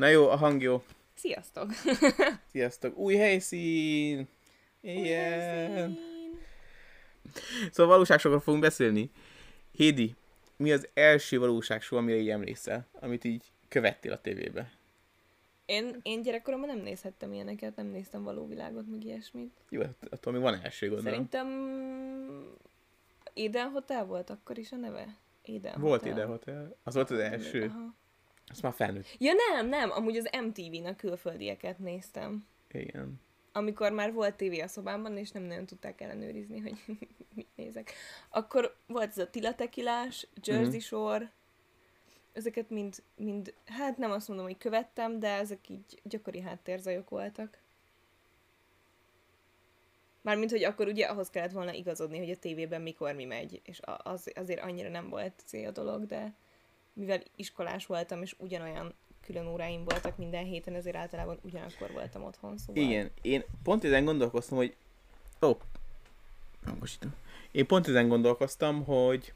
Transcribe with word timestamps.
Na 0.00 0.06
jó, 0.06 0.28
a 0.28 0.36
hang 0.36 0.62
jó. 0.62 0.82
Sziasztok! 1.14 1.70
Sziasztok. 2.52 2.96
Új 2.96 3.14
helyszín! 3.14 4.28
Igen. 4.80 5.98
Szóval 7.70 7.92
valóságsokról 7.92 8.40
fogunk 8.40 8.62
beszélni. 8.62 9.10
Hédi, 9.72 10.14
mi 10.56 10.72
az 10.72 10.88
első 10.94 11.38
valóságsó, 11.38 11.96
amire 11.96 12.16
így 12.16 12.28
emlékszel, 12.28 12.86
amit 12.92 13.24
így 13.24 13.42
követtél 13.68 14.12
a 14.12 14.20
tévébe? 14.20 14.72
Én, 15.64 16.00
én 16.02 16.22
gyerekkoromban 16.22 16.68
nem 16.68 16.84
nézhettem 16.84 17.32
ilyeneket, 17.32 17.76
nem 17.76 17.86
néztem 17.86 18.22
való 18.22 18.46
világot, 18.46 18.90
meg 18.90 19.04
ilyesmit. 19.04 19.52
Jó, 19.68 19.80
hát 19.80 19.96
attól 20.10 20.32
még 20.32 20.42
van 20.42 20.60
első 20.62 20.88
gondolom. 20.88 21.12
Szerintem 21.12 21.48
Eden 23.34 23.70
Hotel 23.70 24.04
volt 24.04 24.30
akkor 24.30 24.58
is 24.58 24.72
a 24.72 24.76
neve? 24.76 25.16
Volt 25.76 26.00
Hotel. 26.00 26.12
ide 26.12 26.24
hotel. 26.24 26.76
Az 26.82 26.94
volt 26.94 27.10
az 27.10 27.18
első. 27.18 27.64
Aha. 27.64 27.98
Az 28.50 28.60
már 28.60 28.72
felnőtt. 28.74 29.16
Ja 29.18 29.32
nem, 29.32 29.68
nem, 29.68 29.90
amúgy 29.90 30.16
az 30.16 30.30
MTV-n 30.46 30.86
a 30.86 30.96
külföldieket 30.96 31.78
néztem. 31.78 32.46
Igen. 32.70 33.20
Amikor 33.52 33.92
már 33.92 34.12
volt 34.12 34.34
tévé 34.34 34.60
a 34.60 34.68
szobámban, 34.68 35.16
és 35.16 35.30
nem 35.30 35.42
nagyon 35.42 35.66
tudták 35.66 36.00
ellenőrizni, 36.00 36.60
hogy 36.60 36.76
mit 37.34 37.48
nézek. 37.54 37.92
Akkor 38.28 38.76
volt 38.86 39.08
ez 39.08 39.18
a 39.18 39.30
Tila 39.30 39.54
Tekilás, 39.54 40.26
Jersey 40.42 40.66
Mhm. 40.68 40.78
Shore, 40.78 41.32
ezeket 42.32 42.70
mind, 42.70 43.02
mind, 43.16 43.54
hát 43.66 43.96
nem 43.96 44.10
azt 44.10 44.28
mondom, 44.28 44.46
hogy 44.46 44.58
követtem, 44.58 45.18
de 45.18 45.28
ezek 45.28 45.68
így 45.68 46.00
gyakori 46.02 46.40
háttérzajok 46.40 47.08
voltak. 47.08 47.58
Mármint, 50.22 50.50
hogy 50.50 50.64
akkor 50.64 50.86
ugye 50.88 51.06
ahhoz 51.06 51.30
kellett 51.30 51.52
volna 51.52 51.72
igazodni, 51.72 52.18
hogy 52.18 52.30
a 52.30 52.36
tévében 52.38 52.80
mikor 52.82 53.14
mi 53.14 53.24
megy, 53.24 53.60
és 53.64 53.80
az, 54.02 54.30
azért 54.34 54.60
annyira 54.60 54.88
nem 54.88 55.08
volt 55.08 55.42
cél 55.44 55.68
a 55.68 55.70
dolog, 55.70 56.06
de 56.06 56.34
mivel 56.92 57.22
iskolás 57.36 57.86
voltam, 57.86 58.22
és 58.22 58.34
ugyanolyan 58.38 58.94
külön 59.20 59.46
óráim 59.46 59.84
voltak 59.84 60.16
minden 60.16 60.44
héten, 60.44 60.74
ezért 60.74 60.96
általában 60.96 61.38
ugyanakkor 61.42 61.90
voltam 61.92 62.24
otthon, 62.24 62.58
szóval... 62.58 62.82
Igen, 62.82 63.10
én 63.22 63.44
pont 63.62 63.84
ezen 63.84 64.04
gondolkoztam, 64.04 64.56
hogy... 64.56 64.76
Ó, 65.42 65.56
hangosítom. 66.64 67.14
Én 67.50 67.66
pont 67.66 67.88
ezen 67.88 68.08
gondolkoztam, 68.08 68.84
hogy 68.84 69.32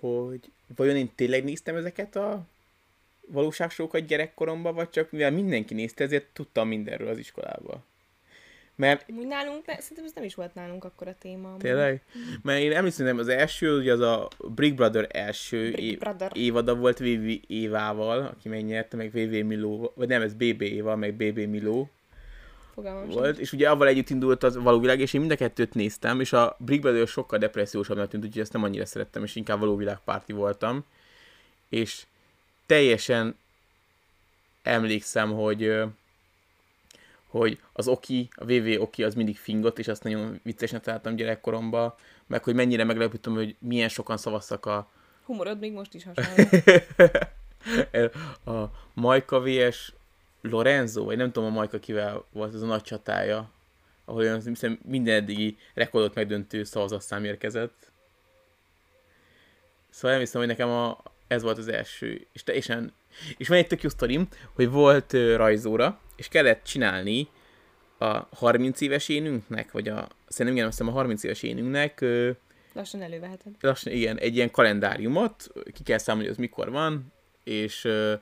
hogy 0.00 0.50
vajon 0.76 0.96
én 0.96 1.14
tényleg 1.14 1.44
néztem 1.44 1.76
ezeket 1.76 2.16
a 2.16 2.46
valóságsókat 3.26 4.06
gyerekkoromban, 4.06 4.74
vagy 4.74 4.90
csak 4.90 5.10
mivel 5.10 5.30
mindenki 5.30 5.74
nézte, 5.74 6.04
ezért 6.04 6.26
tudtam 6.32 6.68
mindenről 6.68 7.08
az 7.08 7.18
iskolába. 7.18 7.84
Mert 8.76 9.04
Amúgy 9.08 9.26
nálunk, 9.26 9.66
ne, 9.66 9.80
szerintem 9.80 10.04
ez 10.04 10.12
nem 10.14 10.24
is 10.24 10.34
volt 10.34 10.54
nálunk 10.54 10.84
akkor 10.84 11.08
a 11.08 11.14
téma. 11.18 11.56
tényleg? 11.58 12.02
Mert 12.42 12.60
én 12.60 12.72
emlékszem, 12.72 13.18
az 13.18 13.28
első, 13.28 13.78
ugye 13.78 13.92
az 13.92 14.00
a 14.00 14.28
Brick 14.54 14.74
Brother 14.74 15.08
első 15.12 15.70
Brick 15.70 15.80
év, 15.80 15.98
Brother. 15.98 16.30
évada 16.34 16.74
volt 16.74 16.98
VV 16.98 17.30
Évával, 17.46 18.20
aki 18.20 18.48
megnyerte, 18.48 18.96
meg 18.96 19.10
VV 19.10 19.44
Miló, 19.44 19.92
vagy 19.94 20.08
nem, 20.08 20.22
ez 20.22 20.34
BB 20.34 20.60
Éva, 20.62 20.96
meg 20.96 21.14
BB 21.14 21.38
Miló 21.38 21.90
Fogalmam 22.74 23.08
volt, 23.08 23.24
sincs. 23.24 23.38
és 23.38 23.52
ugye 23.52 23.70
avval 23.70 23.86
együtt 23.86 24.10
indult 24.10 24.42
az 24.42 24.56
való 24.56 24.80
világ, 24.80 25.00
és 25.00 25.12
én 25.12 25.20
mind 25.20 25.32
a 25.32 25.36
kettőt 25.36 25.74
néztem, 25.74 26.20
és 26.20 26.32
a 26.32 26.56
Brick 26.58 26.82
Brother 26.82 27.06
sokkal 27.06 27.38
depressziósabbnak 27.38 28.08
tűnt, 28.08 28.24
úgyhogy 28.24 28.40
ezt 28.40 28.52
nem 28.52 28.62
annyira 28.62 28.86
szerettem, 28.86 29.22
és 29.22 29.36
inkább 29.36 29.58
való 29.58 29.76
világ 29.76 29.98
párti 30.04 30.32
voltam. 30.32 30.84
És 31.68 32.06
teljesen 32.66 33.36
emlékszem, 34.62 35.32
hogy 35.32 35.82
hogy 37.38 37.60
az 37.72 37.88
Oki, 37.88 38.28
a 38.34 38.44
VV 38.44 38.80
Oki 38.80 39.04
az 39.04 39.14
mindig 39.14 39.36
fingott, 39.36 39.78
és 39.78 39.88
azt 39.88 40.02
nagyon 40.02 40.40
viccesnek 40.42 40.82
találtam 40.82 41.16
gyerekkoromban, 41.16 41.94
meg 42.26 42.44
hogy 42.44 42.54
mennyire 42.54 42.84
meglepődtem, 42.84 43.34
hogy 43.34 43.56
milyen 43.58 43.88
sokan 43.88 44.16
szavaztak 44.16 44.66
a, 44.66 44.88
Humorod 45.24 45.58
még 45.58 45.72
most 45.72 45.94
is 45.94 46.04
hasonló. 46.04 46.44
a 48.60 48.70
Majka 48.94 49.40
vs. 49.40 49.92
Lorenzo, 50.40 51.04
vagy 51.04 51.16
nem 51.16 51.32
tudom 51.32 51.48
a 51.48 51.52
Majka 51.52 51.78
kivel 51.78 52.24
volt 52.32 52.54
ez 52.54 52.62
a 52.62 52.66
nagy 52.66 52.82
csatája, 52.82 53.50
ahol 54.04 54.20
olyan, 54.20 54.42
hiszem 54.42 54.78
minden 54.84 55.14
eddigi 55.14 55.56
rekordot 55.74 56.14
megdöntő 56.14 56.64
szavazatszám 56.64 57.24
érkezett. 57.24 57.92
Szóval 59.90 60.12
emlékszem, 60.12 60.40
hogy 60.40 60.50
nekem 60.50 60.68
a, 60.68 61.02
ez 61.26 61.42
volt 61.42 61.58
az 61.58 61.68
első, 61.68 62.26
és 62.32 62.42
teljesen, 62.42 62.92
és 63.36 63.48
van 63.48 63.58
egy 63.58 63.66
tök 63.66 63.82
jó 63.82 63.88
sztorim, 63.88 64.28
hogy 64.52 64.70
volt 64.70 65.12
ö, 65.12 65.36
rajzóra, 65.36 66.00
és 66.16 66.28
kellett 66.28 66.64
csinálni 66.64 67.28
a 67.98 68.26
30 68.34 68.80
éves 68.80 69.08
énünknek, 69.08 69.72
vagy 69.72 69.88
a, 69.88 70.08
szerintem 70.28 70.54
igen, 70.56 70.68
azt 70.68 70.78
hiszem 70.78 70.92
a 70.92 70.96
30 70.96 71.22
éves 71.22 71.42
énünknek 71.42 72.00
ö, 72.00 72.30
Lassan 72.72 73.02
előveheted. 73.02 73.52
lassan, 73.60 73.92
igen, 73.92 74.18
egy 74.18 74.36
ilyen 74.36 74.50
kalendáriumot, 74.50 75.52
ki 75.72 75.82
kell 75.82 75.98
számolni, 75.98 76.26
hogy 76.26 76.36
az 76.36 76.42
mikor 76.42 76.70
van, 76.70 77.12
és 77.44 77.84
ö, 77.84 78.14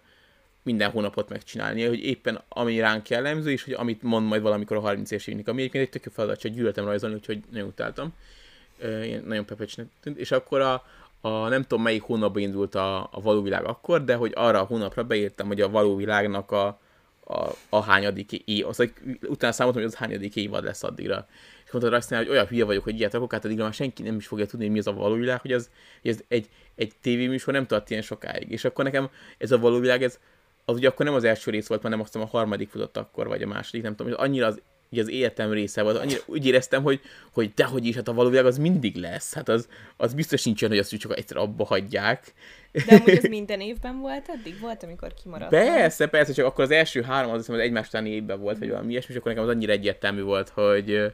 minden 0.63 0.91
hónapot 0.91 1.29
megcsinálni, 1.29 1.85
hogy 1.85 2.05
éppen 2.05 2.43
ami 2.49 2.79
ránk 2.81 3.09
jellemző, 3.09 3.51
és 3.51 3.65
hogy 3.65 3.73
amit 3.73 4.03
mond 4.03 4.27
majd 4.27 4.43
valamikor 4.43 4.77
a 4.77 4.81
30 4.81 5.11
éves 5.11 5.27
évnek, 5.27 5.49
ami 5.49 5.61
egyébként 5.61 5.85
egy 5.85 5.91
tök 5.91 6.05
jó 6.05 6.13
feladat, 6.15 6.39
csak 6.41 6.53
gyűlöltem 6.53 6.85
rajzolni, 6.85 7.15
úgyhogy 7.15 7.41
nagyon 7.51 7.69
utáltam. 7.69 8.15
Ö, 8.79 9.03
ilyen 9.03 9.25
nagyon 9.25 9.45
pepecsnek 9.45 9.87
tűnt, 10.01 10.19
és 10.19 10.31
akkor 10.31 10.61
a, 10.61 10.85
a 11.21 11.49
nem 11.49 11.63
tudom 11.63 11.83
melyik 11.83 12.03
hónapban 12.03 12.43
indult 12.43 12.75
a, 12.75 13.09
a 13.11 13.21
való 13.21 13.43
világ 13.43 13.65
akkor, 13.65 14.05
de 14.05 14.15
hogy 14.15 14.33
arra 14.35 14.61
a 14.61 14.65
hónapra 14.65 15.05
beírtam, 15.05 15.47
hogy 15.47 15.61
a 15.61 15.71
való 15.71 15.97
világnak 15.97 16.51
a, 16.51 16.81
a, 17.25 17.51
a 17.69 17.83
hányadik 17.83 18.33
év, 18.33 18.67
az, 18.67 18.93
utána 19.29 19.53
számoltam, 19.53 19.83
hogy 19.83 19.91
az 19.91 19.99
hányadik 19.99 20.37
évad 20.37 20.65
lesz 20.65 20.83
addigra. 20.83 21.27
És 21.65 21.71
mondtad 21.71 21.93
rajta, 21.93 22.17
hogy 22.17 22.29
olyan 22.29 22.47
hülye 22.47 22.65
vagyok, 22.65 22.85
hogy 22.85 22.99
ilyet 22.99 23.13
rakok, 23.13 23.33
hát 23.33 23.45
addigra 23.45 23.65
már 23.65 23.73
senki 23.73 24.03
nem 24.03 24.17
is 24.17 24.27
fogja 24.27 24.47
tudni, 24.47 24.65
hogy 24.65 24.73
mi 24.73 24.79
az 24.79 24.87
a 24.87 24.93
való 24.93 25.15
világ, 25.15 25.41
hogy, 25.41 25.53
az, 25.53 25.71
hogy 26.03 26.11
ez 26.11 26.21
egy, 26.29 26.49
egy 26.75 26.93
tévéműsor 27.01 27.55
nem 27.55 27.67
tart 27.67 27.91
ilyen 27.91 28.03
sokáig. 28.03 28.51
És 28.51 28.65
akkor 28.65 28.85
nekem 28.85 29.11
ez 29.39 29.53
a 29.53 29.59
való 29.59 29.79
világ, 29.79 30.03
ez, 30.03 30.19
az 30.65 30.77
ugye 30.77 30.89
akkor 30.89 31.07
nem 31.07 31.15
az 31.15 31.25
első 31.25 31.51
rész 31.51 31.67
volt, 31.67 31.83
hanem 31.83 32.01
azt 32.01 32.13
hiszem 32.13 32.29
a 32.29 32.31
harmadik 32.31 32.69
futott 32.69 32.97
akkor, 32.97 33.27
vagy 33.27 33.43
a 33.43 33.47
második, 33.47 33.83
nem 33.83 33.95
tudom, 33.97 34.13
hogy 34.13 34.25
annyira 34.27 34.47
az, 34.47 34.61
így 34.93 34.99
az 34.99 35.09
életem 35.09 35.51
része 35.51 35.83
volt, 35.83 35.97
annyira 35.97 36.21
úgy 36.27 36.47
éreztem, 36.47 36.83
hogy, 36.83 37.01
hogy 37.33 37.53
dehogy 37.55 37.87
is, 37.87 37.95
hát 37.95 38.09
a 38.09 38.13
való 38.13 38.29
világ 38.29 38.47
az 38.47 38.59
mindig 38.59 38.97
lesz, 38.97 39.35
hát 39.35 39.49
az, 39.49 39.69
az 39.97 40.15
biztos 40.15 40.45
nincsen, 40.45 40.69
hogy 40.69 40.79
azt 40.79 40.97
csak 40.97 41.19
egyszer 41.19 41.37
abba 41.37 41.65
hagyják. 41.65 42.33
De 42.87 42.95
amúgy 42.95 43.17
ez 43.17 43.25
minden 43.25 43.61
évben 43.61 44.01
volt 44.01 44.29
eddig? 44.29 44.61
Volt, 44.61 44.83
amikor 44.83 45.15
kimaradt? 45.23 45.51
Persze, 45.51 46.07
persze, 46.07 46.33
csak 46.33 46.47
akkor 46.47 46.65
az 46.65 46.71
első 46.71 47.03
három 47.03 47.31
az 47.31 47.37
hiszem, 47.37 47.55
az 47.55 47.61
egymás 47.61 47.87
utáni 47.87 48.11
évben 48.11 48.41
volt, 48.41 48.59
vagy 48.59 48.69
valami 48.69 48.91
ilyesmi, 48.91 49.13
és 49.13 49.19
akkor 49.19 49.33
nekem 49.33 49.49
az 49.49 49.55
annyira 49.55 49.73
egyértelmű 49.73 50.23
volt, 50.23 50.49
hogy 50.49 51.13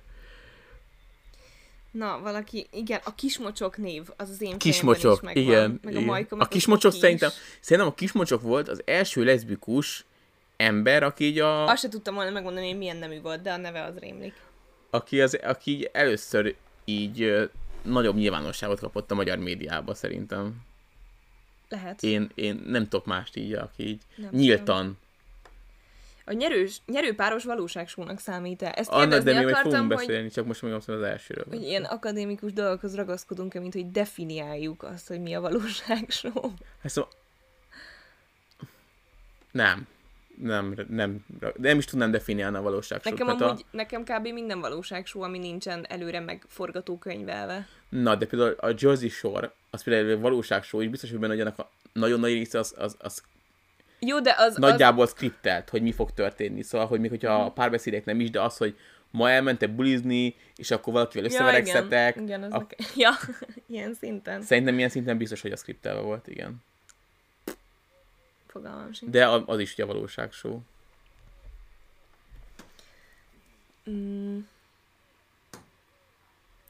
Na, 1.90 2.20
valaki, 2.22 2.66
igen, 2.72 3.00
a 3.04 3.14
kismocsok 3.14 3.76
név, 3.76 4.02
az 4.16 4.30
az 4.30 4.42
én 4.42 4.58
kismocsok, 4.58 5.14
is 5.14 5.20
megvan. 5.20 5.42
igen. 5.42 5.80
Meg 5.82 5.92
igen. 5.92 6.02
a 6.02 6.06
majka, 6.06 6.34
a 6.34 6.38
meg 6.38 6.48
kismocsok 6.48 6.90
Oki 6.90 7.00
szerintem, 7.00 7.30
szerintem 7.60 7.92
a 7.92 7.94
kismocsok 7.94 8.42
volt 8.42 8.68
az 8.68 8.82
első 8.84 9.24
leszbikus 9.24 10.04
ember, 10.58 11.02
aki 11.02 11.24
így 11.24 11.38
a, 11.38 11.66
Azt 11.66 11.82
se 11.82 11.88
tudtam 11.88 12.14
volna 12.14 12.30
megmondani, 12.30 12.68
hogy 12.68 12.78
milyen 12.78 12.96
nemű 12.96 13.20
volt, 13.20 13.42
de 13.42 13.52
a 13.52 13.56
neve 13.56 13.82
az 13.82 13.98
rémlik. 13.98 14.34
aki, 14.90 15.20
az, 15.20 15.38
aki 15.42 15.70
így 15.70 15.90
először 15.92 16.56
így 16.84 17.48
nagyobb 17.82 18.16
nyilvánosságot 18.16 18.80
kapott 18.80 19.10
a 19.10 19.14
magyar 19.14 19.38
médiába 19.38 19.94
szerintem. 19.94 20.66
Lehet. 21.68 22.02
Én, 22.02 22.30
én 22.34 22.62
nem 22.66 22.88
tudok 22.88 23.06
mást 23.06 23.36
így, 23.36 23.52
aki 23.52 23.86
így 23.86 24.00
Nem 24.16 24.30
nyíltan. 24.32 24.98
A 26.24 26.32
nyerős, 26.32 26.80
nyerőpáros 26.86 27.44
valóságsónak 27.44 28.20
számít-e? 28.20 28.72
Ezt 28.76 28.90
Annak, 28.90 29.22
de 29.22 29.32
mi 29.32 29.44
akartam, 29.44 29.70
fogunk 29.70 29.92
hogy, 29.92 30.06
beszélni, 30.06 30.30
csak 30.30 30.46
most 30.46 30.62
még 30.62 30.72
azt 30.72 30.86
mondom 30.86 31.04
az 31.06 31.10
elsőről. 31.12 31.44
hogy 31.48 31.62
ilyen 31.62 31.84
akadémikus 31.84 32.52
dolgokhoz 32.52 32.94
ragaszkodunk-e, 32.94 33.60
mint 33.60 33.72
hogy 33.72 33.90
definiáljuk 33.90 34.82
azt, 34.82 35.08
hogy 35.08 35.20
mi 35.20 35.34
a 35.34 35.40
valóságsó. 35.40 36.52
Hát 36.82 36.92
szóval... 36.92 37.10
Nem. 39.50 39.86
Nem, 40.42 40.74
nem, 40.88 41.24
nem 41.56 41.78
is 41.78 41.84
tudnám 41.84 42.10
definiálni 42.10 42.56
a 42.56 42.62
valóságsót. 42.62 43.12
Nekem 43.12 43.26
mert 43.26 43.40
amúgy, 43.40 43.64
nekem 43.70 44.02
kb. 44.04 44.26
minden 44.28 44.60
valóságsó, 44.60 45.22
ami 45.22 45.38
nincsen 45.38 45.86
előre 45.88 46.20
meg 46.20 46.44
forgatókönyvelve. 46.48 47.66
Na, 47.88 48.14
de 48.14 48.26
például 48.26 48.56
a 48.60 48.74
Jersey 48.78 49.08
Shore, 49.08 49.52
az 49.70 49.82
például 49.82 50.10
egy 50.10 50.20
valóságsó, 50.20 50.82
és 50.82 50.88
biztos, 50.88 51.10
hogy 51.10 51.18
benne, 51.18 51.32
hogy 51.32 51.40
annak 51.42 51.58
a 51.58 51.70
nagyon 51.92 52.20
nagy 52.20 52.32
része 52.32 52.58
az, 52.58 52.74
az, 52.78 52.96
az 52.98 53.22
Jó, 53.98 54.20
de 54.20 54.34
az... 54.38 54.50
az... 54.52 54.56
nagyjából 54.56 55.06
skriptelt, 55.06 55.68
hogy 55.68 55.82
mi 55.82 55.92
fog 55.92 56.10
történni. 56.10 56.62
Szóval, 56.62 56.86
hogy 56.86 57.00
még 57.00 57.10
hogyha 57.10 57.36
Mhm. 57.38 57.46
a 57.46 57.52
párbeszédek 57.52 58.04
nem 58.04 58.20
is, 58.20 58.30
de 58.30 58.40
az, 58.42 58.56
hogy 58.56 58.76
ma 59.10 59.30
elmentek 59.30 59.70
bulizni, 59.74 60.34
és 60.56 60.70
akkor 60.70 60.92
valakivel 60.92 61.24
ja, 61.24 61.30
összeverekszetek. 61.30 62.14
igen, 62.14 62.26
igen, 62.26 62.42
az 62.42 62.52
a- 62.52 62.58
neke... 62.58 62.76
Ja, 62.96 63.10
ilyen 63.66 63.94
szinten. 63.94 64.42
Szerintem 64.42 64.76
ilyen 64.78 64.88
szinten 64.88 65.16
biztos, 65.18 65.40
hogy 65.40 65.52
a 65.52 65.56
skriptelve 65.56 66.00
volt, 66.00 66.26
igen. 66.26 66.56
Fogalmam 68.48 68.92
sincs. 68.92 69.12
De 69.12 69.28
az 69.28 69.58
is 69.58 69.72
ugye 69.72 69.82
a 69.82 69.86
valóságsó. 69.86 70.62
Mm. 73.90 74.38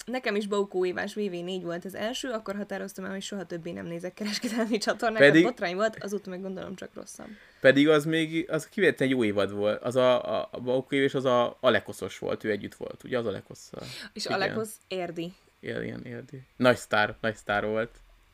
Nekem 0.08 0.36
is 0.36 0.46
Baukó 0.46 0.84
Évás 0.84 1.12
VV4 1.16 1.60
volt 1.62 1.84
az 1.84 1.94
első, 1.94 2.30
akkor 2.30 2.56
határoztam 2.56 3.04
el, 3.04 3.10
hogy 3.10 3.22
soha 3.22 3.44
többé 3.44 3.70
nem 3.70 3.86
nézek 3.86 4.14
kereskedelmi 4.14 4.78
csatornákat. 4.88 5.26
Pedig-. 5.26 5.44
Botrány 5.44 5.75
volt, 5.75 6.02
azóta 6.02 6.30
meg 6.30 6.40
gondolom 6.40 6.75
csak 6.75 6.94
rosszabb. 6.94 7.28
Pedig 7.60 7.88
az 7.88 8.04
még, 8.04 8.50
az 8.50 8.69
kivétel 8.69 9.06
jó 9.06 9.24
évad 9.24 9.52
volt. 9.52 9.82
Az 9.82 9.96
a, 9.96 10.38
a, 10.38 10.48
a 10.52 10.60
Baukó 10.60 10.96
és 10.96 11.14
az 11.14 11.24
a 11.24 11.56
Alekoszos 11.60 12.19
volt, 12.19 12.44
ő 12.44 12.50
együtt 12.50 12.74
volt, 12.74 13.04
ugye 13.04 13.19
az 13.19 13.26
Alekosszal. 13.26 13.82
És 14.12 14.24
Igen. 14.24 14.40
Alekosz 14.40 14.76
érdi. 14.88 15.32
Ilyen 15.60 16.04
érdi. 16.04 16.42
Nagy 16.56 16.76
sztár, 16.76 17.16
nagy 17.20 17.36
sztár 17.36 17.66
volt. 17.66 17.90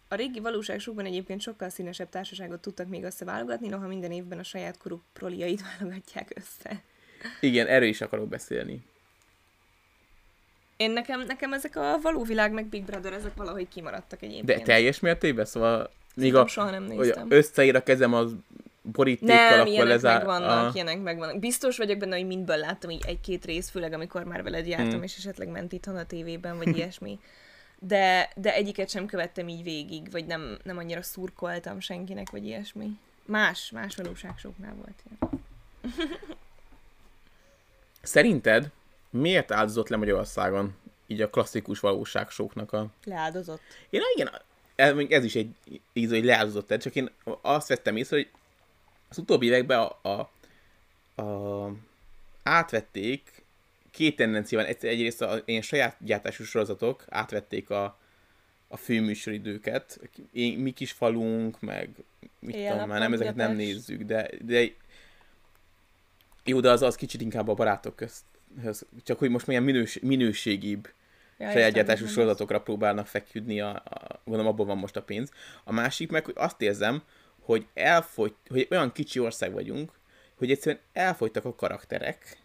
A 0.09 0.15
régi 0.15 0.41
valóságsokban 0.41 1.05
egyébként 1.05 1.41
sokkal 1.41 1.69
színesebb 1.69 2.09
társaságot 2.09 2.61
tudtak 2.61 2.89
még 2.89 3.03
összeválogatni, 3.05 3.69
noha 3.69 3.87
minden 3.87 4.13
évben 4.13 4.39
a 4.39 4.43
saját 4.43 4.79
koruk 4.79 5.03
proliait 5.13 5.63
válogatják 5.79 6.33
össze. 6.35 6.83
Igen, 7.41 7.67
erről 7.67 7.89
is 7.89 8.01
akarok 8.01 8.29
beszélni. 8.29 8.85
Én 10.77 10.91
nekem, 10.91 11.21
nekem 11.21 11.53
ezek 11.53 11.77
a 11.77 11.99
való 12.03 12.23
világ 12.23 12.53
meg 12.53 12.67
Big 12.67 12.85
Brother, 12.85 13.13
ezek 13.13 13.35
valahogy 13.35 13.69
kimaradtak 13.69 14.23
egyébként. 14.23 14.47
De 14.47 14.65
teljes 14.65 15.01
mértékben, 15.01 15.45
szóval 15.45 15.91
még 16.15 16.35
a, 16.35 16.47
soha 16.47 16.71
nem 16.71 16.83
néztem. 16.83 17.27
összeír 17.31 17.77
a 17.77 17.83
kezem 17.83 18.15
az 18.15 18.33
borítékkal, 18.83 19.37
Nem, 19.37 19.55
akkor 19.61 19.67
ilyenek 19.67 19.89
lezár... 19.89 20.17
megvannak, 20.17 20.69
a... 20.69 20.71
ilyenek 20.75 21.03
megvannak. 21.03 21.39
Biztos 21.39 21.77
vagyok 21.77 21.99
benne, 21.99 22.17
hogy 22.17 22.27
mindből 22.27 22.57
láttam 22.57 22.91
így 22.91 23.03
egy-két 23.07 23.45
rész, 23.45 23.71
főleg 23.71 23.93
amikor 23.93 24.25
már 24.25 24.43
veled 24.43 24.67
jártam, 24.67 24.91
Hmm. 24.91 25.03
és 25.03 25.17
esetleg 25.17 25.49
ment 25.49 25.73
itthon 25.73 25.97
a 25.97 26.07
tévében, 26.07 26.57
vagy 26.57 26.69
ilyesmi. 26.77 27.19
De, 27.87 28.31
de 28.37 28.55
egyiket 28.55 28.91
sem 28.91 29.07
követtem 29.07 29.49
így 29.49 29.63
végig, 29.63 30.11
vagy 30.11 30.27
nem, 30.27 30.59
nem 30.63 30.79
annyira 30.79 31.03
szurkoltam 31.03 31.81
senkinek, 31.81 32.31
vagy 32.31 32.47
ilyesmi. 32.47 32.99
Más, 33.25 33.71
más 33.71 33.97
valóságsoknál 33.97 34.75
volt 34.75 35.03
ilyen. 35.05 35.43
Szerinted 38.03 38.71
miért 39.11 39.51
áldozott 39.51 39.89
le 39.89 39.97
Magyarországon 39.97 40.77
így 41.07 41.21
a 41.21 41.31
klasszikus 41.31 41.81
valóságsóknak 41.81 42.73
a... 42.73 42.87
Leáldozott. 43.05 43.61
Én 43.91 44.01
igen, 44.15 44.31
ez, 44.75 44.95
ez 45.09 45.25
is 45.25 45.35
egy 45.35 45.55
íz, 45.93 46.11
hogy 46.11 46.25
leáldozott 46.25 46.79
csak 46.79 46.95
én 46.95 47.11
azt 47.41 47.69
vettem 47.69 47.97
észre, 47.97 48.17
hogy 48.17 48.31
az 49.09 49.19
utóbbi 49.19 49.47
években 49.47 49.79
a, 49.79 50.09
a, 50.09 50.31
a 51.23 51.71
átvették 52.43 53.34
két 53.95 54.17
tendencia 54.17 54.59
van. 54.59 54.67
Egyszer- 54.67 54.93
Egyrészt 54.93 55.23
a 55.23 55.43
ilyen 55.45 55.63
saját 55.63 55.97
gyártású 56.01 56.45
sorozatok 56.45 57.05
átvették 57.09 57.71
a, 57.71 57.99
a 58.69 58.77
főműsoridőket. 58.77 60.01
Én, 60.33 60.59
mi 60.59 60.71
kis 60.71 60.93
falunk, 60.93 61.61
meg 61.61 61.91
mit 62.39 62.55
Éjjel 62.55 62.73
tudom 62.73 62.89
már, 62.89 63.01
nem 63.01 63.13
ezeket 63.13 63.35
nem 63.35 63.57
nézzük, 63.57 64.03
de, 64.03 64.31
de 64.41 64.65
jó, 66.45 66.61
de 66.61 66.71
az, 66.71 66.83
az 66.83 66.95
kicsit 66.95 67.21
inkább 67.21 67.49
a 67.49 67.55
barátok 67.55 67.97
közt. 67.97 68.25
Csak 69.05 69.19
hogy 69.19 69.31
most 69.31 69.47
milyen 69.47 69.63
minős, 69.63 69.99
minőségibb 69.99 70.89
Ja, 71.39 71.51
saját 71.51 71.57
értem, 71.57 71.73
gyártású 71.73 72.05
mit 72.05 72.13
sorozatokra 72.13 72.61
próbálnak 72.61 73.07
feküdni, 73.07 73.61
a, 73.61 73.69
a, 73.85 74.21
gondolom 74.25 74.53
abban 74.53 74.67
van 74.67 74.79
most 74.79 74.97
a 74.97 75.03
pénz. 75.03 75.31
A 75.65 75.73
másik 75.73 76.11
meg, 76.11 76.25
hogy 76.25 76.35
azt 76.37 76.61
érzem, 76.61 77.03
hogy 77.41 77.67
elfogy, 77.75 78.35
hogy 78.49 78.67
olyan 78.71 78.93
kicsi 78.93 79.19
ország 79.19 79.53
vagyunk, 79.53 79.93
hogy 80.35 80.51
egyszerűen 80.51 80.83
elfogytak 80.93 81.45
a 81.45 81.55
karakterek, 81.55 82.44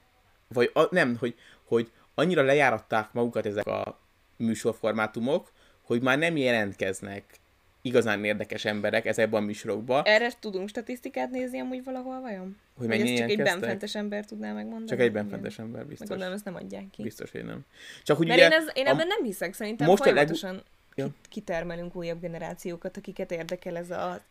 vagy 0.53 0.71
a, 0.73 0.87
nem, 0.91 1.17
hogy, 1.19 1.35
hogy 1.63 1.91
annyira 2.15 2.41
lejáratták 2.41 3.13
magukat 3.13 3.45
ezek 3.45 3.67
a 3.67 3.99
műsorformátumok, 4.35 5.51
hogy 5.81 6.01
már 6.01 6.17
nem 6.17 6.37
jelentkeznek 6.37 7.23
igazán 7.81 8.23
érdekes 8.23 8.65
emberek 8.65 9.05
ezekben 9.05 9.41
a 9.41 9.45
műsorokba, 9.45 10.03
Erre 10.03 10.31
tudunk 10.39 10.69
statisztikát 10.69 11.29
nézni 11.29 11.59
amúgy 11.59 11.83
valahol 11.83 12.19
vajon? 12.21 12.57
hogy 12.77 12.87
mennyi 12.87 13.11
ezt 13.11 13.17
csak 13.21 13.29
egy 13.29 13.37
benfentes 13.41 13.95
ember 13.95 14.25
tudná 14.25 14.53
megmondani? 14.53 14.85
Csak 14.87 14.99
egy 14.99 15.11
benfentes 15.11 15.59
ember, 15.59 15.79
Meg 15.79 15.87
biztos. 15.89 16.07
gondolom, 16.07 16.33
ezt 16.33 16.45
nem 16.45 16.55
adják 16.55 16.89
ki. 16.91 17.03
Biztos, 17.03 17.31
hogy 17.31 17.45
nem. 17.45 17.59
Csak 18.03 18.17
hogy 18.17 18.27
Mert 18.27 18.39
ugye... 18.39 18.47
én, 18.49 18.53
ez, 18.61 18.67
én 18.73 18.85
a- 18.85 18.89
ebben 18.89 19.07
nem 19.07 19.23
hiszek, 19.23 19.53
szerintem 19.53 19.87
most 19.87 19.99
most 19.99 20.11
a 20.11 20.13
folyamatosan 20.15 20.63
Ja. 20.95 21.05
ki- 21.05 21.11
kitermelünk 21.29 21.95
újabb 21.95 22.19
generációkat, 22.21 22.97
akiket 22.97 23.31
érdekel 23.31 23.77
ez 23.77 23.89
a 23.91 24.21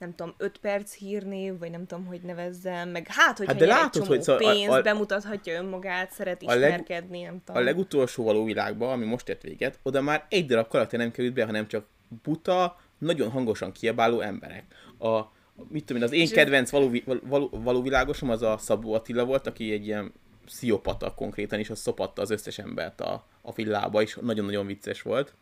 nem 0.00 0.14
tudom, 0.14 0.34
5 0.38 0.58
perc 0.58 0.94
hírnév, 0.94 1.58
vagy 1.58 1.70
nem 1.70 1.86
tudom, 1.86 2.06
hogy 2.06 2.20
nevezzem, 2.20 2.88
meg 2.88 3.06
hát, 3.08 3.36
hogy 3.38 3.46
Hát 3.46 3.56
de 3.56 3.62
egy 3.64 3.68
látod, 3.70 3.92
csomó 3.92 4.06
hogy 4.06 4.22
szóval 4.22 4.42
a- 4.42 4.52
pénzt, 4.52 4.70
a- 4.70 4.82
bemutathatja 4.82 5.54
önmagát, 5.54 6.12
szeret 6.12 6.42
a 6.42 6.46
leg- 6.54 6.58
ismerkedni, 6.62 7.22
nem 7.22 7.42
tudom. 7.44 7.62
A 7.62 7.64
legutolsó 7.64 8.24
való 8.24 8.44
világban, 8.44 8.92
ami 8.92 9.04
most 9.04 9.28
ért 9.28 9.42
véget, 9.42 9.78
oda 9.82 10.00
már 10.00 10.26
egy 10.28 10.46
darab 10.46 10.68
karakter 10.68 10.98
nem 10.98 11.10
került 11.10 11.32
be, 11.34 11.44
hanem 11.44 11.66
csak 11.68 11.86
buta, 12.22 12.78
nagyon 12.98 13.30
hangosan 13.30 13.72
kiabáló 13.72 14.20
emberek. 14.20 14.64
A, 14.98 15.20
mit 15.68 15.84
tudom 15.84 16.02
én, 16.02 16.08
az 16.08 16.14
én 16.14 16.20
És 16.20 16.30
kedvenc 16.30 16.70
való, 16.70 16.90
való, 17.22 17.48
való 17.52 17.82
világosom 17.82 18.30
az 18.30 18.42
a 18.42 18.58
Szabó 18.58 18.92
Attila 18.94 19.24
volt, 19.24 19.46
aki 19.46 19.72
egy 19.72 19.86
ilyen 19.86 20.12
pszichopata 20.44 21.14
konkrétan, 21.14 21.58
és 21.58 21.70
az 21.70 21.78
szopatta 21.80 22.22
az 22.22 22.30
összes 22.30 22.58
embert 22.58 23.00
a, 23.00 23.26
a 23.42 23.52
villába, 23.52 24.02
és 24.02 24.18
nagyon-nagyon 24.20 24.66
vicces 24.66 25.02
volt. 25.02 25.34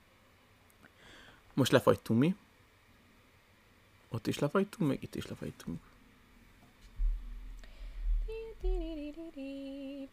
Most 1.54 1.72
lefagytunk 1.72 2.20
mi. 2.20 2.34
Ott 4.08 4.26
is 4.26 4.38
lefagytunk, 4.38 4.90
meg 4.90 5.02
itt 5.02 5.14
is 5.14 5.26
lefagytunk. 5.26 5.80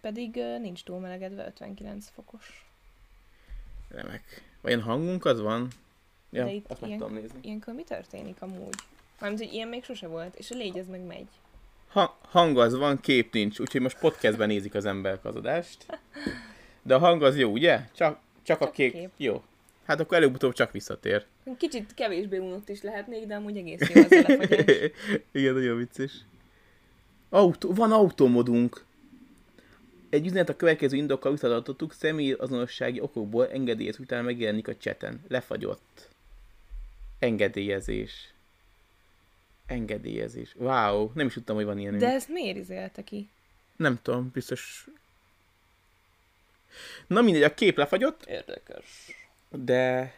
Pedig 0.02 0.36
nincs 0.62 0.84
túl 0.84 1.00
melegedve, 1.00 1.46
59 1.46 2.10
fokos. 2.14 2.66
Remek. 3.90 4.44
Vajon 4.62 4.82
hangunk 4.82 5.26
az 5.26 5.42
van? 5.42 5.68
Ja, 6.30 6.44
De 6.46 6.52
itt 6.52 6.72
azt 6.72 6.82
meg 6.82 6.90
ilyen- 6.90 7.12
nézni. 7.12 7.40
Ilyenkor 7.42 7.74
mi 7.74 7.84
történik 7.84 8.42
amúgy? 8.42 8.76
Mármint, 9.20 9.44
hogy 9.44 9.54
ilyen 9.54 9.68
még 9.68 9.84
sose 9.84 10.08
volt, 10.08 10.36
és 10.36 10.52
a 10.52 10.56
légy 10.56 10.78
ez 10.78 10.88
meg 10.88 11.02
megy. 11.02 11.28
Ha, 11.88 12.18
hang 12.22 12.58
az 12.58 12.76
van, 12.76 13.00
kép 13.00 13.34
nincs, 13.34 13.60
úgyhogy 13.60 13.82
most 13.82 14.00
podcastben 14.00 14.48
nézik 14.48 14.74
az 14.74 14.86
emberek 14.86 15.26
az 15.26 15.36
adást. 15.36 15.86
De 16.82 16.96
a 16.96 17.00
hang 17.00 17.24
az 17.24 17.38
jó, 17.38 17.52
ugye? 17.52 17.90
Csak, 17.94 18.20
csak, 18.44 18.62
a 18.62 18.66
Csak 18.66 18.74
kép. 18.74 18.92
kép. 18.92 19.10
Jó. 19.18 19.44
Hát 19.86 20.00
akkor 20.00 20.18
előbb-utóbb 20.18 20.54
csak 20.54 20.72
visszatér. 20.72 21.26
Kicsit 21.58 21.94
kevésbé 21.94 22.38
unott 22.38 22.70
is 22.70 22.82
lehetnék, 22.82 23.26
de 23.26 23.36
amúgy 23.36 23.58
egész 23.58 23.90
jó 23.94 24.02
az. 24.02 24.12
Igen, 25.32 25.54
nagyon 25.54 25.78
vicces. 25.78 26.12
Autó, 27.30 27.74
van 27.74 27.92
autómodunk. 27.92 28.84
Egy 30.10 30.26
üzenet 30.26 30.50
a 30.50 30.56
következő 30.56 30.98
indokkal 30.98 31.32
visszaadottuk, 31.32 31.94
személyi 31.94 32.32
azonossági 32.32 33.00
okokból 33.00 33.52
engedélyez 33.52 34.00
utána 34.00 34.22
megjelenik 34.22 34.68
a 34.68 34.78
cseten. 34.78 35.22
Lefagyott. 35.28 36.10
Engedélyezés. 37.20 38.34
Engedélyezés. 39.66 40.56
Wow, 40.58 41.12
nem 41.14 41.28
is 41.28 41.34
tudtam, 41.34 41.56
hogy 41.56 41.66
van 41.66 41.80
ilyen. 41.80 41.98
De 41.98 42.12
ezt 42.12 42.30
miért 42.30 42.58
izélte 42.58 43.04
ki? 43.04 43.30
Nem 43.76 44.00
tudom, 44.02 44.30
biztos... 44.34 44.88
Na 47.08 47.22
mindegy, 47.22 47.44
a 47.44 47.54
kép 47.54 47.78
lefagyott, 47.78 48.26
Érdekes. 48.26 49.25
De... 49.58 50.14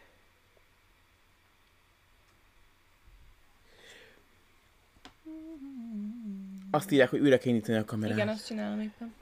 Azt 6.72 6.92
írják, 6.92 7.10
hogy 7.10 7.20
újra 7.20 7.38
kell 7.38 7.48
indítani 7.48 7.78
a 7.78 7.86
kamerát. 7.86 8.16
Igen, 8.16 8.28
azt 8.28 8.46
csinálom 8.46 8.80
éppen. 8.80 9.14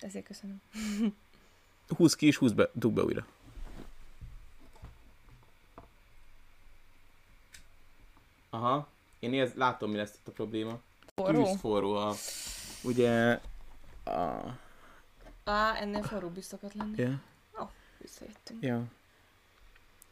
Ezért 0.00 0.26
köszönöm. 0.26 0.62
Húz 1.96 2.14
ki 2.14 2.26
és 2.26 2.36
húz 2.36 2.52
be, 2.52 2.70
dug 2.72 2.92
be 2.92 3.02
újra. 3.02 3.26
Aha. 8.50 8.88
Én 9.18 9.32
érz, 9.32 9.54
látom, 9.54 9.90
mi 9.90 9.96
lesz 9.96 10.14
itt 10.14 10.28
a 10.28 10.32
probléma. 10.32 10.80
Forró? 11.14 11.44
Tűz 11.44 11.60
forró 11.60 11.94
a... 11.94 12.14
Ugye... 12.82 13.40
A... 14.04 14.58
Á, 15.44 15.76
ennél 15.76 16.02
forróbb 16.02 16.36
is 16.36 16.44
szokott 16.44 16.74
lenni. 16.74 17.02
Ja. 17.02 17.20
Visszajöttünk. 18.04 18.62
Ja. 18.62 18.84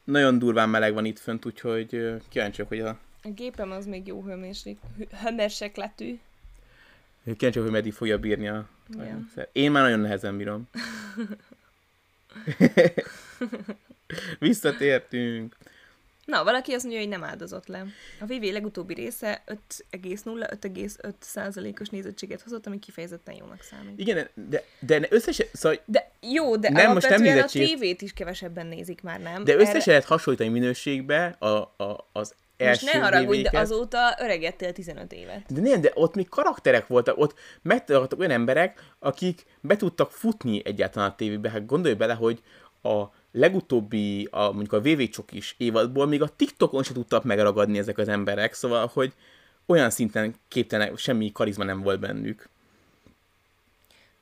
Nagyon 0.05 0.39
durván 0.39 0.69
meleg 0.69 0.95
van 0.95 1.05
itt 1.05 1.19
fönt, 1.19 1.47
úgyhogy 1.47 2.21
kíváncsiak, 2.29 2.69
hogy 2.69 2.81
a... 2.81 2.99
A 3.23 3.29
gépem 3.29 3.71
az 3.71 3.87
még 3.87 4.07
jó 4.07 4.23
hőmérsék, 4.23 4.79
hő- 4.97 5.09
hőmérsékletű. 5.23 6.19
Kíváncsiak, 7.25 7.65
hogy 7.65 7.73
meddig 7.73 7.93
fogja 7.93 8.19
bírni 8.19 8.49
a... 8.49 8.57
a 8.57 8.67
Igen. 8.93 9.05
rendszer. 9.05 9.49
Én 9.53 9.71
már 9.71 9.83
nagyon 9.83 10.01
nehezen 10.01 10.37
bírom. 10.37 10.69
Visszatértünk. 14.39 15.57
Na, 16.25 16.45
valaki 16.45 16.73
azt 16.73 16.83
mondja, 16.83 17.01
hogy 17.01 17.11
nem 17.11 17.25
áldozott 17.25 17.67
le. 17.67 17.87
A 18.21 18.25
VV 18.27 18.43
legutóbbi 18.53 18.95
része 18.95 19.43
5,0-5,5 19.91 21.13
százalékos 21.19 21.89
nézettséget 21.89 22.43
hozott, 22.43 22.67
ami 22.67 22.79
kifejezetten 22.79 23.35
jónak 23.35 23.63
számít. 23.63 23.99
Igen, 23.99 24.29
de, 24.35 24.65
de 24.81 25.07
összesen, 25.11 25.47
szóval, 25.53 25.79
De 25.85 26.11
jó, 26.21 26.57
de 26.57 26.71
Nem, 26.71 26.93
most 26.93 27.09
nem 27.09 27.39
a 27.39 27.45
tévét 27.45 28.03
is 28.03 28.13
kevesebben 28.13 28.67
nézik 28.67 29.03
már, 29.03 29.21
nem? 29.21 29.45
de 29.45 29.53
összesen 29.53 29.77
Erre- 29.77 29.87
lehet 29.87 30.05
hasonlítani 30.05 30.51
minőségbe 30.51 31.37
a, 31.39 31.47
a, 31.47 32.09
az 32.13 32.35
első 32.57 32.85
Most 32.85 32.95
ne 32.95 33.01
haragudj, 33.01 33.43
de 33.43 33.59
azóta 33.59 34.17
öregettél 34.19 34.73
15 34.73 35.13
évet. 35.13 35.53
De 35.53 35.61
nem, 35.61 35.81
de 35.81 35.91
ott 35.95 36.15
még 36.15 36.29
karakterek 36.29 36.87
voltak, 36.87 37.19
ott 37.19 37.39
megtaláltak 37.63 38.19
olyan 38.19 38.31
emberek, 38.31 38.81
akik 38.99 39.45
be 39.61 39.77
tudtak 39.77 40.11
futni 40.11 40.63
egyáltalán 40.65 41.11
a 41.11 41.15
tévébe. 41.15 41.51
Hát 41.51 41.67
gondolj 41.67 41.95
bele, 41.95 42.15
hogy 42.15 42.43
a 42.83 43.05
legutóbbi, 43.33 44.29
a, 44.31 44.53
mondjuk 44.53 44.73
a 44.73 44.81
VV 44.81 45.03
Csokis 45.03 45.55
évadból 45.59 46.07
még 46.07 46.23
a 46.23 46.29
TikTokon 46.37 46.83
se 46.83 46.93
tudtak 46.93 47.25
megragadni 47.25 47.79
ezek 47.79 47.99
az 47.99 48.09
emberek, 48.09 48.55
szóval, 48.55 48.91
hogy 48.93 49.13
olyan 49.67 49.91
szinten 49.91 50.35
képtelenek, 50.49 50.99
semmi 50.99 51.33
karizma 51.33 51.65
nem 51.65 51.81
volt 51.81 52.01
bennük. 52.01 52.49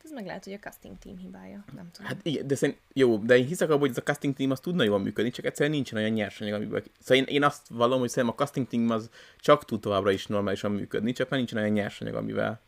Ez 0.05 0.17
meg 0.17 0.27
lehet, 0.27 0.45
hogy 0.45 0.53
a 0.53 0.59
casting 0.59 0.99
team 0.99 1.19
hibája. 1.19 1.65
Nem 1.75 1.91
tudom. 1.93 2.07
Hát 2.07 2.21
igen, 2.23 2.47
de 2.47 2.55
szerint, 2.55 2.79
jó, 2.93 3.17
de 3.17 3.37
én 3.37 3.47
hiszek 3.47 3.69
abban, 3.69 3.81
hogy 3.81 3.91
ez 3.91 3.97
a 3.97 4.03
casting 4.03 4.37
team 4.37 4.51
az 4.51 4.61
tudna 4.61 4.83
jól 4.83 4.99
működni, 4.99 5.31
csak 5.31 5.45
egyszerűen 5.45 5.75
nincsen 5.75 5.99
olyan 5.99 6.11
nyersanyag, 6.11 6.55
amiből... 6.55 6.83
Szóval 7.01 7.17
én, 7.17 7.35
én 7.35 7.45
azt 7.45 7.69
vallom, 7.69 8.01
hogy 8.01 8.09
szerintem 8.09 8.39
a 8.39 8.43
casting 8.43 8.69
team 8.69 8.91
az 8.91 9.11
csak 9.39 9.65
tud 9.65 9.81
továbbra 9.81 10.11
is 10.11 10.27
normálisan 10.27 10.73
működni, 10.73 11.13
csak 11.13 11.29
már 11.29 11.39
nincsen 11.39 11.59
olyan 11.59 11.73
nyersanyag, 11.73 12.15
amivel... 12.15 12.61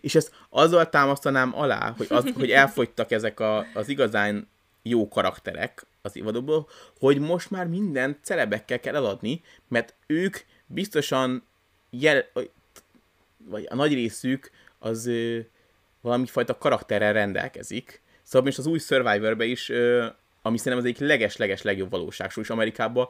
És 0.00 0.14
ezt 0.14 0.34
azzal 0.48 0.88
támasztanám 0.88 1.56
alá, 1.56 1.94
hogy, 1.96 2.06
az, 2.10 2.30
hogy 2.34 2.50
elfogytak 2.50 3.10
ezek 3.10 3.40
a, 3.40 3.66
az 3.74 3.88
igazán 3.88 4.48
jó 4.82 5.08
karakterek 5.08 5.86
az 6.02 6.16
évadokból, 6.16 6.68
hogy 6.98 7.18
most 7.18 7.50
már 7.50 7.66
minden 7.66 8.18
celebekkel 8.22 8.80
kell 8.80 8.96
eladni, 8.96 9.42
mert 9.68 9.94
ők 10.06 10.36
biztosan 10.66 11.44
jel, 11.90 12.24
vagy 13.44 13.66
a 13.68 13.74
nagy 13.74 13.94
részük 13.94 14.50
az 14.78 15.06
ö, 15.06 15.38
valami 16.00 16.26
fajta 16.26 16.58
karakterrel 16.58 17.12
rendelkezik. 17.12 18.00
Szóval 18.22 18.46
most 18.46 18.58
az 18.58 18.66
új 18.66 18.78
Survivor-be 18.78 19.44
is, 19.44 19.68
ö, 19.68 20.06
ami 20.42 20.58
szerintem 20.58 20.82
az 20.82 20.90
egyik 20.90 21.08
leges-leges 21.08 21.62
legjobb 21.62 21.90
valóságsó 21.90 22.40
is 22.40 22.50
Amerikában, 22.50 23.08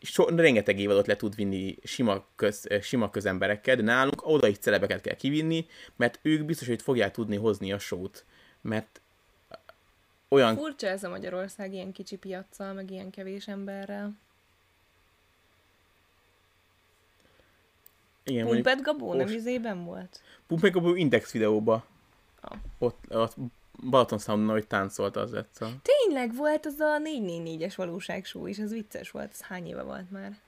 so, 0.00 0.24
rengeteg 0.24 0.78
évadot 0.78 1.06
le 1.06 1.16
tud 1.16 1.34
vinni 1.34 1.76
sima, 1.82 2.26
köz, 2.36 2.66
sima 2.82 3.10
közemberekkel, 3.10 3.76
de 3.76 3.82
nálunk 3.82 4.26
oda 4.26 4.46
is 4.46 4.58
celebeket 4.58 5.00
kell 5.00 5.14
kivinni, 5.14 5.66
mert 5.96 6.18
ők 6.22 6.44
biztos, 6.44 6.66
hogy 6.66 6.82
fogják 6.82 7.12
tudni 7.12 7.36
hozni 7.36 7.72
a 7.72 7.78
sót. 7.78 8.24
Mert 8.60 9.00
olyan... 10.30 10.56
Furcsa 10.56 10.86
ez 10.86 11.04
a 11.04 11.08
Magyarország 11.08 11.72
ilyen 11.72 11.92
kicsi 11.92 12.16
piaccal, 12.16 12.72
meg 12.72 12.90
ilyen 12.90 13.10
kevés 13.10 13.48
emberrel. 13.48 14.12
Igen, 18.22 18.46
Pumpet 18.46 18.82
Gabó 18.82 19.14
nem 19.14 19.28
izében 19.28 19.84
volt? 19.84 20.20
Pumpet 20.46 20.72
Gabó 20.72 20.94
Index 20.94 21.32
videóba. 21.32 21.84
Ah. 22.40 22.58
Ott, 22.78 23.04
ott 23.08 23.34
Balaton 23.90 24.18
Soundon, 24.18 24.50
hogy 24.50 24.66
táncolt 24.66 25.16
az 25.16 25.34
egyszer. 25.34 25.68
Tényleg 25.82 26.34
volt 26.34 26.66
az 26.66 26.80
a 26.80 26.98
444-es 27.04 27.72
valóságshow 27.76 28.46
is, 28.46 28.58
az 28.58 28.72
vicces 28.72 29.10
volt. 29.10 29.30
Ez 29.32 29.40
hány 29.40 29.66
éve 29.66 29.82
volt 29.82 30.10
már? 30.10 30.38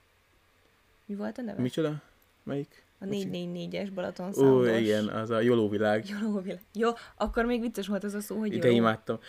Mi 1.05 1.15
volt 1.15 1.37
a 1.37 1.41
neve? 1.41 1.61
Micsoda? 1.61 2.01
Melyik? 2.43 2.83
A 2.99 3.05
444-es 3.05 3.89
Balaton 3.93 4.27
Ó, 4.27 4.31
Soundos. 4.31 4.79
igen, 4.79 5.07
az 5.07 5.29
a 5.29 5.39
Joló 5.39 5.69
világ. 5.69 6.07
Joló 6.07 6.39
világ. 6.39 6.61
Jó, 6.73 6.89
akkor 7.15 7.45
még 7.45 7.61
vicces 7.61 7.87
volt 7.87 8.03
az 8.03 8.13
a 8.13 8.21
szó, 8.21 8.39
hogy 8.39 8.53
Ide 8.53 8.69
imádtam. 8.69 9.19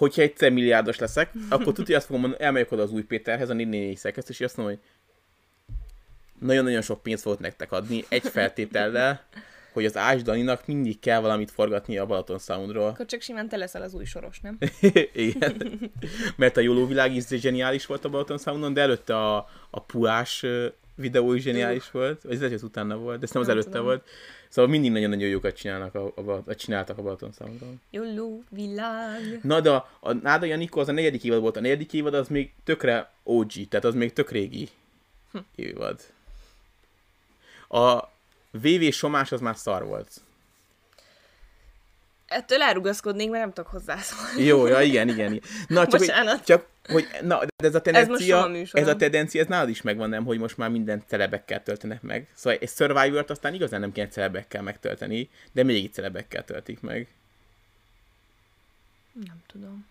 Hogyha 0.00 0.22
egyszer 0.22 0.50
milliárdos 0.50 0.98
leszek, 0.98 1.30
akkor 1.48 1.72
tudja, 1.72 1.96
azt 1.96 2.06
fogom 2.06 2.20
mondani, 2.20 2.42
elmegyek 2.42 2.72
oda 2.72 2.82
az 2.82 2.90
új 2.90 3.02
Péterhez, 3.02 3.48
a 3.48 3.52
444 3.52 3.96
szerkesztő, 3.96 4.32
és 4.32 4.40
azt 4.40 4.56
mondom, 4.56 4.74
hogy 4.74 4.84
nagyon-nagyon 6.48 6.82
sok 6.82 7.02
pénzt 7.02 7.24
volt 7.24 7.38
nektek 7.38 7.72
adni, 7.72 8.04
egy 8.08 8.22
feltétellel, 8.22 9.24
hogy 9.72 9.84
az 9.84 9.96
Ás 9.96 10.22
Daninak 10.22 10.66
mindig 10.66 10.98
kell 10.98 11.20
valamit 11.20 11.50
forgatni 11.50 11.98
a 11.98 12.06
Balaton 12.06 12.38
Soundról. 12.38 12.88
Akkor 12.88 13.06
csak 13.06 13.20
simán 13.20 13.48
te 13.48 13.56
leszel 13.56 13.82
az 13.82 13.94
új 13.94 14.04
soros, 14.04 14.40
nem? 14.40 14.58
Igen. 15.12 15.80
Mert 16.36 16.56
a 16.56 16.60
Joló 16.60 16.86
világ 16.86 17.14
is 17.14 17.26
zseniális 17.28 17.86
volt 17.86 18.04
a 18.04 18.08
Balaton 18.08 18.38
Soundon, 18.38 18.72
de 18.72 18.80
előtte 18.80 19.16
a, 19.16 19.48
a 19.70 19.82
Puás 19.82 20.46
videó 21.00 21.32
is 21.32 21.42
zseniális 21.42 21.90
volt, 21.90 22.22
vagy 22.22 22.32
ez 22.32 22.40
lehet, 22.40 22.62
utána 22.62 22.96
volt, 22.96 23.18
de 23.18 23.24
ez 23.24 23.30
nem 23.30 23.42
az 23.42 23.48
előtte 23.48 23.70
tudom. 23.70 23.84
volt. 23.84 24.08
Szóval 24.48 24.70
mindig 24.70 24.90
nagyon-nagyon 24.90 25.28
jókat 25.28 25.56
csinálnak 25.56 25.94
a, 25.94 26.12
a, 26.14 26.42
a, 26.46 26.54
csináltak 26.54 26.98
a 26.98 27.02
Balaton 27.02 27.32
Soundon. 27.38 27.80
Joló 27.90 28.42
világ. 28.48 29.40
Na 29.42 29.60
de 29.60 29.70
a, 29.70 29.90
a 30.00 30.12
Náda 30.12 30.46
Janikó 30.46 30.80
az 30.80 30.88
a 30.88 30.92
negyedik 30.92 31.24
évad 31.24 31.40
volt. 31.40 31.56
A 31.56 31.60
negyedik 31.60 31.92
évad 31.92 32.14
az 32.14 32.28
még 32.28 32.52
tökre 32.64 33.12
OG, 33.22 33.52
tehát 33.68 33.84
az 33.84 33.94
még 33.94 34.12
tök 34.12 34.30
régi 34.30 34.68
Hm. 35.32 35.38
évad. 35.54 36.00
A 37.68 37.98
VV 38.50 38.90
Somás 38.90 39.32
az 39.32 39.40
már 39.40 39.56
szar 39.56 39.84
volt. 39.84 40.20
Ettől 42.30 42.62
elrugaszkodnék, 42.62 43.30
mert 43.30 43.42
nem 43.42 43.52
tudok 43.52 43.70
hozzászólni. 43.70 44.42
Jó, 44.42 44.66
ja, 44.66 44.80
igen, 44.80 45.08
igen. 45.08 45.32
igen. 45.32 45.42
Na, 45.66 45.80
csak, 45.80 45.90
hogy, 45.90 46.00
Bocsánat. 46.00 46.44
csak 46.44 46.66
hogy, 46.84 47.08
na, 47.22 47.38
de 47.56 47.66
ez 47.66 47.74
a 47.74 47.80
tendencia, 47.80 48.46
műsorom. 48.46 48.86
ez 48.86 48.94
a 48.94 48.96
tendencia, 48.96 49.40
ez 49.40 49.46
nálad 49.46 49.68
is 49.68 49.82
megvan, 49.82 50.08
nem, 50.08 50.24
hogy 50.24 50.38
most 50.38 50.56
már 50.56 50.70
minden 50.70 51.04
celebekkel 51.06 51.62
töltenek 51.62 52.02
meg. 52.02 52.28
Szóval 52.34 52.58
egy 52.60 52.68
Survivor-t 52.68 53.30
aztán 53.30 53.54
igazán 53.54 53.80
nem 53.80 53.92
kell 53.92 54.06
celebekkel 54.06 54.62
megtölteni, 54.62 55.30
de 55.52 55.62
még 55.62 55.76
így 55.76 55.92
celebekkel 55.92 56.44
töltik 56.44 56.80
meg. 56.80 57.08
Nem 59.12 59.42
tudom. 59.46 59.86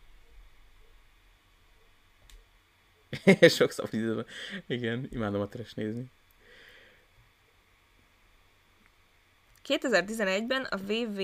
Sok 3.57 3.71
szapidőben. 3.71 4.25
Igen, 4.67 5.07
imádom 5.11 5.41
a 5.41 5.47
trash 5.47 5.75
nézni. 5.75 6.05
2011-ben 9.67 10.63
a 10.63 10.77
VV 10.77 11.21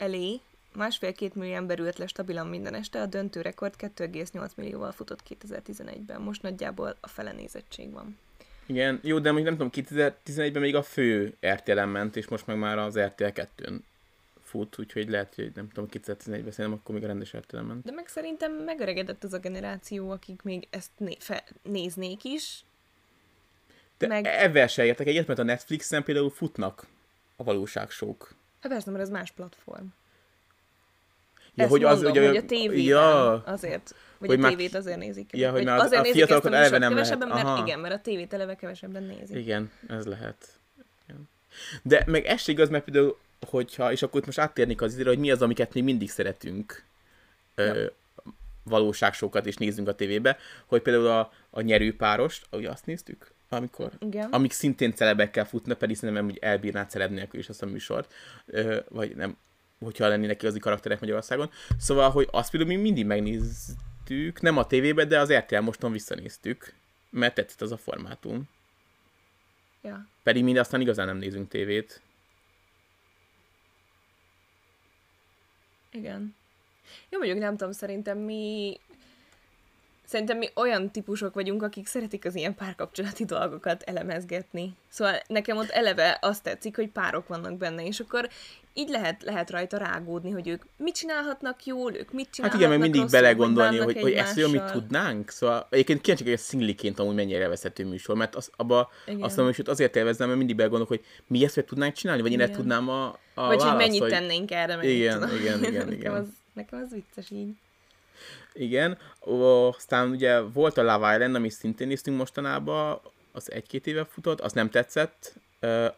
elé 0.00 0.40
másfél-két 0.74 1.34
millió 1.34 1.54
ember 1.54 1.78
ült 1.78 1.98
le 1.98 2.06
stabilan 2.06 2.46
minden 2.46 2.74
este, 2.74 3.00
a 3.00 3.06
döntő 3.06 3.40
rekord 3.40 3.74
2,8 3.78 4.50
millióval 4.56 4.92
futott 4.92 5.22
2011-ben. 5.28 6.20
Most 6.20 6.42
nagyjából 6.42 6.96
a 7.00 7.08
fele 7.08 7.32
nézettség 7.32 7.92
van. 7.92 8.18
Igen, 8.66 9.00
jó, 9.02 9.18
de 9.18 9.32
még 9.32 9.44
nem 9.44 9.56
tudom, 9.56 9.70
2011-ben 9.74 10.62
még 10.62 10.74
a 10.74 10.82
fő 10.82 11.36
RTL-en 11.46 11.88
ment, 11.88 12.16
és 12.16 12.28
most 12.28 12.46
meg 12.46 12.58
már 12.58 12.78
az 12.78 12.98
RTL 12.98 13.24
2-n 13.24 13.80
fut, 14.42 14.78
úgyhogy 14.78 15.08
lehet, 15.08 15.34
hogy 15.34 15.50
nem 15.54 15.68
tudom, 15.68 15.88
2011-ben 15.92 16.50
szerintem 16.50 16.72
akkor 16.72 16.94
még 16.94 17.04
a 17.04 17.06
rendes 17.06 17.36
RTL-en 17.36 17.64
ment. 17.64 17.84
De 17.84 17.92
meg 17.92 18.08
szerintem 18.08 18.52
megöregedett 18.52 19.24
az 19.24 19.32
a 19.32 19.38
generáció, 19.38 20.10
akik 20.10 20.42
még 20.42 20.66
ezt 20.70 20.90
né- 20.96 21.22
fe- 21.22 21.54
néznék 21.62 22.24
is. 22.24 22.64
De 23.98 24.06
Meg- 24.06 24.22
meg... 24.22 24.34
ebben 24.34 24.68
se 24.68 24.84
értek 24.84 25.06
egyet, 25.06 25.26
mert 25.26 25.38
a 25.38 25.42
Netflixen 25.42 26.04
például 26.04 26.30
futnak 26.30 26.86
a 27.36 27.44
valóságsók. 27.44 28.34
Hát 28.60 28.72
persze, 28.72 28.90
mert 28.90 29.02
ez 29.02 29.10
más 29.10 29.30
platform. 29.30 29.84
Ja, 31.54 31.64
Ezt 31.64 31.70
mondom, 31.72 32.24
hogy, 32.26 32.36
a 32.36 32.44
tévében 32.46 32.84
Ja, 32.84 33.32
azért, 33.44 33.94
vagy 34.18 34.28
Hogy 34.28 34.38
a 34.38 34.40
már- 34.42 34.50
tévét 34.50 34.74
azért 34.74 34.98
nézik. 34.98 35.30
Ja, 35.32 35.50
hogy 35.50 35.56
Vagy 35.58 35.66
már 35.66 35.78
az- 35.78 35.84
azért 35.84 36.00
a 36.00 36.02
nézik 36.02 36.16
fiatalokat 36.16 36.52
eleve 36.52 36.78
nem 36.78 36.92
lehet. 36.92 36.94
kevesebben, 36.94 37.28
mert 37.28 37.44
Aha. 37.46 37.66
igen, 37.66 37.78
mert 37.80 37.94
a 37.94 38.00
tévét 38.00 38.32
eleve 38.32 38.56
kevesebben 38.56 39.02
nézik. 39.02 39.36
igen, 39.36 39.70
ez 39.88 40.06
lehet. 40.06 40.48
Igen. 41.08 41.28
De 41.82 42.02
meg 42.06 42.24
ez 42.24 42.48
igaz, 42.48 42.68
mert 42.68 42.84
például, 42.84 43.18
hogyha, 43.46 43.92
és 43.92 44.02
akkor 44.02 44.20
itt 44.20 44.26
most 44.26 44.38
áttérnék 44.38 44.82
az 44.82 44.92
izére, 44.92 45.08
hogy 45.08 45.18
mi 45.18 45.30
az, 45.30 45.42
amiket 45.42 45.74
mi 45.74 45.80
mindig 45.80 46.10
szeretünk 46.10 46.84
ö, 47.54 47.86
valóságsókat 48.62 49.46
és 49.46 49.56
nézzünk 49.56 49.88
a 49.88 49.94
tévébe, 49.94 50.38
hogy 50.66 50.82
például 50.82 51.06
a, 51.06 51.32
a 51.50 51.60
nyerőpárost, 51.60 52.46
ugye 52.50 52.70
azt 52.70 52.86
néztük? 52.86 53.30
Amikor? 53.52 53.92
Igen. 53.98 54.30
amik 54.30 54.52
szintén 54.52 54.94
celebekkel 54.94 55.44
futnak, 55.44 55.78
pedig 55.78 55.96
szerintem 55.96 56.24
hogy 56.24 56.38
elbírná 56.38 56.86
celeb 56.86 57.10
nélkül 57.10 57.40
is 57.40 57.48
azt 57.48 57.62
a 57.62 57.66
műsort, 57.66 58.12
ö, 58.46 58.80
vagy 58.88 59.16
nem, 59.16 59.36
hogyha 59.78 60.08
lennének 60.08 60.42
igazi 60.42 60.58
karakterek 60.58 61.00
Magyarországon. 61.00 61.50
Szóval, 61.78 62.10
hogy 62.10 62.28
azt 62.30 62.50
például 62.50 62.76
mi 62.76 62.82
mindig 62.82 63.06
megnéztük, 63.06 64.40
nem 64.40 64.56
a 64.56 64.66
tévében, 64.66 65.08
de 65.08 65.18
az 65.18 65.32
RTL 65.32 65.58
moston 65.58 65.92
visszanéztük, 65.92 66.74
mert 67.10 67.34
tetszett 67.34 67.60
az 67.60 67.72
a 67.72 67.76
formátum. 67.76 68.48
Ja. 69.82 70.06
Pedig 70.22 70.44
mi 70.44 70.58
aztán 70.58 70.80
igazán 70.80 71.06
nem 71.06 71.16
nézünk 71.16 71.48
tévét. 71.48 72.02
Igen. 75.90 76.34
Jó, 77.08 77.18
mondjuk 77.18 77.38
nem 77.40 77.56
tudom, 77.56 77.72
szerintem 77.72 78.18
mi... 78.18 78.80
Szerintem 80.10 80.38
mi 80.38 80.50
olyan 80.54 80.90
típusok 80.90 81.34
vagyunk, 81.34 81.62
akik 81.62 81.86
szeretik 81.86 82.24
az 82.24 82.34
ilyen 82.34 82.54
párkapcsolati 82.54 83.24
dolgokat 83.24 83.82
elemezgetni. 83.82 84.72
Szóval 84.88 85.20
nekem 85.26 85.56
ott 85.56 85.70
eleve 85.70 86.18
azt 86.20 86.42
tetszik, 86.42 86.76
hogy 86.76 86.88
párok 86.88 87.28
vannak 87.28 87.56
benne, 87.56 87.86
és 87.86 88.00
akkor 88.00 88.28
így 88.74 88.88
lehet, 88.88 89.22
lehet 89.22 89.50
rajta 89.50 89.76
rágódni, 89.76 90.30
hogy 90.30 90.48
ők 90.48 90.62
mit 90.76 90.94
csinálhatnak 90.94 91.64
jól, 91.64 91.94
ők 91.94 92.12
mit 92.12 92.24
Hát 92.24 92.34
csinálhatnak 92.34 92.66
igen, 92.66 92.68
mert 92.68 92.80
mindig 92.80 93.00
rosszul, 93.00 93.20
belegondolni, 93.20 93.78
bánnak 93.78 93.92
hogy, 93.94 94.02
hogy 94.02 94.12
ezt 94.12 94.36
olyan 94.36 94.50
mit 94.50 94.72
tudnánk. 94.72 95.30
Szóval 95.30 95.66
egyébként 95.70 96.00
kíváncsi, 96.00 96.24
hogy 96.24 96.32
a 96.32 96.36
szingliként 96.36 96.98
amúgy 96.98 97.14
mennyire 97.14 97.38
élvezhető 97.38 97.84
műsor, 97.84 98.16
mert 98.16 98.34
az, 98.34 98.50
abba 98.56 98.90
Igen. 99.06 99.22
azt 99.22 99.38
a 99.38 99.44
műsort 99.44 99.68
azért 99.68 99.96
élvezem, 99.96 100.26
mert 100.26 100.38
mindig 100.38 100.56
belegondolok, 100.56 100.88
hogy 100.88 101.04
mi 101.26 101.44
ezt 101.44 101.56
meg 101.56 101.64
tudnánk 101.64 101.94
csinálni, 101.94 102.22
vagy 102.22 102.32
én 102.32 102.40
el 102.40 102.46
Igen. 102.46 102.58
tudnám 102.58 102.88
a, 102.88 103.06
a 103.06 103.18
Vagy 103.34 103.46
hogy 103.46 103.58
választ, 103.58 103.86
mennyit 103.86 104.06
tennénk 104.06 104.50
erre, 104.50 104.76
meg 104.76 104.84
mit 104.84 104.94
Igen, 104.94 105.20
tudom. 105.20 105.36
igen, 105.36 105.58
igen, 105.58 105.70
nekem, 105.74 105.92
igen. 105.92 106.14
Az, 106.14 106.26
nekem 106.52 106.82
az 106.84 106.92
vicces 106.92 107.30
így. 107.30 107.54
Igen, 108.52 108.98
aztán 109.20 110.10
ugye 110.10 110.40
volt 110.40 110.78
a 110.78 110.82
Love 110.82 111.12
Island, 111.12 111.34
amit 111.34 111.52
szintén 111.52 111.86
néztünk 111.86 112.16
mostanában, 112.16 113.00
az 113.32 113.52
egy-két 113.52 113.86
éve 113.86 114.04
futott, 114.04 114.40
az 114.40 114.52
nem 114.52 114.70
tetszett, 114.70 115.34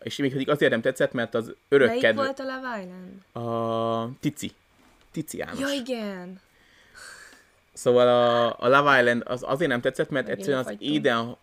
és 0.02 0.16
még 0.16 0.30
pedig 0.32 0.48
azért 0.50 0.70
nem 0.70 0.80
tetszett, 0.80 1.12
mert 1.12 1.34
az 1.34 1.54
örök 1.68 1.86
Melyik 1.86 2.02
kedve... 2.02 2.22
volt 2.22 2.38
a 2.38 2.42
Love 2.42 2.80
Island? 2.80 3.46
A 3.48 4.18
Tici. 4.20 4.52
Tici 5.10 5.36
János. 5.36 5.58
Ja, 5.58 5.68
igen. 5.68 6.40
Szóval 7.72 8.08
a, 8.08 8.56
a 8.58 8.68
Love 8.68 8.98
Island 8.98 9.22
az 9.26 9.42
azért 9.46 9.70
nem 9.70 9.80
tetszett, 9.80 10.10
mert 10.10 10.26
Megint 10.26 10.48
egyszerűen 10.48 10.66
az. 10.66 10.96
Eden... 10.96 11.36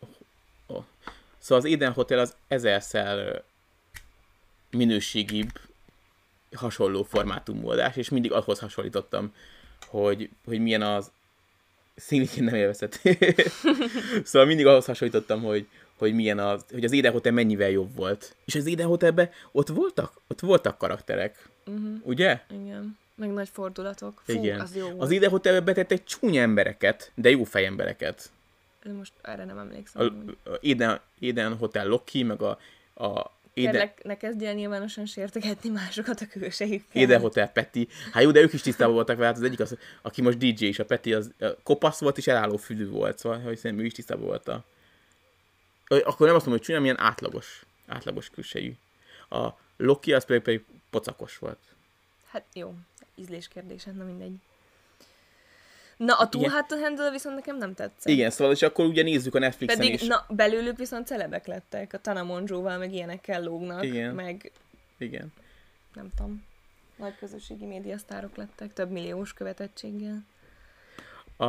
Oh. 0.67 0.83
Szóval 1.38 1.65
az 1.65 1.71
Eden 1.71 1.91
Hotel 1.91 2.19
az 2.19 2.36
ezerszer 2.48 3.43
minőségibb 4.71 5.50
hasonló 6.55 7.03
formátumú 7.03 7.67
oldás, 7.67 7.95
és 7.95 8.09
mindig 8.09 8.31
ahhoz 8.31 8.59
hasonlítottam, 8.59 9.33
hogy, 9.89 10.29
hogy 10.46 10.60
milyen 10.60 10.81
az 10.81 11.12
színként 11.96 12.46
nem 12.46 12.55
élvezhető. 12.55 13.17
szóval 14.24 14.48
mindig 14.48 14.65
ahhoz 14.65 14.86
hasonlítottam, 14.86 15.41
hogy, 15.41 15.67
hogy 15.98 16.13
milyen 16.13 16.39
az, 16.39 16.65
hogy 16.72 16.84
az 16.84 16.93
Eden 16.93 17.12
Hotel 17.12 17.31
mennyivel 17.31 17.69
jobb 17.69 17.96
volt. 17.96 18.36
És 18.46 18.55
az 18.55 18.67
Eden 18.67 18.88
Hotelben 18.88 19.29
ott 19.51 19.67
voltak, 19.67 20.22
ott 20.27 20.39
voltak 20.39 20.77
karakterek, 20.77 21.48
Uh-huh. 21.65 22.00
ugye? 22.03 22.41
Igen. 22.50 22.98
Meg 23.15 23.29
nagy 23.34 23.50
fordulatok. 23.50 24.22
Fú, 24.25 24.43
Igen. 24.43 24.60
az 24.60 24.75
jó 24.75 24.86
volt. 24.88 25.01
Az 25.01 25.12
Eden 25.12 25.29
Hotelbe 25.29 25.62
betettek 25.62 26.03
csúnya 26.03 26.41
embereket, 26.41 27.12
de 27.15 27.29
jó 27.29 27.43
fejembereket. 27.43 28.29
Most 28.98 29.12
erre 29.22 29.46
nem 29.46 29.58
emlékszem. 29.58 30.25
A, 30.46 30.50
a 30.50 30.60
Eden, 30.62 31.00
Eden 31.22 31.58
Hotel 31.58 31.88
Loki, 31.88 32.24
meg 32.24 32.41
a, 32.41 32.60
a 32.93 33.31
Éde, 33.59 33.71
Kérlek, 33.71 34.03
ne 34.03 34.17
kezdj 34.17 34.45
el 34.45 34.53
nyilvánosan 34.53 35.05
sértegetni 35.05 35.69
másokat 35.69 36.21
a 36.21 36.27
külsejükkel. 36.27 37.01
Éde 37.01 37.17
Hotel 37.17 37.47
Peti. 37.49 37.87
Hát 38.11 38.23
jó, 38.23 38.31
de 38.31 38.41
ők 38.41 38.53
is 38.53 38.61
tisztában 38.61 38.93
voltak 38.93 39.15
vele, 39.15 39.27
hát 39.27 39.37
az 39.37 39.43
egyik 39.43 39.59
az, 39.59 39.77
aki 40.01 40.21
most 40.21 40.37
DJ 40.37 40.65
is, 40.65 40.79
a 40.79 40.85
Peti 40.85 41.13
az 41.13 41.33
kopasz 41.63 41.99
volt 41.99 42.17
és 42.17 42.27
elálló 42.27 42.57
fülű 42.57 42.89
volt, 42.89 43.17
szóval 43.17 43.39
hogy 43.39 43.57
szerintem 43.57 43.85
ő 43.85 43.87
is 43.87 43.93
tisztában 43.93 44.25
volt 44.25 44.47
a... 44.47 44.65
Akkor 45.87 46.27
nem 46.27 46.35
azt 46.35 46.45
mondom, 46.45 46.51
hogy 46.51 46.61
csúnya, 46.61 46.79
milyen 46.79 46.99
átlagos, 46.99 47.65
átlagos 47.87 48.29
külsejű. 48.29 48.73
A 49.29 49.49
Loki 49.77 50.13
az 50.13 50.25
pedig, 50.25 50.41
pedig 50.41 50.65
pocakos 50.89 51.37
volt. 51.37 51.59
Hát 52.27 52.45
jó, 52.53 52.75
ízlés 53.15 53.47
kérdése, 53.47 53.91
na 53.91 54.03
mindegy. 54.03 54.35
Na, 56.00 56.13
a 56.13 56.29
Too. 56.29 56.50
Hot 56.50 56.68
to 56.68 56.77
Handle 56.77 57.12
viszont 57.12 57.36
nekem 57.36 57.58
nem 57.58 57.74
tetszett. 57.74 58.12
Igen, 58.12 58.29
szóval 58.29 58.53
és 58.53 58.62
akkor 58.62 58.86
ugye 58.86 59.03
nézzük 59.03 59.36
a 59.36 59.39
Netflixen 59.39 59.79
Pedig, 59.79 59.94
is. 59.94 60.08
na, 60.08 60.25
belőlük 60.29 60.77
viszont 60.77 61.08
celebek 61.08 61.48
lettek. 61.48 61.94
A 61.94 61.98
Tana 61.98 62.24
Monjóval, 62.24 62.77
meg 62.77 62.94
ilyenekkel 62.94 63.44
lógnak. 63.44 63.84
Igen. 63.84 64.15
Meg, 64.15 64.51
Igen. 64.98 65.34
nem 65.94 66.10
tudom, 66.15 66.44
nagy 66.96 67.15
közösségi 67.20 67.65
médiasztárok 67.65 68.36
lettek, 68.36 68.74
több 68.74 68.89
milliós 68.89 69.34
követettséggel. 69.34 70.24
A... 71.38 71.48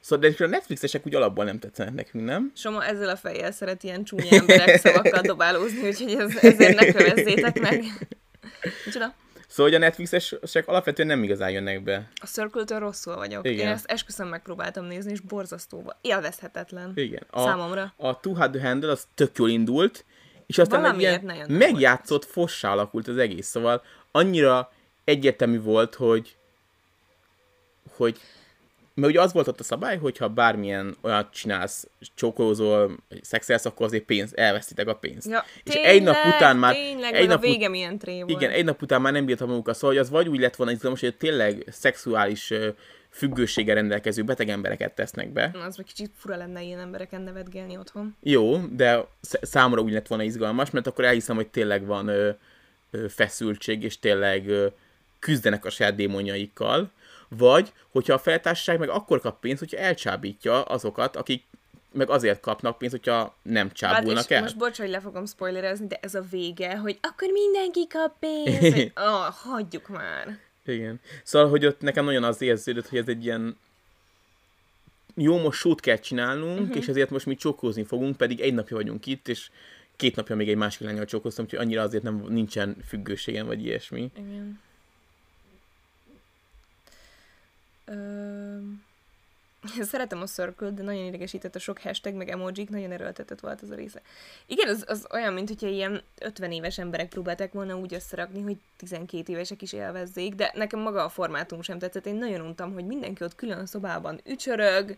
Szóval 0.00 0.28
de 0.30 0.44
a 0.44 0.48
Netflixesek 0.48 1.06
úgy 1.06 1.14
alapból 1.14 1.44
nem 1.44 1.58
tetszenek 1.58 1.94
nekünk, 1.94 2.24
nem? 2.24 2.52
Soma 2.54 2.84
ezzel 2.84 3.08
a 3.08 3.16
fejjel 3.16 3.52
szeret 3.52 3.82
ilyen 3.82 4.04
csúnya 4.04 4.36
emberek 4.36 4.76
szavakkal 4.80 5.20
dobálózni, 5.20 5.88
úgyhogy 5.88 6.12
ez, 6.12 6.36
ezért 6.36 6.80
ne 6.80 6.92
kövezzétek 6.92 7.60
meg. 7.60 7.84
Micsoda? 8.84 9.14
Szóval 9.52 9.72
hogy 9.72 9.82
a 9.82 9.84
Netflixesek 9.84 10.68
alapvetően 10.68 11.08
nem 11.08 11.22
igazán 11.22 11.50
jönnek 11.50 11.82
be. 11.82 12.08
A 12.14 12.26
Circle-től 12.26 12.78
rosszul 12.78 13.14
vagyok. 13.16 13.46
Igen. 13.46 13.66
Én 13.66 13.72
ezt 13.72 13.86
esküszöm 13.86 14.28
megpróbáltam 14.28 14.84
nézni, 14.84 15.10
és 15.10 15.20
borzasztó. 15.20 15.92
Élvezhetetlen. 16.00 16.92
Igen. 16.94 17.22
A, 17.30 17.42
Számomra. 17.42 17.92
A 17.96 18.20
Too 18.20 18.34
Hard 18.34 18.52
to 18.52 18.58
Handle 18.58 18.90
az 18.90 19.06
tök 19.14 19.38
jól 19.38 19.48
indult, 19.48 20.04
és 20.46 20.58
aztán 20.58 20.80
meg 20.80 20.90
Valamiért 20.90 21.22
ne 21.22 21.34
ilyen 21.34 21.50
megjátszott 21.50 22.24
fossá 22.24 22.70
alakult 22.70 23.08
az 23.08 23.16
egész. 23.16 23.46
Szóval 23.46 23.82
annyira 24.10 24.72
egyértelmű 25.04 25.60
volt, 25.60 25.94
hogy 25.94 26.36
hogy 27.96 28.20
mert 28.94 29.12
ugye 29.12 29.20
az 29.20 29.32
volt 29.32 29.48
ott 29.48 29.60
a 29.60 29.62
szabály, 29.62 29.98
hogyha 29.98 30.28
bármilyen 30.28 30.96
olyat 31.02 31.32
csinálsz, 31.32 31.88
csókolózol, 32.14 32.96
szexelsz, 33.20 33.64
akkor 33.64 33.86
azért 33.86 34.04
pénz, 34.04 34.36
elvesztitek 34.36 34.88
a 34.88 34.94
pénzt. 34.94 35.28
Ja, 35.28 35.44
és 35.64 35.74
egy 35.74 36.02
nap 36.02 36.16
után 36.26 36.56
már... 36.56 36.74
Tényleg, 36.74 37.14
egy 37.14 37.28
nap 37.28 37.38
a 37.38 37.40
vége 37.40 37.68
milyen 37.68 37.98
tré 37.98 38.22
volt. 38.22 38.30
Igen, 38.30 38.50
egy 38.50 38.64
nap 38.64 38.82
után 38.82 39.00
már 39.00 39.12
nem 39.12 39.24
bírtam 39.24 39.48
magukat, 39.48 39.74
szóval 39.74 39.90
hogy 39.90 39.98
az 39.98 40.10
vagy 40.10 40.28
úgy 40.28 40.40
lett 40.40 40.56
volna 40.56 40.72
izgalmas, 40.72 41.00
hogy 41.00 41.16
tényleg 41.16 41.64
szexuális 41.70 42.50
ö, 42.50 42.68
függőséggel 43.10 43.74
rendelkező 43.74 44.22
beteg 44.22 44.48
embereket 44.48 44.94
tesznek 44.94 45.32
be. 45.32 45.50
Na, 45.52 45.64
az 45.64 45.76
meg 45.76 45.86
kicsit 45.86 46.10
fura 46.16 46.36
lenne 46.36 46.62
ilyen 46.62 46.80
embereken 46.80 47.20
nevetgélni 47.22 47.76
otthon. 47.76 48.16
Jó, 48.22 48.56
de 48.58 49.04
sz- 49.20 49.46
számomra 49.46 49.80
úgy 49.80 49.92
lett 49.92 50.06
volna 50.06 50.24
izgalmas, 50.24 50.70
mert 50.70 50.86
akkor 50.86 51.04
elhiszem, 51.04 51.36
hogy 51.36 51.48
tényleg 51.48 51.86
van 51.86 52.08
ö, 52.08 52.30
ö, 52.90 53.08
feszültség, 53.08 53.82
és 53.82 53.98
tényleg 53.98 54.48
ö, 54.48 54.66
küzdenek 55.22 55.64
a 55.64 55.70
saját 55.70 55.94
démonjaikkal, 55.94 56.90
vagy 57.28 57.72
hogyha 57.90 58.14
a 58.14 58.18
feltársaság 58.18 58.78
meg 58.78 58.88
akkor 58.88 59.20
kap 59.20 59.40
pénzt, 59.40 59.58
hogyha 59.58 59.76
elcsábítja 59.76 60.62
azokat, 60.62 61.16
akik 61.16 61.44
meg 61.92 62.10
azért 62.10 62.40
kapnak 62.40 62.78
pénzt, 62.78 62.94
hogyha 62.94 63.36
nem 63.42 63.72
csábulnak 63.72 64.16
Hát 64.16 64.30
és 64.30 64.36
el. 64.36 64.42
most 64.42 64.56
bocs, 64.56 64.78
hogy 64.78 64.88
le 64.88 65.00
fogom 65.00 65.26
spoilerezni, 65.26 65.86
de 65.86 65.98
ez 66.02 66.14
a 66.14 66.24
vége, 66.30 66.76
hogy 66.76 66.98
akkor 67.00 67.28
mindenki 67.32 67.86
kap 67.86 68.18
pénzt. 68.18 68.60
hogy, 68.74 68.92
oh, 68.94 69.34
hagyjuk 69.34 69.88
már. 69.88 70.38
Igen. 70.64 71.00
Szóval, 71.22 71.48
hogy 71.48 71.66
ott 71.66 71.80
nekem 71.80 72.04
nagyon 72.04 72.24
az 72.24 72.40
érződött, 72.40 72.88
hogy 72.88 72.98
ez 72.98 73.08
egy 73.08 73.24
ilyen 73.24 73.56
jó, 75.14 75.38
most 75.38 75.58
sót 75.58 75.80
kell 75.80 75.98
csinálnunk, 75.98 76.60
uh-huh. 76.60 76.76
és 76.76 76.88
ezért 76.88 77.10
most 77.10 77.26
mi 77.26 77.34
csókózni 77.34 77.84
fogunk, 77.84 78.16
pedig 78.16 78.40
egy 78.40 78.54
napja 78.54 78.76
vagyunk 78.76 79.06
itt, 79.06 79.28
és 79.28 79.50
két 79.96 80.16
napja 80.16 80.36
még 80.36 80.48
egy 80.48 80.56
másik 80.56 80.80
lányal 80.80 81.04
csókoztam, 81.04 81.44
úgyhogy 81.44 81.60
annyira 81.60 81.82
azért 81.82 82.02
nem, 82.02 82.24
nincsen 82.28 82.76
függőségem, 82.86 83.46
vagy 83.46 83.64
ilyesmi. 83.64 84.10
Igen. 84.16 84.60
Ö... 87.81 87.81
Szeretem 89.80 90.20
a 90.20 90.26
circle 90.26 90.70
de 90.70 90.82
nagyon 90.82 91.04
idegesített 91.04 91.54
a 91.54 91.58
sok 91.58 91.80
hashtag, 91.80 92.14
meg 92.14 92.28
emojik, 92.28 92.70
nagyon 92.70 92.92
erőltetett 92.92 93.40
volt 93.40 93.62
az 93.62 93.70
a 93.70 93.74
része. 93.74 94.02
Igen, 94.46 94.68
az, 94.68 94.84
az 94.86 95.06
olyan, 95.10 95.32
mint 95.32 95.48
hogyha 95.48 95.66
ilyen 95.66 96.02
50 96.18 96.52
éves 96.52 96.78
emberek 96.78 97.08
próbálták 97.08 97.52
volna 97.52 97.76
úgy 97.76 97.94
összerakni, 97.94 98.42
hogy 98.42 98.56
12 98.76 99.32
évesek 99.32 99.62
is 99.62 99.72
élvezzék, 99.72 100.34
de 100.34 100.52
nekem 100.54 100.80
maga 100.80 101.04
a 101.04 101.08
formátum 101.08 101.62
sem 101.62 101.78
tetszett. 101.78 102.06
Én 102.06 102.14
nagyon 102.14 102.40
untam, 102.40 102.72
hogy 102.72 102.86
mindenki 102.86 103.24
ott 103.24 103.34
külön 103.34 103.66
szobában 103.66 104.20
ücsörög, 104.24 104.96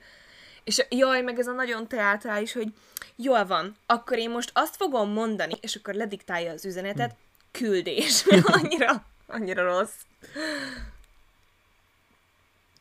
és 0.64 0.86
jaj, 0.88 1.22
meg 1.22 1.38
ez 1.38 1.46
a 1.46 1.52
nagyon 1.52 1.88
teátrális, 1.88 2.52
hogy 2.52 2.74
jól 3.16 3.46
van, 3.46 3.76
akkor 3.86 4.18
én 4.18 4.30
most 4.30 4.50
azt 4.54 4.76
fogom 4.76 5.10
mondani, 5.10 5.54
és 5.60 5.74
akkor 5.74 5.94
lediktálja 5.94 6.52
az 6.52 6.64
üzenetet, 6.64 7.16
küldés. 7.50 8.24
annyira, 8.60 9.04
annyira 9.26 9.64
rossz. 9.64 10.00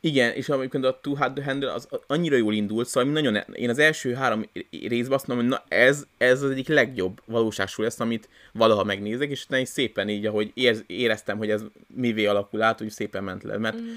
Igen, 0.04 0.32
és 0.32 0.48
amikor 0.48 0.84
a 0.84 1.00
Too 1.00 1.14
Hard 1.14 1.34
to 1.34 1.42
Handle 1.42 1.72
az 1.72 1.88
annyira 2.06 2.36
jól 2.36 2.54
indult, 2.54 2.88
szóval 2.88 3.12
nagyon, 3.12 3.36
én 3.52 3.68
az 3.68 3.78
első 3.78 4.14
három 4.14 4.48
részben 4.70 5.12
azt 5.12 5.26
mondom, 5.26 5.46
hogy 5.46 5.58
na 5.58 5.76
ez, 5.76 6.06
ez 6.18 6.42
az 6.42 6.50
egyik 6.50 6.68
legjobb 6.68 7.22
valóságsú 7.24 7.82
lesz, 7.82 8.00
amit 8.00 8.28
valaha 8.52 8.84
megnézek, 8.84 9.30
és 9.30 9.44
utána 9.44 9.62
is 9.62 9.68
szépen 9.68 10.08
így, 10.08 10.26
ahogy 10.26 10.50
érz, 10.54 10.84
éreztem, 10.86 11.38
hogy 11.38 11.50
ez 11.50 11.62
mivé 11.86 12.26
alakul 12.26 12.62
át, 12.62 12.80
úgy 12.80 12.90
szépen 12.90 13.24
ment 13.24 13.42
le, 13.42 13.58
mert 13.58 13.80
mm. 13.80 13.92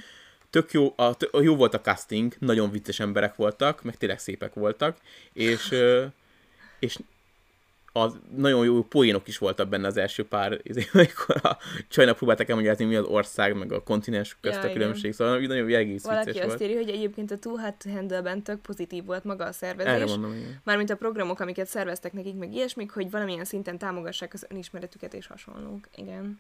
tök 0.50 0.72
jó, 0.72 0.94
a, 0.96 1.16
tök, 1.16 1.30
jó 1.42 1.56
volt 1.56 1.74
a 1.74 1.82
casting, 1.82 2.34
nagyon 2.40 2.72
vicces 2.72 3.00
emberek 3.00 3.36
voltak, 3.36 3.84
meg 3.84 3.98
tényleg 3.98 4.20
szépek 4.20 4.54
voltak, 4.54 4.98
és, 5.34 5.76
és 6.80 6.98
az 8.02 8.20
nagyon 8.36 8.66
jó 8.66 8.84
poénok 8.84 9.28
is 9.28 9.38
voltak 9.38 9.68
benne 9.70 9.88
az 9.88 9.98
első 9.98 10.26
pár, 10.26 10.60
izé, 10.64 10.88
amikor 10.94 11.36
a 11.44 11.58
csajnak 11.88 12.18
próbálták 12.18 12.50
elmagyarázni, 12.50 12.86
mi 12.86 12.96
az 12.96 13.06
ország, 13.06 13.58
meg 13.58 13.72
a 13.72 13.84
kontinens 13.84 14.38
közt 14.42 14.56
Ja, 14.56 14.62
a 14.62 14.64
igen. 14.64 14.78
különbség, 14.78 15.14
szóval 15.14 15.40
nagyon 15.40 15.74
egész 15.74 16.04
Valaki 16.04 16.32
vicces 16.32 16.46
azt 16.46 16.62
írja, 16.62 16.76
hogy 16.76 16.90
egyébként 16.90 17.32
a 17.32 17.38
Too 17.38 17.60
Hot 17.60 17.74
to 17.74 17.90
Handle-ben 17.90 18.42
tök 18.44 18.60
pozitív 18.60 19.06
volt 19.06 19.24
maga 19.24 19.46
a 19.46 19.52
szervezés. 19.52 19.94
Erre 19.94 20.06
mondom, 20.06 20.34
igen. 20.34 20.62
Mármint 20.64 20.90
a 20.90 20.96
programok, 20.96 21.40
amiket 21.40 21.68
szerveztek 21.68 22.14
nekik, 22.14 22.36
meg 22.36 22.54
ilyesmik, 22.54 22.92
hogy 22.92 23.12
valamilyen 23.12 23.46
szinten 23.46 23.78
támogassák 23.78 24.34
az 24.34 24.46
önismeretüket 24.50 25.14
és 25.14 25.28
hasonlók. 25.28 25.88
Igen. 25.96 26.40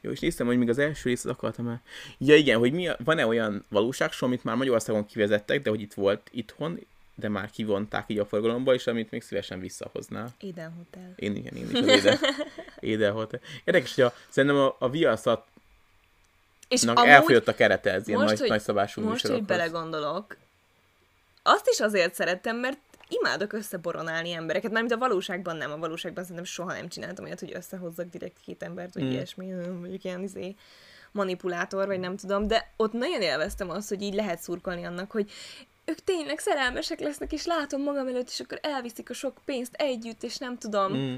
Jó, 0.00 0.10
és 0.10 0.20
néztem, 0.20 0.46
hogy 0.46 0.58
még 0.58 0.68
az 0.68 0.78
első 0.78 1.08
részt 1.08 1.26
akartam 1.26 1.68
el. 1.68 1.82
Ja 2.18 2.36
igen, 2.36 2.58
hogy 2.58 2.72
mi 2.72 2.88
a, 2.88 2.96
van-e 3.04 3.26
olyan 3.26 3.64
valóságsó, 3.68 4.26
amit 4.26 4.44
már 4.44 4.56
Magyarországon 4.56 5.06
kivezettek, 5.06 5.62
de 5.62 5.70
hogy 5.70 5.80
itt 5.80 5.94
volt 5.94 6.28
itthon, 6.32 6.78
de 7.22 7.28
már 7.28 7.50
kivonták 7.50 8.04
így 8.06 8.18
a 8.18 8.26
forgalomba, 8.26 8.74
és 8.74 8.86
amit 8.86 9.10
még 9.10 9.22
szívesen 9.22 9.60
visszahoznál. 9.60 10.28
Eden 10.40 10.72
Hotel. 10.76 11.12
Én 11.16 11.36
igen, 11.36 11.54
én 11.56 11.68
is 11.70 11.78
az 11.78 11.86
Éde, 11.86 12.18
Éde 12.80 13.10
Hotel. 13.18 13.40
Érdekes, 13.64 13.94
hogy 13.94 14.04
a, 14.04 14.12
szerintem 14.28 14.58
a, 14.58 14.76
a 14.78 14.90
Viaszatnak 14.90 15.46
És 16.68 16.82
elfogyott 16.82 17.48
a 17.48 17.54
kerete 17.54 17.92
ez 17.92 18.08
ilyen 18.08 18.20
most, 18.20 18.30
nagy, 18.30 18.40
hogy- 18.40 18.48
nagyszabású 18.48 19.02
most, 19.02 19.26
hogy 19.26 19.42
belegondolok, 19.44 20.36
azt 21.42 21.68
is 21.68 21.80
azért 21.80 22.14
szerettem, 22.14 22.56
mert 22.56 22.78
imádok 23.08 23.52
összeboronálni 23.52 24.32
embereket, 24.32 24.70
mármint 24.70 24.92
a 24.94 24.98
valóságban 24.98 25.56
nem, 25.56 25.70
a 25.72 25.76
valóságban 25.76 26.22
szerintem 26.22 26.44
soha 26.44 26.72
nem 26.72 26.88
csináltam 26.88 27.24
olyat, 27.24 27.40
hogy 27.40 27.52
összehozzak 27.54 28.08
direkt 28.10 28.36
két 28.44 28.62
embert, 28.62 28.94
vagy 28.94 29.02
Mm. 29.02 29.06
mm. 29.06 29.10
ilyesmi, 29.10 29.46
mondjuk 29.80 30.04
ilyen 30.04 30.22
izé, 30.22 30.54
manipulátor, 31.12 31.86
vagy 31.86 32.00
nem 32.00 32.16
tudom, 32.16 32.46
de 32.46 32.72
ott 32.76 32.92
nagyon 32.92 33.20
élveztem 33.22 33.70
azt, 33.70 33.88
hogy 33.88 34.02
így 34.02 34.14
lehet 34.14 34.40
szurkolni 34.42 34.84
annak, 34.84 35.10
hogy 35.10 35.30
ők 35.84 35.98
tényleg 35.98 36.38
szerelmesek 36.38 37.00
lesznek, 37.00 37.32
és 37.32 37.44
látom 37.44 37.82
magam 37.82 38.08
előtt, 38.08 38.28
és 38.28 38.40
akkor 38.40 38.58
elviszik 38.62 39.10
a 39.10 39.14
sok 39.14 39.40
pénzt 39.44 39.74
együtt, 39.74 40.22
és 40.22 40.36
nem 40.38 40.58
tudom. 40.58 40.96
Mm. 40.96 41.16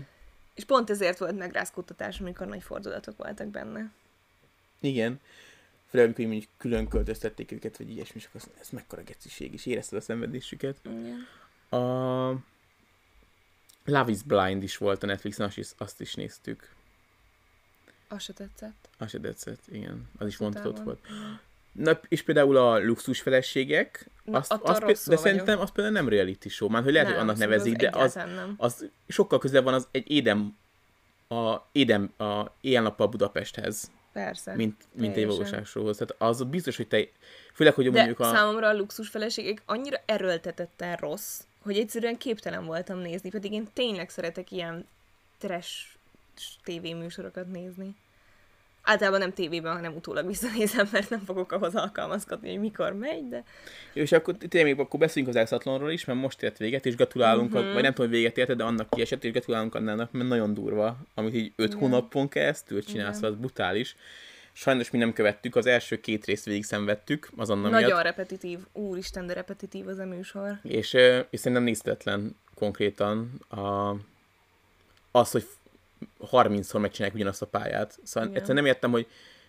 És 0.54 0.64
pont 0.64 0.90
ezért 0.90 1.18
volt 1.18 1.38
megrázkódtatás, 1.38 2.20
amikor 2.20 2.46
nagy 2.46 2.62
fordulatok 2.62 3.16
voltak 3.16 3.46
benne. 3.46 3.90
Igen. 4.80 5.20
Főleg, 5.88 6.06
amikor 6.06 6.26
mondjuk 6.26 6.50
külön 6.56 6.88
költöztették 6.88 7.52
őket, 7.52 7.76
vagy 7.76 7.90
ilyesmi, 7.90 8.20
és 8.20 8.26
akkor 8.26 8.40
ez 8.60 8.68
mekkora 8.68 9.02
geciség, 9.02 9.52
és 9.52 9.66
érezted 9.66 9.98
a 9.98 10.02
szenvedésüket. 10.02 10.76
Igen. 10.82 11.26
A 11.70 12.28
Love 13.84 14.10
is 14.10 14.22
Blind 14.22 14.62
is 14.62 14.76
volt 14.76 15.02
a 15.02 15.06
Netflixen, 15.06 15.46
azt 15.46 15.56
is, 15.56 15.70
azt 15.76 16.00
is 16.00 16.14
néztük. 16.14 16.74
Az 18.08 18.22
se 18.22 18.32
tetszett. 18.32 18.88
Az 18.98 19.10
se 19.10 19.20
tetszett, 19.20 19.62
igen. 19.68 20.08
Az 20.18 20.26
is 20.26 20.36
vontatott 20.36 20.78
volt. 20.78 21.06
volt. 21.06 21.38
Na, 21.74 22.00
és 22.08 22.22
például 22.22 22.56
a 22.56 22.78
luxus 22.78 23.20
feleségek, 23.20 24.08
Na, 24.24 24.38
azt, 24.38 24.52
azt, 24.62 25.08
de 25.08 25.16
szerintem 25.16 25.60
az 25.60 25.70
például 25.70 25.94
nem 25.96 26.08
reality 26.08 26.48
show, 26.48 26.68
már 26.68 26.82
hogy 26.82 26.92
lehet, 26.92 27.08
hogy 27.08 27.18
annak 27.18 27.36
nevezik, 27.36 27.76
de 27.76 27.90
az, 27.92 28.14
nem. 28.14 28.54
az 28.56 28.90
sokkal 29.08 29.38
közelebb 29.38 29.64
van 29.64 29.74
az 29.74 29.88
egy 29.90 30.10
édem, 30.10 30.56
a 31.28 31.56
édem, 31.72 32.12
a 32.18 32.50
éjjel-nappal 32.60 33.06
Budapesthez, 33.06 33.90
Persze. 34.12 34.54
mint, 34.54 34.84
mint 34.92 35.08
egy 35.08 35.12
teljesen. 35.12 35.36
valóságshowhoz. 35.36 35.96
Tehát 35.96 36.14
az 36.18 36.42
biztos, 36.42 36.76
hogy 36.76 36.88
te, 36.88 37.08
főleg, 37.54 37.74
hogy 37.74 37.90
De 37.90 37.90
mondjuk 37.90 38.20
a... 38.20 38.24
számomra 38.24 38.68
a 38.68 38.76
luxus 38.76 39.08
feleségek 39.08 39.62
annyira 39.66 40.00
erőltetetten 40.06 40.96
rossz, 40.96 41.40
hogy 41.62 41.76
egyszerűen 41.76 42.16
képtelen 42.16 42.64
voltam 42.64 42.98
nézni, 42.98 43.30
pedig 43.30 43.52
én 43.52 43.68
tényleg 43.72 44.10
szeretek 44.10 44.50
ilyen 44.50 44.86
trash 45.38 45.94
tévéműsorokat 46.64 47.46
nézni. 47.46 47.96
Általában 48.84 49.18
nem 49.20 49.32
tévében, 49.32 49.72
hanem 49.72 49.94
utólag 49.94 50.26
visszanézem, 50.26 50.88
mert 50.92 51.10
nem 51.10 51.20
fogok 51.24 51.52
ahhoz 51.52 51.74
alkalmazkodni, 51.74 52.50
hogy 52.50 52.60
mikor 52.60 52.92
megy, 52.92 53.28
de... 53.28 53.44
Jó, 53.92 54.02
és 54.02 54.12
akkor 54.12 54.36
tényleg 54.48 54.78
akkor 54.80 55.00
beszéljünk 55.00 55.34
az 55.34 55.40
Exatlonról 55.40 55.90
is, 55.90 56.04
mert 56.04 56.18
most 56.20 56.42
ért 56.42 56.58
véget, 56.58 56.86
és 56.86 56.96
gratulálunk, 56.96 57.48
Mhm. 57.50 57.58
uh-huh. 57.58 57.72
vagy 57.72 57.82
nem 57.82 57.92
tudom, 57.94 58.10
hogy 58.10 58.18
véget 58.18 58.38
érte, 58.38 58.54
de 58.54 58.64
annak 58.64 58.90
kiesett, 58.90 59.24
és 59.24 59.30
gratulálunk 59.30 59.74
annának, 59.74 60.12
mert 60.12 60.28
nagyon 60.28 60.54
durva, 60.54 60.96
amit 61.14 61.34
így 61.34 61.52
öt 61.56 61.66
Igen. 61.68 61.78
hónapon 61.78 62.28
keresztül 62.28 62.82
csinálsz, 62.84 63.18
Igen. 63.18 63.30
az 63.30 63.36
brutális. 63.36 63.96
Sajnos 64.52 64.90
mi 64.90 64.98
nem 64.98 65.12
követtük, 65.12 65.56
az 65.56 65.66
első 65.66 66.00
két 66.00 66.24
részt 66.24 66.44
végig 66.44 66.64
szenvedtük, 66.64 67.28
azonnal 67.36 67.70
Nagyon 67.70 67.88
miatt, 67.88 68.02
repetitív. 68.02 68.58
Úristen, 68.72 69.26
de 69.26 69.32
repetitív 69.32 69.86
az 69.88 69.98
a 69.98 70.04
műsor. 70.04 70.58
és, 70.62 70.92
és 71.30 71.40
szerintem 71.40 71.62
néztetlen 71.62 72.36
konkrétan 72.54 73.30
a, 73.48 73.94
az, 75.10 75.30
hogy 75.30 75.46
30-szor 76.30 76.80
megcsinálják 76.80 77.16
ugyanazt 77.16 77.42
a 77.42 77.46
pályát. 77.46 77.98
Szóval 78.02 78.28
Igen. 78.28 78.40
egyszerűen 78.40 78.64
nem 78.64 78.72
értem, 78.72 78.90
hogy 78.90 79.06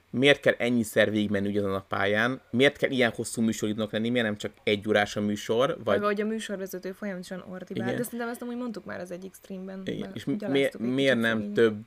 miért 0.10 0.40
kell 0.40 0.54
ennyiszer 0.58 1.12
végigmenni 1.12 1.48
ugyanazon 1.48 1.76
a 1.76 1.86
pályán, 1.88 2.42
miért 2.50 2.78
kell 2.78 2.90
ilyen 2.90 3.12
hosszú 3.12 3.42
műsoridnak 3.42 3.92
lenni, 3.92 4.10
miért 4.10 4.26
nem 4.26 4.38
csak 4.38 4.52
egy 4.64 4.88
órás 4.88 5.16
a 5.16 5.22
műsor, 5.22 5.78
Vagy 5.84 6.00
vagy 6.00 6.22
a 6.22 6.26
műsorvezető 6.26 6.92
folyamatosan 6.92 7.44
ordibál, 7.50 7.88
Igen. 7.88 7.98
de 7.98 8.04
szerintem 8.04 8.30
ezt 8.30 8.42
amúgy 8.42 8.56
mondtuk 8.58 8.86
már 8.86 9.00
az 9.00 9.12
egyik 9.12 9.34
streamben. 9.36 9.82
Igen, 9.86 10.12
és 10.14 10.26
mi- 10.26 10.38
miért, 10.78 11.20
nem 11.20 11.38
szegény. 11.38 11.54
több 11.54 11.82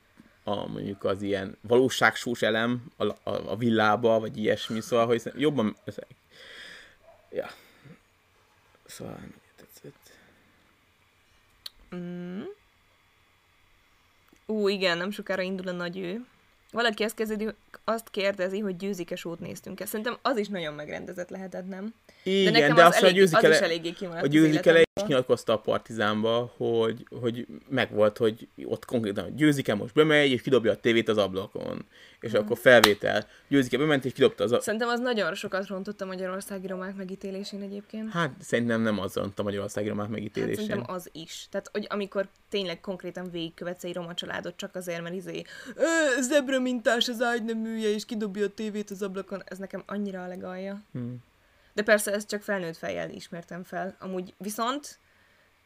a, 0.44 0.66
mondjuk 0.66 1.04
az 1.04 1.22
ilyen 1.22 1.56
valóságsús 1.60 2.42
elem 2.42 2.84
a, 2.96 3.04
a, 3.04 3.16
a 3.24 3.56
villába, 3.56 4.20
vagy 4.20 4.36
ilyesmi, 4.36 4.80
szóval, 4.80 5.06
hogy 5.06 5.22
jobban... 5.36 5.76
Ja. 7.30 7.46
Szóval. 8.86 9.18
Mm. 11.94 12.42
Ú, 14.50 14.68
igen, 14.68 14.96
nem 14.98 15.10
sokára 15.10 15.42
indul 15.42 15.68
a 15.68 15.72
nagy 15.72 15.98
ő. 15.98 16.26
Valaki 16.70 17.04
ezt, 17.04 17.14
kezdődik, 17.14 17.54
azt 17.84 18.10
kérdezi, 18.10 18.58
hogy 18.58 18.76
győzike 18.76 19.16
sót 19.16 19.40
néztünk-e. 19.40 19.86
Szerintem 19.86 20.18
az 20.22 20.36
is 20.36 20.48
nagyon 20.48 20.74
megrendezett 20.74 21.28
lehetett, 21.28 21.68
nem? 21.68 21.94
Igen, 22.28 22.52
de 22.52 22.58
nekem 22.58 22.76
de 22.76 22.82
az, 22.84 22.88
azt, 22.88 22.96
elég, 23.02 23.10
hogy 23.10 23.20
győzik 23.20 23.36
az 23.42 23.50
is 23.50 23.58
eléggé 23.58 23.90
kimaradt 23.92 24.22
a 24.22 24.26
az 24.26 24.32
győzik 24.32 24.66
ele 24.66 24.80
is 24.80 25.02
nyilatkozta 25.06 25.52
a 25.52 25.58
Partizánba, 25.58 26.52
hogy, 26.56 27.06
hogy 27.20 27.46
megvolt, 27.68 28.16
hogy 28.18 28.48
ott 28.64 28.84
konkrétan 28.84 29.36
győzike 29.36 29.74
most 29.74 29.94
bemegy, 29.94 30.30
és 30.30 30.42
kidobja 30.42 30.72
a 30.72 30.76
tévét 30.76 31.08
az 31.08 31.16
ablakon. 31.18 31.84
És 32.20 32.30
Mhm. 32.32 32.40
akkor 32.42 32.58
felvétel. 32.58 33.26
Győzike 33.48 33.78
bement, 33.78 34.04
és 34.04 34.12
kidobta 34.12 34.44
az 34.44 34.52
a... 34.52 34.60
Szerintem 34.60 34.88
az 34.88 35.00
nagyon 35.00 35.34
sokat 35.34 35.66
rontott 35.66 36.00
a 36.00 36.04
magyarországi 36.06 36.66
romák 36.66 36.96
megítélésén 36.96 37.62
egyébként. 37.62 38.10
Hát 38.12 38.34
szerintem 38.40 38.80
nem 38.82 38.98
az 38.98 39.16
a 39.16 39.30
Magyarországi 39.42 39.88
romák 39.88 40.04
Hát 40.06 40.14
megítélésén. 40.14 40.66
szerintem 40.66 40.94
az 40.94 41.08
is. 41.12 41.46
Tehát, 41.50 41.68
hogy 41.72 41.86
amikor 41.88 42.28
tényleg 42.48 42.80
konkrétan 42.80 43.30
végigkövetsz 43.30 43.84
egy 43.84 43.94
roma 43.94 44.14
családot 44.14 44.56
csak 44.56 44.74
azért, 44.74 45.02
mert 45.02 45.14
izé, 45.14 45.42
"Ö, 45.74 46.20
zebra 46.22 46.60
mintás 46.60 47.08
az 47.08 47.22
ágyneműje, 47.22 47.88
és 47.94 48.04
kidobja 48.04 48.44
a 48.44 48.48
tévét 48.48 48.90
az 48.90 49.02
ablakon, 49.02 49.42
ez 49.44 49.58
nekem 49.58 49.82
annyira 49.86 50.22
a 50.22 50.26
legalja. 50.28 50.82
Hmm. 50.92 51.16
De 51.78 51.84
persze 51.84 52.12
ezt 52.12 52.28
csak 52.28 52.42
felnőtt 52.42 52.76
fejjel 52.76 53.10
ismertem 53.10 53.64
fel. 53.64 53.96
Amúgy 53.98 54.34
viszont 54.38 54.98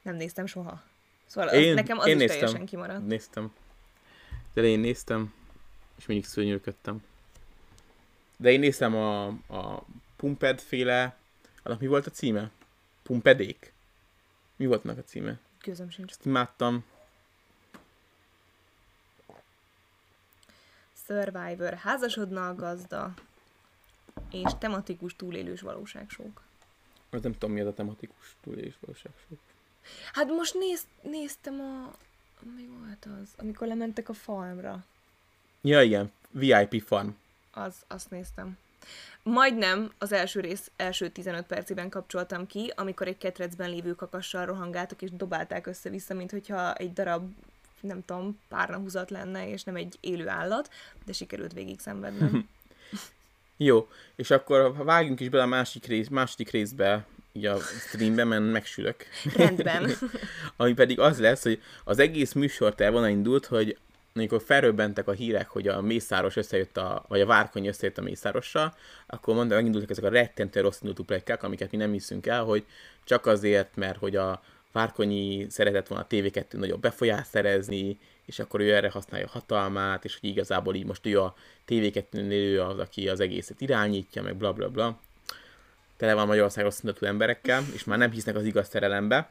nem 0.03 0.15
néztem 0.15 0.47
soha. 0.47 0.83
Szóval 1.27 1.49
az, 1.49 1.55
Én- 1.55 1.75
nekem 1.75 1.99
az 1.99 2.07
én 2.07 2.15
is 2.15 2.21
néztem. 2.21 2.39
teljesen 2.39 2.67
kimaradt. 2.67 3.07
Néztem. 3.07 3.55
De 4.55 4.63
én 4.63 4.81
néztem, 4.81 5.35
és 5.99 6.07
mindig 6.07 6.27
szörnyűködtem. 6.27 7.05
De 8.37 8.51
én 8.51 8.61
néztem 8.61 8.95
a, 8.95 9.27
a 9.27 9.85
Pumped 10.17 10.61
féle, 10.61 11.17
annak 11.63 11.81
mi 11.81 11.87
volt 11.87 12.07
a 12.07 12.11
címe? 12.11 12.51
Pumpedék? 13.03 13.73
Mi 14.57 14.67
volt 14.67 14.85
annak 14.85 14.99
a 14.99 15.05
címe? 15.05 15.39
Közöm 15.59 15.91
sincs. 15.91 16.11
Ezt 16.11 16.25
imádtam. 16.27 16.85
Survivor, 21.07 21.75
házasodna 21.75 22.49
a 22.49 22.55
gazda, 22.55 23.15
és 24.31 24.51
tematikus 24.59 25.17
túlélős 25.17 25.61
valóságsók. 25.61 26.43
Az 27.11 27.23
nem 27.23 27.33
tudom, 27.33 27.53
mi 27.53 27.61
az 27.61 27.67
a 27.67 27.75
tematikus 27.75 28.37
túlélés 28.43 28.75
valóság. 28.81 29.13
Hát 30.13 30.29
most 30.29 30.55
néz, 30.55 30.87
néztem 31.03 31.61
a... 31.61 31.95
Mi 32.57 32.69
volt 32.79 33.09
az? 33.23 33.29
Amikor 33.37 33.67
lementek 33.67 34.09
a 34.09 34.13
farmra. 34.13 34.85
Ja, 35.61 35.83
igen. 35.83 36.13
VIP 36.31 36.83
farm. 36.83 37.09
Az, 37.51 37.75
azt 37.87 38.11
néztem. 38.11 38.59
Majdnem 39.23 39.93
az 39.99 40.13
első 40.13 40.41
rész 40.41 40.71
első 40.77 41.09
15 41.09 41.47
percében 41.47 41.89
kapcsoltam 41.89 42.47
ki, 42.47 42.73
amikor 42.77 43.07
egy 43.07 43.19
ketrecben 43.19 43.71
lévő 43.71 43.95
kakassal 43.95 44.47
rohangáltak 44.47 45.03
és 45.03 45.11
dobálták 45.11 45.67
össze-vissza, 45.67 46.15
mint 46.15 46.31
hogyha 46.31 46.75
egy 46.75 46.93
darab, 46.93 47.35
nem 47.81 48.05
tudom, 48.05 48.41
párnahúzat 48.49 49.11
lenne, 49.11 49.49
és 49.49 49.65
nem 49.65 49.77
egy 49.77 49.99
élő 50.01 50.29
állat, 50.29 50.71
de 51.05 51.13
sikerült 51.13 51.53
végig 51.53 51.81
szenvednem. 51.81 52.49
Jó, 53.57 53.89
és 54.17 54.31
akkor 54.31 54.75
ha 54.77 54.85
vágjunk 54.85 55.21
is 55.21 55.29
bele 55.29 55.43
a 55.43 55.47
másik 55.47 55.87
rész, 55.87 56.09
második 56.09 56.51
részbe, 56.51 57.07
így 57.33 57.47
a 57.47 57.59
streambe, 57.59 58.25
mert 58.25 58.51
megsülök. 58.51 59.05
Rendben. 59.37 59.91
Ami 60.57 60.73
pedig 60.73 61.01
az 61.01 61.19
lesz, 61.19 61.43
hogy 61.43 61.63
az 61.85 61.99
egész 61.99 62.33
műsorterv 62.33 62.95
onnan 62.95 63.11
indult, 63.11 63.47
hogy 63.47 63.77
amikor 64.15 64.43
felröbbentek 64.45 65.09
a 65.09 65.13
hírek, 65.13 65.49
hogy 65.49 65.69
a 65.69 65.81
Mészáros 65.81 66.37
összejött 66.37 66.77
a, 66.77 67.05
vagy 67.09 67.21
a 67.21 67.27
Várkony 67.27 67.67
összejött 67.67 67.99
a 67.99 68.03
Mészárossal, 68.03 68.75
akkor 69.07 69.35
mondta, 69.35 69.55
megindultak 69.55 69.91
ezek 69.91 70.05
a 70.05 70.09
rettentő 70.09 70.61
rossz 70.61 70.79
indulatú 70.81 71.05
plegykák, 71.05 71.43
amiket 71.43 71.71
mi 71.71 71.77
nem 71.77 71.93
hiszünk 71.93 72.27
el, 72.27 72.45
hogy 72.45 72.65
csak 73.05 73.27
azért, 73.27 73.77
mert 73.77 73.99
hogy 73.99 74.17
a 74.17 74.43
Várkonyi 74.73 75.47
szeretett 75.51 75.87
volna 75.87 76.05
a 76.05 76.15
TV2 76.15 76.53
nagyobb 76.53 76.81
befolyást 76.81 77.31
szerezni, 77.31 77.99
és 78.27 78.39
akkor 78.39 78.61
ő 78.61 78.75
erre 78.75 78.91
használja 78.91 79.27
a 79.27 79.31
hatalmát, 79.31 80.05
és 80.05 80.19
hogy 80.21 80.29
igazából 80.29 80.75
így 80.75 80.87
most 80.87 81.07
ő 81.07 81.21
a 81.21 81.35
TV2-nél 81.69 82.31
ő 82.31 82.61
az, 82.63 82.79
aki 82.79 83.09
az 83.09 83.21
egészet 83.21 83.61
irányítja, 83.61 84.23
meg 84.23 84.37
bla 84.37 84.53
bla 84.53 84.69
bla. 84.69 85.01
Tele 85.97 86.15
van 86.15 86.27
Magyarország 86.27 86.65
rossz 86.65 86.79
indulatú 86.83 87.07
emberekkel, 87.07 87.65
és 87.75 87.85
már 87.85 87.99
nem 87.99 88.11
hisznek 88.11 88.37
az 88.37 88.45
igaz 88.45 88.69
szerelembe. 88.69 89.31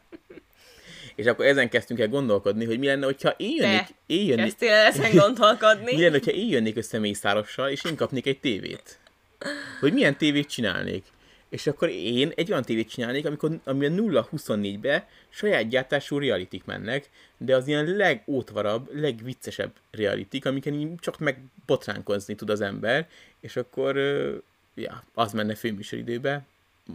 És 1.16 1.26
akkor 1.26 1.46
ezen 1.46 1.70
kezdtünk 1.70 2.00
el 2.00 2.08
gondolkodni, 2.08 2.66
hogy 2.66 2.80
mi 2.80 2.86
lenne, 2.86 3.06
hogyha 3.06 3.30
én 3.30 3.56
jönnék, 3.56 3.86
Te 3.86 3.94
én 4.06 4.26
jönnék, 4.26 4.46
Kezdtél 4.46 4.72
el 4.72 4.86
ezen 4.86 5.16
gondolkodni? 5.16 5.94
mi 5.96 6.02
lenne, 6.02 6.12
hogyha 6.12 6.32
én 6.32 6.50
jönnék 6.50 6.78
össze 6.78 7.00
Mészárossal, 7.00 7.70
és 7.70 7.84
én 7.84 7.96
kapnék 7.96 8.26
egy 8.26 8.40
tévét? 8.40 9.00
Hogy 9.80 9.94
milyen 9.94 10.18
tévét 10.18 10.50
csinálnék? 10.50 11.04
És 11.52 11.68
akkor 11.68 11.90
én 11.90 12.32
egy 12.36 12.52
olyan 12.52 12.64
tévét 12.64 12.90
csinálnék, 12.90 13.26
amikor, 13.26 13.60
ami 13.64 13.86
a 13.86 13.90
0-24-be 13.90 15.08
saját 15.30 15.68
gyártású 15.68 16.18
realitik 16.20 16.66
mennek, 16.66 17.10
de 17.38 17.56
az 17.56 17.68
ilyen 17.68 17.86
legótvarabb, 17.86 18.90
legviccesebb 18.94 19.74
realitik, 19.90 20.46
amiken 20.46 20.98
csak 21.00 21.20
megbotránkozni 21.20 22.36
tud 22.36 22.50
az 22.50 22.62
ember, 22.62 23.08
és 23.40 23.56
akkor 23.56 23.96
ja, 24.74 25.04
az 25.14 25.34
menne 25.34 25.56
főműsoridőbe, 25.56 26.46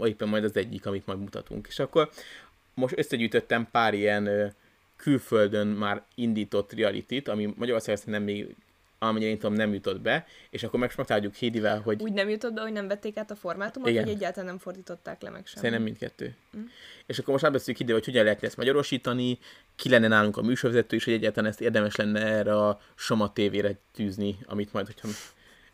éppen 0.04 0.28
majd 0.28 0.44
az 0.44 0.56
egyik, 0.56 0.86
amit 0.86 1.06
majd 1.06 1.18
mutatunk. 1.18 1.66
És 1.68 1.78
akkor 1.78 2.10
most 2.74 2.98
összegyűjtöttem 2.98 3.68
pár 3.70 3.94
ilyen 3.94 4.54
külföldön 4.96 5.66
már 5.66 6.02
indított 6.14 6.72
realitit, 6.72 7.28
ami 7.28 7.54
Magyarországon 7.56 8.00
szerintem 8.00 8.22
még 8.22 8.54
amennyire 9.08 9.30
én 9.30 9.38
tudom, 9.38 9.54
nem 9.54 9.72
jutott 9.72 10.00
be, 10.00 10.26
és 10.50 10.62
akkor 10.62 10.80
meg 10.80 10.92
megtárgyuk 10.96 11.34
Hédivel, 11.34 11.80
hogy 11.80 12.02
Úgy 12.02 12.12
nem 12.12 12.28
jutott 12.28 12.52
be, 12.52 12.60
hogy 12.60 12.72
nem 12.72 12.88
vették 12.88 13.16
át 13.16 13.30
a 13.30 13.34
formátumot, 13.34 13.88
Igen. 13.88 14.04
hogy 14.04 14.12
egyáltalán 14.12 14.46
nem 14.46 14.58
fordították 14.58 15.22
le 15.22 15.30
meg 15.30 15.46
sem. 15.46 15.56
Szerintem 15.56 15.82
mindkettő. 15.82 16.34
Mm. 16.56 16.62
És 17.06 17.18
akkor 17.18 17.32
most 17.32 17.44
árbeszéljük 17.44 17.82
ide, 17.82 17.92
hogy 17.92 18.04
hogyan 18.04 18.24
lehetne 18.24 18.46
ezt 18.46 18.56
magyarosítani, 18.56 19.38
ki 19.76 19.88
lenne 19.88 20.08
nálunk 20.08 20.36
a 20.36 20.42
műsorvezető, 20.42 20.96
és 20.96 21.04
hogy 21.04 21.12
egyáltalán 21.12 21.50
ezt 21.50 21.60
érdemes 21.60 21.96
lenne 21.96 22.20
erre 22.20 22.56
a 22.56 22.80
Soma 22.94 23.32
tévére 23.32 23.78
tűzni, 23.92 24.38
amit 24.46 24.72
majd, 24.72 24.86
hogyha 24.86 25.08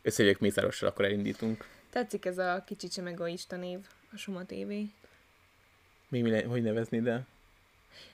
összejövök 0.03 0.41
Mészárossal, 0.41 0.89
akkor 0.89 1.05
elindítunk. 1.05 1.67
Tetszik 1.91 2.25
ez 2.25 2.39
a 2.39 2.63
kicsit 2.67 2.93
sem 2.93 3.07
egoista 3.07 3.57
név, 3.57 3.79
a 4.13 4.17
Soma 4.17 4.45
TV. 4.45 4.69
Még 6.09 6.23
mi 6.23 6.31
le, 6.31 6.45
hogy 6.45 6.63
nevezni, 6.63 7.01
de... 7.01 7.27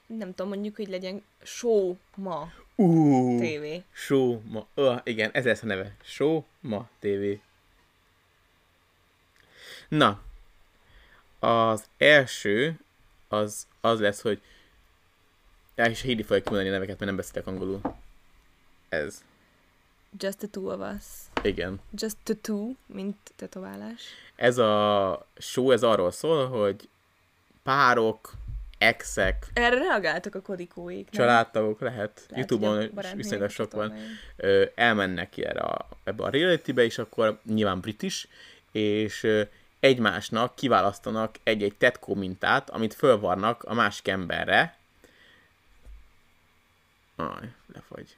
Nem 0.06 0.34
tudom, 0.34 0.48
mondjuk, 0.48 0.76
hogy 0.76 0.88
legyen 0.88 1.22
Show 1.42 1.96
Ma 2.14 2.52
Uh, 2.80 3.40
TV. 3.40 3.84
Show 3.92 4.40
ma... 4.44 4.66
Uh, 4.74 5.00
igen, 5.04 5.30
ez 5.32 5.44
lesz 5.44 5.62
a 5.62 5.66
neve. 5.66 5.96
Show 6.02 6.44
ma 6.60 6.88
TV. 6.98 7.24
Na, 9.88 10.22
az 11.38 11.84
első 11.96 12.78
az, 13.28 13.66
az 13.80 14.00
lesz, 14.00 14.20
hogy 14.20 14.40
Ja, 15.78 15.84
és 15.84 16.00
Hédi 16.00 16.22
fogja 16.22 16.42
kimondani 16.42 16.68
a 16.68 16.72
neveket, 16.72 16.98
mert 16.98 17.10
nem 17.10 17.16
beszélek 17.16 17.46
angolul. 17.46 17.80
Ez. 18.88 19.24
Just 20.18 20.38
the 20.38 20.46
two 20.46 20.72
of 20.72 20.94
us. 20.94 21.04
Igen. 21.44 21.80
Just 21.92 22.16
the 22.22 22.34
two, 22.34 22.72
mint 22.86 23.16
tetoválás. 23.36 24.02
Ez 24.36 24.58
a 24.58 25.26
show, 25.36 25.70
ez 25.70 25.82
arról 25.82 26.10
szól, 26.10 26.48
hogy 26.48 26.88
párok, 27.62 28.32
exek, 28.78 29.46
Erre 29.52 29.78
reagáltak 29.78 30.34
a 30.34 30.40
kodikóik. 30.40 31.10
nem? 31.10 31.26
családtagok 31.26 31.80
lehet, 31.80 32.26
Lehet, 32.28 32.50
Youtube-on 32.50 32.90
viszonylag 33.14 33.50
sok 33.50 33.72
van, 33.72 33.94
ö, 34.36 34.64
elmennek 34.74 35.30
ki 35.30 35.44
erre 35.44 35.60
a, 35.60 35.88
ebbe 36.04 36.24
a 36.24 36.30
reality-be, 36.30 36.84
és 36.84 36.98
akkor 36.98 37.40
nyilván 37.44 37.80
brit 37.80 38.02
is, 38.02 38.28
és 38.72 39.22
ö, 39.22 39.42
egymásnak 39.80 40.54
kiválasztanak 40.54 41.34
egy-egy 41.42 41.74
tetkó 41.74 42.14
mintát, 42.14 42.70
amit 42.70 42.94
fölvarnak 42.94 43.62
a 43.64 43.74
másik 43.74 44.08
emberre. 44.08 44.76
Aj, 47.16 47.52
lefagy. 47.74 48.16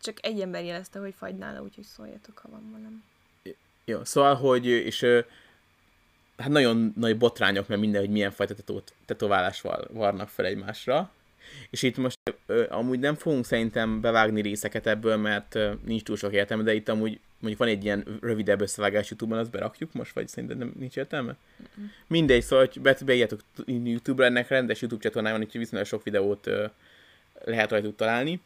Csak 0.00 0.26
egy 0.26 0.40
ember 0.40 0.64
jelezte, 0.64 0.98
hogy 0.98 1.14
fagy 1.14 1.36
nála, 1.36 1.62
úgyhogy 1.62 1.84
szóljatok, 1.84 2.38
ha 2.38 2.48
van 2.48 2.70
valami. 2.70 3.02
Jó, 3.84 4.04
szóval, 4.04 4.34
hogy, 4.34 4.66
és 4.66 5.06
hát 6.38 6.48
nagyon 6.50 6.92
nagy 6.96 7.18
botrányok, 7.18 7.68
mert 7.68 7.80
minden, 7.80 8.00
hogy 8.00 8.10
milyen 8.10 8.30
fajta 8.30 8.54
tetót, 8.54 8.92
tetoválás 9.06 9.60
var, 9.60 9.88
varnak 9.92 10.28
fel 10.28 10.46
egymásra. 10.46 11.10
És 11.70 11.82
itt 11.82 11.96
most 11.96 12.18
ö, 12.46 12.66
amúgy 12.68 12.98
nem 12.98 13.14
fogunk 13.14 13.44
szerintem 13.44 14.00
bevágni 14.00 14.40
részeket 14.40 14.86
ebből, 14.86 15.16
mert 15.16 15.54
ö, 15.54 15.72
nincs 15.84 16.02
túl 16.02 16.16
sok 16.16 16.32
értelme, 16.32 16.62
de 16.62 16.74
itt 16.74 16.88
amúgy 16.88 17.20
mondjuk 17.38 17.62
van 17.62 17.68
egy 17.68 17.84
ilyen 17.84 18.18
rövidebb 18.20 18.60
összevágás 18.60 19.10
YouTube-on, 19.10 19.38
azt 19.38 19.50
berakjuk 19.50 19.92
most, 19.92 20.14
vagy 20.14 20.28
szerintem 20.28 20.58
nem, 20.58 20.72
nincs 20.78 20.96
értelme? 20.96 21.36
Mm-mm. 21.62 21.90
Mindegy, 22.06 22.42
szóval, 22.42 22.66
hogy 22.66 22.82
be, 22.82 22.96
beírjátok 23.04 23.40
YouTube-ra, 23.66 24.24
ennek 24.24 24.48
rendes 24.48 24.80
YouTube 24.80 25.02
csatornája 25.02 25.34
van, 25.34 25.44
úgyhogy 25.44 25.60
viszonylag 25.60 25.86
sok 25.86 26.02
videót 26.02 26.46
ö, 26.46 26.64
lehet 27.44 27.70
rajtuk 27.70 27.96
találni. 27.96 28.40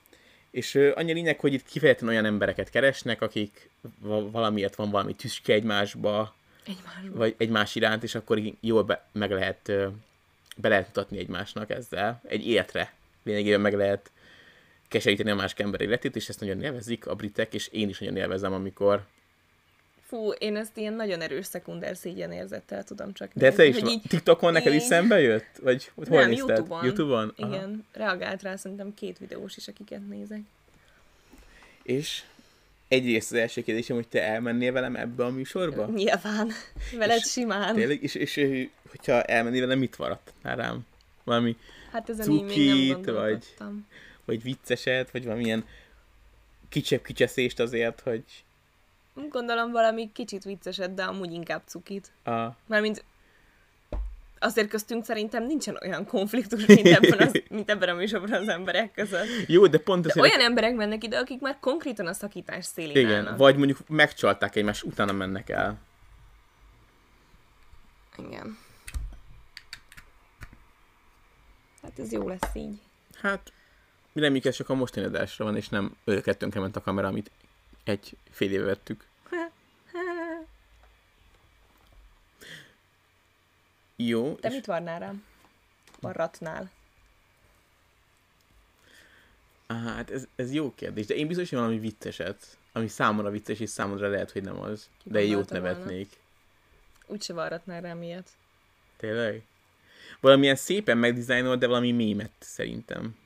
És 0.51 0.75
ö, 0.75 0.93
annyi 0.95 1.13
lényeg, 1.13 1.41
hogy 1.41 1.53
itt 1.53 1.65
kifejezetten 1.65 2.09
olyan 2.09 2.25
embereket 2.25 2.71
keresnek, 2.71 3.23
akik 3.23 3.69
va- 3.99 4.31
valamiért 4.31 4.75
van 4.75 4.91
valami 4.91 5.15
tüske 5.15 5.53
egymásba, 5.53 6.35
Egymásban. 6.67 7.13
vagy 7.13 7.35
egymás 7.39 7.75
iránt, 7.75 8.03
és 8.03 8.15
akkor 8.15 8.41
jól 8.61 8.83
be, 8.83 9.07
meg 9.13 9.31
lehet, 9.31 9.73
be 10.57 10.69
lehet 10.69 10.87
mutatni 10.87 11.19
egymásnak 11.19 11.71
ezzel. 11.71 12.21
Egy 12.27 12.47
életre 12.47 12.93
lényegében 13.23 13.61
meg 13.61 13.75
lehet 13.75 14.11
keseríteni 14.89 15.31
a 15.31 15.35
másik 15.35 15.59
ember 15.61 15.81
életét, 15.81 16.17
és 16.17 16.29
ezt 16.29 16.41
nagyon 16.41 16.63
élvezik 16.63 17.07
a 17.07 17.15
britek, 17.15 17.55
és 17.55 17.69
én 17.69 17.89
is 17.89 17.99
nagyon 17.99 18.17
élvezem, 18.17 18.53
amikor... 18.53 19.05
Fú, 20.07 20.31
én 20.31 20.57
ezt 20.57 20.77
ilyen 20.77 20.93
nagyon 20.93 21.21
erős 21.21 21.47
szekunder 21.47 21.97
szégyen 21.97 22.33
érzettel 22.33 22.85
tudom 22.85 23.13
csak 23.13 23.31
De 23.35 23.53
te 23.53 23.65
is 23.65 23.79
hogy 23.81 23.91
így, 23.91 24.03
TikTokon 24.09 24.53
neked 24.53 24.75
is 24.75 24.83
így- 24.83 24.89
szembe 24.89 25.21
jött? 25.21 25.57
Vagy 25.63 25.91
hogy 25.95 26.09
hol 26.09 26.21
Nem, 26.21 26.29
nézted? 26.29 26.49
YouTube-on. 26.49 26.85
YouTube-on? 26.85 27.35
Aha. 27.37 27.55
igen, 27.55 27.87
reagált 27.93 28.43
rá 28.43 28.57
szerintem 28.57 28.95
két 28.95 29.19
videós 29.19 29.57
is, 29.57 29.69
akiket 29.69 30.09
nézek. 30.09 30.41
És 31.83 32.23
egyrészt 32.93 33.33
az 33.33 33.39
első 33.39 33.63
kérdésem, 33.63 33.97
hogy 33.97 34.09
te 34.09 34.23
elmennél 34.23 34.73
velem 34.73 34.97
ebbe 34.97 35.25
a 35.25 35.31
műsorba? 35.31 35.87
Nyilván. 35.95 36.51
Veled 36.97 37.17
És 37.17 37.31
simán. 37.31 37.75
Tényleg? 37.75 38.03
És, 38.03 38.15
és, 38.15 38.37
és 38.37 38.69
hogyha 38.91 39.23
elmennél 39.23 39.61
velem, 39.61 39.79
mit 39.79 39.97
varadtál 39.97 40.57
rám? 40.57 40.87
Valami, 41.25 41.57
Hát 41.93 42.09
ezen 42.09 42.25
Cukit, 42.25 42.93
gondolkodtam. 42.93 43.87
vagy 44.25 44.43
vicceset, 44.43 45.11
vagy 45.11 45.25
valamilyen 45.25 45.65
kicsebb 46.69 47.03
kicseszést 47.03 47.61
azért, 47.61 48.01
hogy 48.01 48.25
Gondolom 49.31 49.71
valami 49.71 50.11
kicsit 50.13 50.43
vicceset, 50.45 50.95
de 50.95 51.03
amúgy 51.03 51.33
inkább 51.33 51.63
cukit. 51.67 52.11
a... 52.25 52.47
Mármint 52.67 53.05
azért 54.43 54.69
köztünk 54.69 55.05
szerintem 55.05 55.47
nincsen 55.47 55.79
olyan 55.83 56.07
konfliktus, 56.07 56.67
mint 56.67 56.87
ebben, 56.87 57.19
az, 57.19 57.43
mint 57.51 57.71
ebben 57.71 57.89
a 57.89 57.95
műsorban 57.95 58.33
az 58.33 58.49
emberek 58.49 58.93
között. 58.93 59.27
Jó, 59.47 59.67
de 59.67 59.79
pont 59.79 60.05
De 60.05 60.09
azért... 60.11 60.27
olyan 60.27 60.47
emberek 60.47 60.75
mennek 60.75 61.05
ide, 61.05 61.19
akik 61.19 61.41
már 61.41 61.57
konkrétan 61.61 62.07
a 62.07 62.13
szakítás 62.13 62.65
szélén 62.65 62.97
Igen, 62.97 63.17
állnak. 63.17 63.37
vagy 63.37 63.57
mondjuk 63.57 63.89
megcsalták 63.89 64.57
egymást, 64.57 64.83
utána 64.83 65.13
mennek 65.13 65.49
el. 65.49 65.79
Igen. 68.27 68.59
Hát 71.83 71.99
ez 71.99 72.13
jó 72.13 72.29
lesz 72.29 72.55
így. 72.55 72.79
Hát, 73.21 73.53
reméljük 74.15 74.45
ez 74.45 74.55
csak 74.55 74.69
a 74.69 74.75
mostani 74.75 75.07
adásra 75.07 75.45
van, 75.45 75.57
és 75.57 75.69
nem 75.69 75.97
őket 76.05 76.39
tönkrement 76.39 76.77
a 76.77 76.81
kamera, 76.81 77.09
amit 77.09 77.31
egy 77.85 78.17
fél 78.31 78.53
éve 78.53 78.65
vettük. 78.65 79.05
Jó, 84.07 84.35
Te 84.35 84.49
és 84.49 84.55
mit 84.55 84.67
varnál 84.67 84.99
rám? 84.99 85.25
Varratnál. 86.01 86.71
Á, 89.67 89.75
hát 89.75 90.11
ez, 90.11 90.27
ez 90.37 90.53
jó 90.53 90.75
kérdés, 90.75 91.07
de 91.07 91.15
én 91.15 91.27
biztos, 91.27 91.49
hogy 91.51 91.59
valami 91.59 91.79
vicceset, 91.79 92.57
ami 92.73 92.89
számomra 92.89 93.31
vicces, 93.31 93.61
és 93.61 93.71
számodra 93.71 94.09
lehet, 94.09 94.31
hogy 94.31 94.43
nem 94.43 94.61
az, 94.61 94.89
Ki 95.03 95.11
de 95.11 95.21
jót 95.23 95.31
gondolta 95.33 95.61
volna? 95.61 95.77
nevetnék. 95.79 96.09
Úgyse 97.07 97.33
varratnál 97.33 97.81
rám 97.81 98.03
ilyet. 98.03 98.29
Tényleg? 98.97 99.43
Valamilyen 100.21 100.57
szépen 100.57 100.99
megdizájnolt, 100.99 101.59
de 101.59 101.67
valami 101.67 101.93
mémet 101.93 102.31
szerintem. 102.39 103.17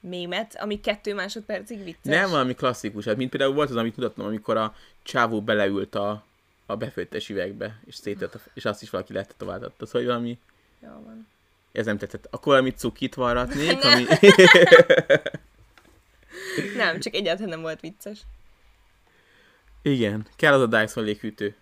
Mémet, 0.00 0.54
ami 0.56 0.80
kettő 0.80 1.14
másodpercig 1.14 1.84
vicces. 1.84 2.14
Nem 2.14 2.30
valami 2.30 2.54
klasszikus, 2.54 3.04
hát 3.04 3.16
mint 3.16 3.30
például 3.30 3.54
volt 3.54 3.70
az, 3.70 3.76
amit 3.76 3.96
mutattam, 3.96 4.26
amikor 4.26 4.56
a 4.56 4.74
csávó 5.02 5.42
beleült 5.42 5.94
a, 5.94 6.24
a 6.70 6.76
befőttes 6.76 7.28
üvegbe, 7.28 7.80
és 7.86 7.94
szétett, 7.94 8.34
a, 8.34 8.40
és 8.54 8.64
azt 8.64 8.82
is 8.82 8.90
valaki 8.90 9.12
letetováltatta. 9.12 9.86
Szóval 9.86 10.00
hogy 10.00 10.10
valami, 10.10 10.38
Jó 10.82 10.88
van. 10.88 11.28
ez 11.72 11.86
nem 11.86 11.98
tetszett. 11.98 12.26
Akkor 12.30 12.52
valami 12.52 12.70
cukit 12.70 13.14
varratnék, 13.14 13.84
ami... 13.92 14.04
Nem, 16.76 17.00
csak 17.00 17.14
egyáltalán 17.14 17.48
nem 17.48 17.60
volt 17.60 17.80
vicces. 17.80 18.20
Igen, 19.82 20.26
kell 20.36 20.52
az 20.52 20.60
a 20.60 20.66
Dyson 20.66 21.04
léghűtő. 21.04 21.54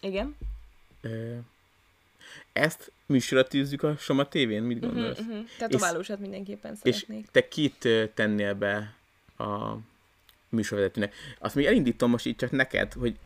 Igen. 0.00 0.36
Ezt 2.52 2.92
műsorra 3.06 3.46
tűzzük 3.46 3.82
a 3.82 3.96
Soma 3.96 4.28
tévén? 4.28 4.62
Mit 4.62 4.80
gondolsz? 4.80 5.18
Uh-huh, 5.18 5.44
uh-huh. 5.60 6.18
Mindenképpen 6.18 6.78
És 6.82 6.94
szeretnék. 6.94 7.30
te 7.30 7.48
kit 7.48 7.88
tennél 8.14 8.54
be 8.54 8.94
a 9.38 9.76
műsorvezetőnek? 10.52 11.14
Azt 11.38 11.54
még 11.54 11.66
elindítom 11.66 12.10
most 12.10 12.26
így 12.26 12.36
csak 12.36 12.50
neked, 12.50 12.92
hogy, 12.92 13.18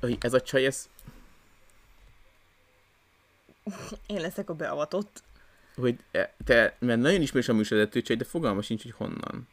hogy 0.00 0.16
ez 0.20 0.34
a 0.34 0.40
csaj, 0.40 0.66
ez, 0.66 0.88
Én 4.06 4.20
leszek 4.20 4.50
a 4.50 4.54
beavatott. 4.54 5.22
hogy 5.74 5.98
e, 6.10 6.34
te, 6.44 6.76
mert 6.78 7.00
nagyon 7.00 7.20
ismerős 7.20 7.48
a 7.48 7.52
műsorvezető 7.52 8.02
csaj, 8.02 8.16
de 8.16 8.24
fogalma 8.24 8.62
sincs, 8.62 8.82
hogy 8.82 8.92
honnan. 8.96 9.48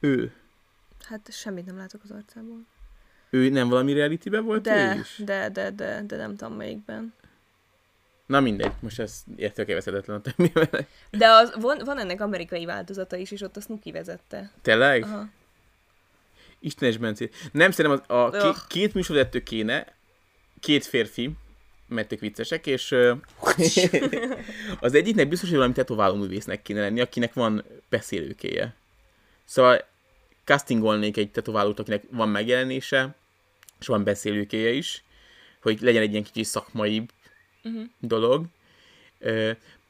Ő. 0.00 0.32
Hát 1.02 1.32
semmit 1.32 1.66
nem 1.66 1.76
látok 1.76 2.00
az 2.04 2.10
arcából. 2.10 2.58
Ő 3.30 3.48
nem 3.48 3.68
valami 3.68 3.92
reality 3.92 4.28
volt 4.28 4.66
ő 4.66 4.70
De, 4.70 4.94
is? 5.00 5.20
de, 5.24 5.48
de, 5.48 5.70
de, 5.70 6.02
de 6.06 6.16
nem 6.16 6.36
tudom 6.36 6.54
melyikben. 6.56 7.12
Na 8.26 8.40
mindegy, 8.40 8.72
most 8.80 9.00
ez 9.00 9.22
értelkevethetetlen 9.36 10.16
a 10.16 10.20
többi. 10.20 10.52
De 11.10 11.26
az, 11.26 11.54
van, 11.60 11.80
van 11.84 11.98
ennek 11.98 12.20
amerikai 12.20 12.64
változata 12.64 13.16
is, 13.16 13.30
és 13.30 13.40
ott 13.40 13.56
a 13.56 13.60
Snooki 13.60 13.92
vezette. 13.92 14.50
Tényleg? 14.62 15.02
Aha. 15.02 15.28
Istenes 16.60 16.96
Bencét. 16.96 17.34
Nem 17.52 17.70
szerintem 17.70 18.04
az, 18.06 18.16
a 18.16 18.26
Ugh. 18.26 18.42
két, 18.42 18.66
két 18.66 18.94
műsorvezető 18.94 19.42
kéne, 19.42 19.94
két 20.60 20.86
férfi, 20.86 21.30
mert 21.88 22.12
ők 22.12 22.20
viccesek, 22.20 22.66
és 22.66 22.94
az 24.80 24.94
egyiknek 24.94 25.28
biztos, 25.28 25.48
hogy 25.48 25.58
valami 25.58 25.74
tetováló 25.74 26.14
művésznek 26.14 26.62
kéne 26.62 26.80
lenni, 26.80 27.00
akinek 27.00 27.34
van 27.34 27.64
beszélőkéje. 27.88 28.74
Szóval 29.44 29.84
castingolnék 30.44 31.16
egy 31.16 31.30
tetoválót, 31.30 31.78
akinek 31.78 32.02
van 32.10 32.28
megjelenése, 32.28 33.14
és 33.80 33.86
van 33.86 34.04
beszélőkéje 34.04 34.70
is, 34.70 35.04
hogy 35.62 35.80
legyen 35.80 36.02
egy 36.02 36.10
ilyen 36.10 36.24
kicsi 36.24 36.42
szakmai 36.42 37.06
Uh-huh. 37.64 37.84
dolog. 37.98 38.46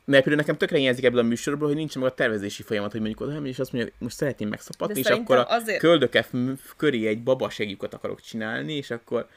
Mert 0.05 0.25
például 0.25 0.37
nekem 0.37 0.57
tökre 0.57 0.79
hiányzik 0.79 1.05
ebből 1.05 1.19
a 1.19 1.23
műsorból, 1.23 1.67
hogy 1.67 1.77
nincs 1.77 1.95
meg 1.95 2.05
a 2.05 2.15
tervezési 2.15 2.63
folyamat, 2.63 2.91
hogy 2.93 3.01
mondjuk 3.01 3.21
oda 3.21 3.47
és 3.47 3.59
azt 3.59 3.73
mondja, 3.73 3.91
hogy 3.91 4.07
most 4.07 4.17
szeretném 4.17 4.49
megszapatni, 4.49 4.99
és 4.99 5.07
akkor 5.07 5.37
a 5.37 5.47
azért- 5.49 5.79
köldökef 5.79 6.33
köré 6.77 7.07
egy 7.07 7.23
babasegjukat 7.23 7.95
akarok 7.95 8.21
csinálni, 8.21 8.73
és 8.73 8.91
akkor 8.91 9.29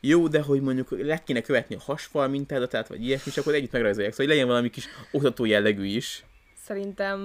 jó, 0.00 0.28
de 0.28 0.40
hogy 0.40 0.60
mondjuk 0.60 0.88
le 0.90 1.22
kéne 1.24 1.40
követni 1.40 1.74
a 1.74 1.80
hasfal 1.80 2.28
mintádatát, 2.28 2.88
vagy 2.88 3.04
ilyesmi, 3.04 3.30
és 3.30 3.38
akkor 3.38 3.54
együtt 3.54 3.72
megrajzolják. 3.72 4.12
Szóval 4.12 4.26
hogy 4.26 4.34
legyen 4.34 4.50
valami 4.50 4.70
kis 4.70 4.88
oktató 5.12 5.44
jellegű 5.44 5.84
is. 5.84 6.24
Szerintem 6.64 7.20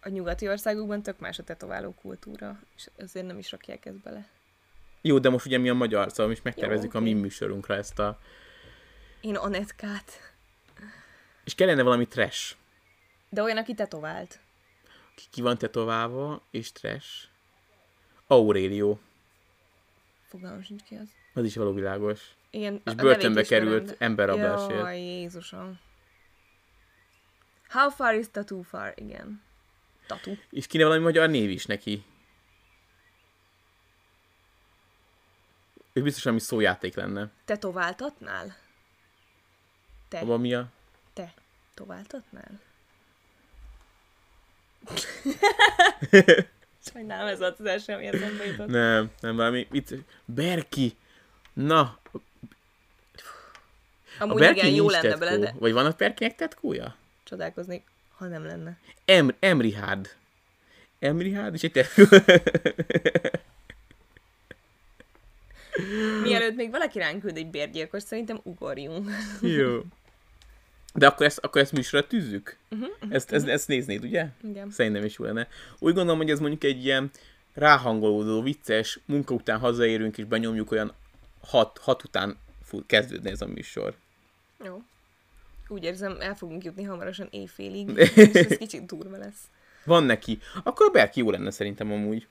a 0.00 0.08
nyugati 0.08 0.48
országokban 0.48 1.02
tök 1.02 1.18
más 1.18 1.38
a 1.38 1.42
tetováló 1.42 1.94
kultúra, 2.00 2.60
és 2.76 2.88
ezért 2.96 3.26
nem 3.26 3.38
is 3.38 3.50
rakják 3.50 3.86
ezt 3.86 4.02
bele. 4.02 4.28
Jó, 5.00 5.18
de 5.18 5.28
most 5.28 5.46
ugye 5.46 5.58
mi 5.58 5.68
a 5.68 5.74
magyar, 5.74 6.10
szóval 6.12 6.32
is 6.32 6.42
megtervezzük 6.42 6.92
Jó, 6.92 7.00
a 7.00 7.02
mi 7.02 7.12
műsorunkra 7.12 7.74
ezt 7.74 7.98
a... 7.98 8.18
Én 9.20 9.36
Anetkát. 9.36 10.32
És 11.44 11.54
kellene 11.54 11.82
valami 11.82 12.06
trash. 12.08 12.54
De 13.28 13.42
olyan, 13.42 13.56
aki 13.56 13.74
tetovált. 13.74 14.40
Ki- 15.14 15.26
Ki 15.30 15.40
van 15.40 15.58
tetoválva, 15.58 16.42
és 16.50 16.72
trash. 16.72 17.06
Aurelio. 18.26 18.98
Fogalmam 20.28 20.62
sincs 20.62 20.82
ki 20.82 20.94
az. 20.94 21.08
Az 21.34 21.44
is 21.44 21.56
való 21.56 21.72
világos. 21.72 22.20
Igen, 22.50 22.80
És 22.84 22.94
börtönbe 22.94 23.42
került 23.42 23.84
de- 23.84 23.94
emberrablásért. 23.98 24.78
Jaj, 24.78 24.98
Jézusom. 25.00 25.78
How 27.68 27.90
far 27.90 28.14
is 28.14 28.26
tattoo 28.30 28.62
far? 28.62 28.92
Igen. 28.96 29.42
Tatu. 30.06 30.34
És 30.50 30.66
kéne 30.66 30.84
valami 30.84 31.02
magyar 31.02 31.28
név 31.28 31.50
is 31.50 31.66
neki. 31.66 32.04
Ő 35.92 36.02
biztos 36.02 36.22
valami 36.24 36.40
szójáték 36.42 36.94
lenne. 36.94 37.30
Tetováltatnál? 37.44 38.56
Te. 40.08 40.18
Abban 40.18 40.40
mi 40.40 40.54
a... 40.54 40.68
Te. 41.12 41.34
Továltatnál? 41.74 42.60
Sajnálom, 46.92 47.26
ez 47.28 47.38
volt 47.38 47.60
az 47.60 47.66
első, 47.66 47.92
ami 47.92 48.06
eszembe 48.06 48.44
jutott. 48.44 48.66
Nem, 48.68 49.10
nem 49.20 49.36
valami 49.36 49.66
vicces. 49.70 49.98
Berki! 50.24 50.96
Na! 51.52 51.98
Amúgy 54.18 54.38
Berki 54.38 54.58
igen, 54.58 54.70
jó 54.70 54.88
lenne 54.88 55.02
tetkó. 55.02 55.18
bele, 55.18 55.36
de 55.36 55.54
Vagy 55.58 55.72
van 55.72 55.86
a 55.86 55.94
Berkinek 55.98 56.34
tetkója? 56.34 56.96
csodálkoznék, 57.24 57.84
ha 58.16 58.26
nem 58.26 58.44
lenne. 58.44 58.78
Em, 59.04 59.36
Emrihárd. 59.38 60.16
Emrihárd 60.98 61.54
és 61.54 61.62
egy 61.62 61.72
tetkó. 61.72 62.02
Mielőtt 66.22 66.56
még 66.56 66.70
valaki 66.70 66.98
ránk 66.98 67.20
küld 67.22 67.36
egy 67.36 67.46
bérgyilkos, 67.50 68.02
szerintem 68.02 68.40
ugorjunk. 68.42 69.10
Jó. 69.40 69.80
De 70.98 71.06
akkor 71.06 71.26
ezt, 71.26 71.38
akkor 71.38 71.60
ezt 71.60 71.72
műsorra 71.72 72.06
tűzzük? 72.06 72.56
Uh-huh, 72.70 72.88
Ezt, 73.08 73.32
ezt, 73.32 73.46
ezt 73.46 73.68
néznéd, 73.68 74.04
ugye? 74.04 74.26
Igen. 74.42 74.70
Szerintem 74.70 75.04
is 75.04 75.18
jó 75.18 75.24
lenne. 75.24 75.48
Úgy 75.78 75.94
gondolom, 75.94 76.16
hogy 76.16 76.30
ez 76.30 76.40
mondjuk 76.40 76.64
egy 76.64 76.84
ilyen 76.84 77.10
ráhangolódó, 77.54 78.42
vicces, 78.42 79.00
munka 79.06 79.34
után 79.34 79.58
hazaérünk 79.58 80.18
és 80.18 80.24
benyomjuk 80.24 80.70
olyan 80.70 80.94
hat, 81.46 81.78
hat 81.78 82.04
után 82.04 82.38
fut, 82.64 82.86
kezdődne 82.86 83.30
ez 83.30 83.40
a 83.40 83.46
műsor. 83.46 83.94
Jó. 84.64 84.82
Úgy 85.68 85.84
érzem, 85.84 86.16
el 86.20 86.34
fogunk 86.34 86.64
jutni 86.64 86.82
hamarosan 86.82 87.28
éjfélig, 87.30 87.88
és 87.96 88.14
ez 88.16 88.56
kicsit 88.56 88.86
durva 88.86 89.16
lesz. 89.16 89.40
Van 89.84 90.04
neki. 90.04 90.38
Akkor 90.62 90.86
a 90.86 90.90
Berki 90.90 91.20
jó 91.20 91.30
lenne 91.30 91.50
szerintem 91.50 91.92
amúgy. 91.92 92.26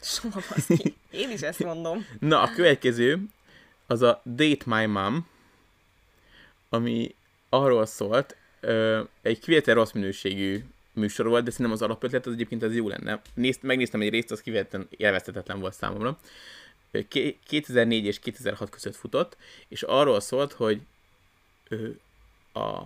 Soha 0.00 0.40
baszki. 0.48 0.96
Én 1.10 1.30
is 1.30 1.40
ezt 1.40 1.64
mondom. 1.64 2.06
Na, 2.20 2.42
a 2.42 2.52
következő 2.54 3.24
az 3.86 4.02
a 4.02 4.22
Date 4.24 4.64
My 4.66 4.86
Mom, 4.86 5.26
ami 6.72 7.14
arról 7.48 7.86
szólt, 7.86 8.36
ö, 8.60 9.00
egy 9.22 9.38
kivétel 9.38 9.74
rossz 9.74 9.92
minőségű 9.92 10.64
műsor 10.92 11.26
volt, 11.28 11.44
de 11.44 11.50
szerintem 11.50 11.74
az 11.74 11.82
alapötlet 11.82 12.26
az 12.26 12.32
egyébként 12.32 12.62
az 12.62 12.74
jó 12.74 12.88
lenne. 12.88 13.20
Nézd, 13.34 13.62
megnéztem 13.62 14.00
egy 14.00 14.08
részt, 14.10 14.30
az 14.30 14.40
kivételen 14.40 14.86
élvezhetetlen 14.90 15.60
volt 15.60 15.74
számomra. 15.74 16.18
Ö, 16.90 17.00
ké- 17.08 17.38
2004 17.46 18.04
és 18.04 18.18
2006 18.18 18.70
között 18.70 18.96
futott, 18.96 19.36
és 19.68 19.82
arról 19.82 20.20
szólt, 20.20 20.52
hogy 20.52 20.80
ö, 21.68 21.88
a 22.60 22.82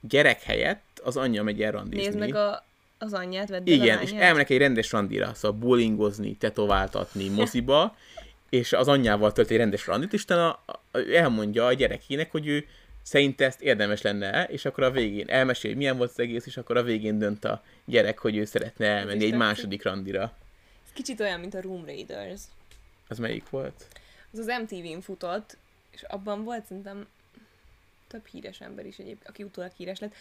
gyerek 0.00 0.42
helyett 0.42 1.00
az 1.04 1.16
anyja 1.16 1.42
megy 1.42 1.62
el 1.62 1.72
randizni. 1.72 2.04
Nézd 2.04 2.18
meg 2.18 2.34
a, 2.34 2.64
az 2.98 3.12
anyját, 3.12 3.48
vedd 3.48 3.66
Igen, 3.66 4.00
és 4.00 4.10
lányát. 4.10 4.24
elmennek 4.26 4.50
egy 4.50 4.58
rendes 4.58 4.92
randira, 4.92 5.34
szóval 5.34 5.58
bowlingozni, 5.58 6.36
tetováltatni, 6.36 7.28
moziba, 7.28 7.96
és 8.50 8.72
az 8.72 8.88
anyjával 8.88 9.32
tölt 9.32 9.50
egy 9.50 9.56
rendes 9.56 9.86
randit, 9.86 10.12
és 10.12 10.24
a- 10.24 10.48
a- 10.48 10.80
elmondja 11.12 11.66
a 11.66 11.72
gyerekének, 11.72 12.30
hogy 12.30 12.46
ő 12.46 12.66
szerint 13.06 13.40
ezt 13.40 13.60
érdemes 13.60 14.02
lenne, 14.02 14.44
és 14.44 14.64
akkor 14.64 14.84
a 14.84 14.90
végén 14.90 15.28
elmesél, 15.28 15.70
hogy 15.70 15.78
milyen 15.78 15.96
volt 15.96 16.10
az 16.10 16.18
egész, 16.18 16.46
és 16.46 16.56
akkor 16.56 16.76
a 16.76 16.82
végén 16.82 17.18
dönt 17.18 17.44
a 17.44 17.62
gyerek, 17.84 18.18
hogy 18.18 18.36
ő 18.36 18.44
szeretne 18.44 18.86
elmenni 18.86 19.24
egy 19.24 19.34
második 19.34 19.82
randira. 19.82 20.22
Ez 20.84 20.92
kicsit 20.92 21.20
olyan, 21.20 21.40
mint 21.40 21.54
a 21.54 21.60
Room 21.60 21.84
Raiders. 21.84 22.40
Az 23.08 23.18
melyik 23.18 23.50
volt? 23.50 23.86
Az 24.32 24.38
az 24.38 24.46
MTV-n 24.46 25.00
futott, 25.00 25.56
és 25.90 26.02
abban 26.02 26.44
volt 26.44 26.66
szerintem 26.66 27.06
több 28.08 28.26
híres 28.26 28.60
ember 28.60 28.86
is 28.86 28.98
egyébként, 28.98 29.28
aki 29.28 29.42
utólag 29.42 29.70
híres 29.76 29.98
lett. 29.98 30.14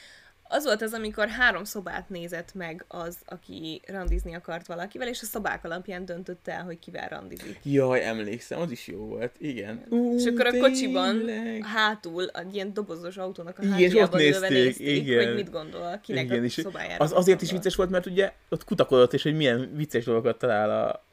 Az 0.47 0.63
volt 0.63 0.81
az, 0.81 0.93
amikor 0.93 1.27
három 1.27 1.63
szobát 1.63 2.09
nézett 2.09 2.53
meg 2.53 2.85
az, 2.87 3.17
aki 3.25 3.81
randizni 3.87 4.33
akart 4.35 4.67
valakivel, 4.67 5.07
és 5.07 5.21
a 5.21 5.25
szobák 5.25 5.63
alapján 5.63 6.05
döntött 6.05 6.47
el, 6.47 6.63
hogy 6.63 6.79
kivel 6.79 7.07
randizik. 7.07 7.59
Jaj, 7.63 8.05
emlékszem, 8.05 8.59
az 8.59 8.71
is 8.71 8.87
jó 8.87 8.97
volt, 8.97 9.31
igen. 9.37 9.85
És 10.17 10.25
akkor 10.25 10.45
a 10.45 10.57
kocsiban 10.59 11.25
tényleg. 11.25 11.63
hátul, 11.65 12.27
egy 12.27 12.53
ilyen 12.55 12.73
dobozos 12.73 13.17
autónak 13.17 13.59
a 13.59 13.63
Igen, 13.63 13.73
hátuljában 13.77 14.19
ülve 14.19 14.39
nézték, 14.49 14.65
nézték, 14.65 14.95
igen. 15.05 15.25
hogy 15.25 15.35
mit 15.35 15.51
gondol, 15.51 15.99
kinek 16.03 16.23
Igen, 16.23 16.43
a 16.43 16.49
szobájára. 16.49 17.03
az 17.03 17.11
azért 17.11 17.41
is 17.41 17.51
vicces 17.51 17.75
volt, 17.75 17.89
mert 17.89 18.05
ugye 18.05 18.33
ott 18.49 18.63
kutakodott, 18.63 19.13
és 19.13 19.23
hogy 19.23 19.35
milyen 19.35 19.71
vicces 19.75 20.03
dolgokat 20.05 20.37
talál 20.37 20.69
a 20.87 21.03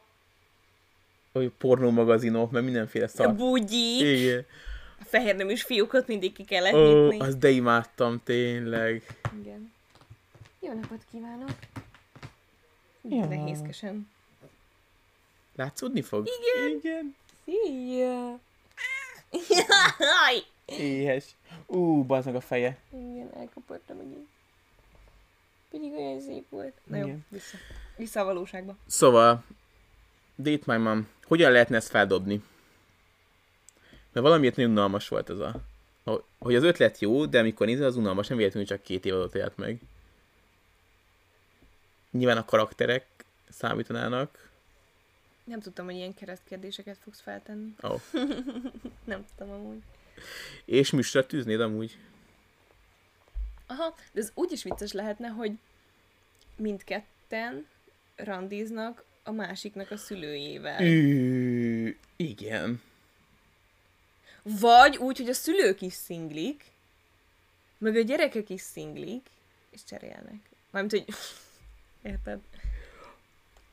hogy 1.32 1.52
pornó 1.58 1.90
magazinok, 1.90 2.50
meg 2.50 2.64
mindenféle 2.64 3.04
A 3.04 3.08
szar. 3.08 3.34
bugyi, 3.34 4.22
Igen. 4.22 4.44
A 5.02 5.08
fehér 5.08 5.36
nem 5.36 5.50
is 5.50 5.62
fiúkat 5.62 6.06
mindig 6.06 6.32
ki 6.32 6.44
kellett 6.44 6.72
Ó, 6.74 7.08
nyitni. 7.08 7.18
az 7.26 7.36
de 7.36 7.48
imádtam 7.50 8.20
tényleg. 8.24 9.02
Igen. 9.40 9.72
Jó 10.60 10.72
napot 10.72 11.04
kívánok! 11.10 11.50
Ja. 13.08 13.16
Ja. 13.16 13.26
Nehézkesen. 13.26 14.10
Látszódni 15.56 16.02
fog? 16.02 16.26
Igen. 16.26 16.78
Igen. 16.78 17.16
Szia! 17.44 18.38
Jaj! 19.98 20.42
Éhes. 20.64 21.24
Ú, 21.66 22.04
bazd 22.04 22.26
meg 22.26 22.34
a 22.34 22.40
feje. 22.40 22.78
Igen, 22.90 23.30
elkapartam 23.36 23.96
megint. 23.96 24.28
Pedig 25.70 25.92
olyan 25.92 26.20
szép 26.20 26.48
volt. 26.48 26.74
Na 26.84 26.96
jó, 26.96 27.04
Igen. 27.04 27.24
vissza. 27.28 27.56
Vissza 27.96 28.20
a 28.20 28.24
valóságba. 28.24 28.76
Szóval, 28.86 29.44
Date 30.38 30.72
My 30.76 30.82
Mom. 30.82 31.08
Hogyan 31.24 31.52
lehetne 31.52 31.76
ezt 31.76 31.88
feldobni? 31.88 32.42
Mert 34.12 34.26
valamiért 34.26 34.56
nagyon 34.56 34.70
unalmas 34.70 35.08
volt 35.08 35.30
ez 35.30 35.38
a... 35.38 35.60
Hogy 36.38 36.54
az 36.54 36.62
ötlet 36.62 36.98
jó, 36.98 37.26
de 37.26 37.38
amikor 37.38 37.66
nézel, 37.66 37.86
az 37.86 37.96
unalmas, 37.96 38.26
nem 38.26 38.36
véletlenül 38.36 38.68
csak 38.68 38.82
két 38.82 39.04
év 39.04 39.14
alatt 39.14 39.34
élt 39.34 39.56
meg. 39.56 39.80
Nyilván 42.10 42.36
a 42.36 42.44
karakterek 42.44 43.06
számítanának. 43.48 44.50
Nem 45.44 45.60
tudtam, 45.60 45.84
hogy 45.84 45.94
ilyen 45.94 46.14
keresztkérdéseket 46.14 46.98
fogsz 47.02 47.20
feltenni. 47.20 47.74
Oh. 47.80 48.00
Nem 49.04 49.24
tudtam 49.26 49.50
amúgy. 49.50 49.82
És 50.64 50.90
műsora 50.90 51.26
tűznéd 51.26 51.60
amúgy. 51.60 51.98
Aha, 53.66 53.94
de 54.12 54.20
ez 54.20 54.30
úgy 54.34 54.52
is 54.52 54.62
vicces 54.62 54.92
lehetne, 54.92 55.28
hogy 55.28 55.52
mindketten 56.56 57.66
randiznak 58.16 59.04
a 59.22 59.30
másiknak 59.30 59.90
a 59.90 59.96
szülőjével. 59.96 60.82
Ű, 60.82 61.96
igen. 62.16 62.80
Vagy 64.42 64.96
úgy, 64.96 65.18
hogy 65.18 65.28
a 65.28 65.32
szülők 65.32 65.80
is 65.80 65.92
szinglik, 65.92 66.64
meg 67.78 67.96
a 67.96 68.00
gyerekek 68.00 68.50
is 68.50 68.60
szinglik, 68.60 69.26
és 69.70 69.84
cserélnek. 69.84 70.50
Mármint, 70.70 70.92
hogy... 70.92 71.14
Érted? 72.12 72.40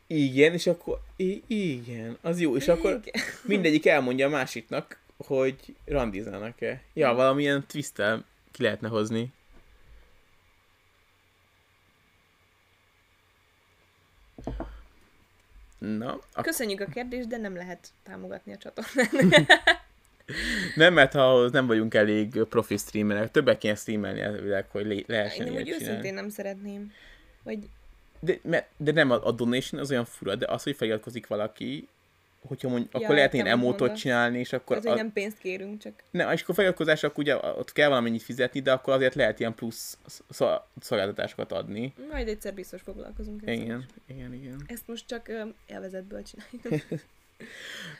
Igen, 0.07 0.53
és 0.53 0.67
akkor... 0.67 0.99
I- 1.15 1.43
igen, 1.47 2.17
az 2.21 2.39
jó. 2.39 2.55
És 2.55 2.67
akkor 2.67 2.99
Igen. 3.05 3.23
mindegyik 3.43 3.85
elmondja 3.85 4.27
a 4.27 4.29
másiknak, 4.29 4.99
hogy 5.17 5.75
randiznának-e. 5.85 6.81
Ja, 6.93 7.13
valamilyen 7.13 7.67
twisttel 7.67 8.25
ki 8.51 8.63
lehetne 8.63 8.87
hozni. 8.87 9.33
Na, 15.77 16.19
a... 16.33 16.41
Köszönjük 16.41 16.79
a 16.79 16.85
kérdést, 16.85 17.27
de 17.27 17.37
nem 17.37 17.55
lehet 17.55 17.89
támogatni 18.03 18.53
a 18.53 18.57
csatornát. 18.57 19.09
nem, 20.75 20.93
mert 20.93 21.13
ha 21.13 21.33
ahhoz 21.33 21.51
nem 21.51 21.67
vagyunk 21.67 21.93
elég 21.93 22.43
profi 22.43 22.77
streamerek, 22.77 23.31
többek 23.31 23.57
kéne 23.57 23.75
streamelni 23.75 24.19
elvileg, 24.19 24.65
hogy 24.69 24.85
le- 24.85 25.03
lehessen 25.17 25.47
Én 25.47 25.53
úgy 25.53 25.69
őszintén 25.69 26.13
nem 26.13 26.29
szeretném. 26.29 26.91
Vagy 27.43 27.59
De, 28.19 28.39
mert, 28.43 28.67
de 28.77 28.91
nem, 28.91 29.11
a, 29.11 29.25
a 29.25 29.31
donation 29.31 29.81
az 29.81 29.91
olyan 29.91 30.05
fura, 30.05 30.35
de 30.35 30.45
az, 30.45 30.63
hogy 30.63 30.75
feliratkozik 30.75 31.27
valaki, 31.27 31.87
hogyha 32.47 32.69
mondjuk, 32.69 32.93
Ja, 32.93 32.99
akkor 32.99 33.15
lehet 33.15 33.33
amit 33.33 33.45
emótot 33.45 33.79
mondasz. 33.79 33.99
csinálni, 33.99 34.39
és 34.39 34.53
akkor... 34.53 34.77
az, 34.77 34.85
hogy 34.85 34.95
nem 34.95 35.13
pénzt 35.13 35.37
kérünk, 35.37 35.81
csak 35.81 35.93
Nem, 36.11 36.31
és 36.31 36.41
akkor 36.41 36.55
feliratkozás, 36.55 37.03
akkor 37.03 37.23
ugye 37.23 37.35
ott 37.35 37.71
kell 37.71 37.87
valamennyit 37.87 38.21
fizetni, 38.21 38.59
de 38.59 38.71
akkor 38.71 38.93
azért 38.93 39.15
lehet 39.15 39.39
ilyen 39.39 39.55
plusz 39.55 39.97
szol- 40.29 40.61
szolgáltatásokat 40.81 41.51
adni. 41.51 41.93
majd 42.11 42.27
egyszer 42.27 42.53
biztos 42.53 42.81
foglalkozunk 42.81 43.41
ezzel. 43.41 43.53
Igen, 43.53 43.85
igen, 44.07 44.33
igen. 44.33 44.61
Ezt 44.67 44.87
most 44.87 45.07
csak 45.07 45.27
ö, 45.27 45.41
élvezetből 45.67 46.23
csináljuk. 46.23 46.83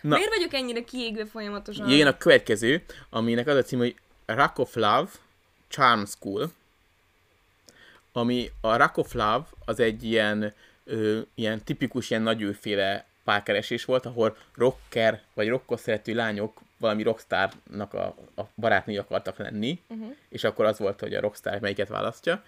Na. 0.01 0.15
Miért 0.15 0.29
vagyok 0.29 0.53
ennyire 0.53 0.83
kiégve 0.83 1.25
folyamatosan? 1.25 1.89
Jön 1.89 2.07
a 2.07 2.17
következő, 2.17 2.83
aminek 3.09 3.47
az 3.47 3.55
a 3.55 3.61
cím, 3.61 3.79
hogy 3.79 3.95
Rock 4.25 4.57
of 4.57 4.75
Love 4.75 5.09
Charm 5.67 6.03
School, 6.03 6.51
ami 8.11 8.51
a 8.61 8.77
Rock 8.77 8.97
of 8.97 9.13
Love 9.13 9.45
az 9.65 9.79
egy 9.79 10.03
ilyen, 10.03 10.53
ö, 10.83 11.19
ilyen 11.35 11.63
tipikus, 11.63 12.09
ilyen 12.09 12.21
nagyőféle 12.21 13.05
párkeresés 13.23 13.85
volt, 13.85 14.05
ahol 14.05 14.37
rocker 14.55 15.21
vagy 15.33 15.47
rockos 15.47 15.79
szerető 15.79 16.13
lányok 16.13 16.61
valami 16.77 17.03
rockstarnak 17.03 17.93
a, 17.93 18.15
a 18.35 18.41
barátnői 18.55 18.97
akartak 18.97 19.37
lenni, 19.37 19.81
uh-huh. 19.87 20.15
és 20.29 20.43
akkor 20.43 20.65
az 20.65 20.79
volt, 20.79 20.99
hogy 20.99 21.13
a 21.13 21.21
rockstar 21.21 21.59
melyiket 21.59 21.87
választja. 21.87 22.43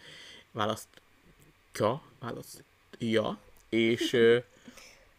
Választja, 0.52 2.02
választja, 2.20 3.38
és 3.70 4.14
ö, 4.14 4.38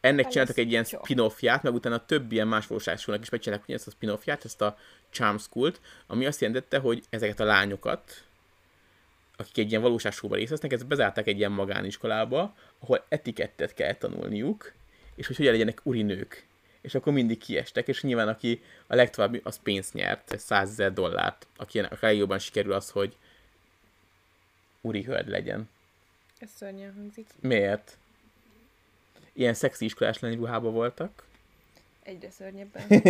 ennek 0.03 0.29
csináltak 0.29 0.59
egy 0.59 0.71
ilyen 0.71 0.85
spin-offját, 0.85 1.63
meg 1.63 1.75
utána 1.75 2.07
több 2.07 2.33
ilyen 2.33 2.49
más 2.49 2.67
valóságosnak 2.67 3.23
is 3.23 3.29
megcsinálták 3.29 3.69
ezt 3.69 3.87
a 3.87 3.91
spin-offját, 3.91 4.45
ezt 4.45 4.61
a 4.61 4.79
Charm 5.11 5.37
School-t, 5.37 5.81
ami 6.07 6.27
azt 6.27 6.41
jelentette, 6.41 6.79
hogy 6.79 7.03
ezeket 7.11 7.41
a 7.41 7.45
lányokat, 7.45 8.25
akik 9.37 9.59
egy 9.59 9.71
ilyen 9.71 9.83
valóságsóban 9.83 10.39
részt 10.39 10.51
vesznek, 10.51 10.73
ezt 10.73 10.87
bezárták 10.87 11.27
egy 11.27 11.39
ilyen 11.39 11.53
magániskolába, 11.53 12.55
ahol 12.79 13.05
etikettet 13.09 13.75
kell 13.75 13.95
tanulniuk, 13.95 14.73
és 15.15 15.27
hogy 15.27 15.37
hogyan 15.37 15.53
legyenek 15.53 15.81
urinők. 15.83 16.47
És 16.81 16.95
akkor 16.95 17.13
mindig 17.13 17.39
kiestek, 17.39 17.89
és 17.89 18.03
nyilván 18.03 18.29
aki 18.29 18.63
a 18.87 18.95
legtovább, 18.95 19.41
az 19.43 19.61
pénzt 19.63 19.95
nyert, 19.95 20.39
100 20.39 20.71
ezer 20.71 20.93
dollárt. 20.93 21.47
Aki 21.57 21.79
a 21.81 21.99
legjobban 22.01 22.39
sikerül 22.39 22.73
az, 22.73 22.91
hogy 22.91 23.17
uri 24.81 25.03
hölgy 25.03 25.29
legyen. 25.29 25.69
Ez 26.39 26.51
szörnyen 26.57 26.95
hangzik. 26.95 27.27
Miért? 27.41 27.97
Ilyen 29.33 29.55
szexi 29.55 29.85
iskolás 29.85 30.19
lány 30.19 30.37
ruhában 30.37 30.73
voltak. 30.73 31.23
Egyre 32.03 32.31
szörnyebben. 32.31 32.83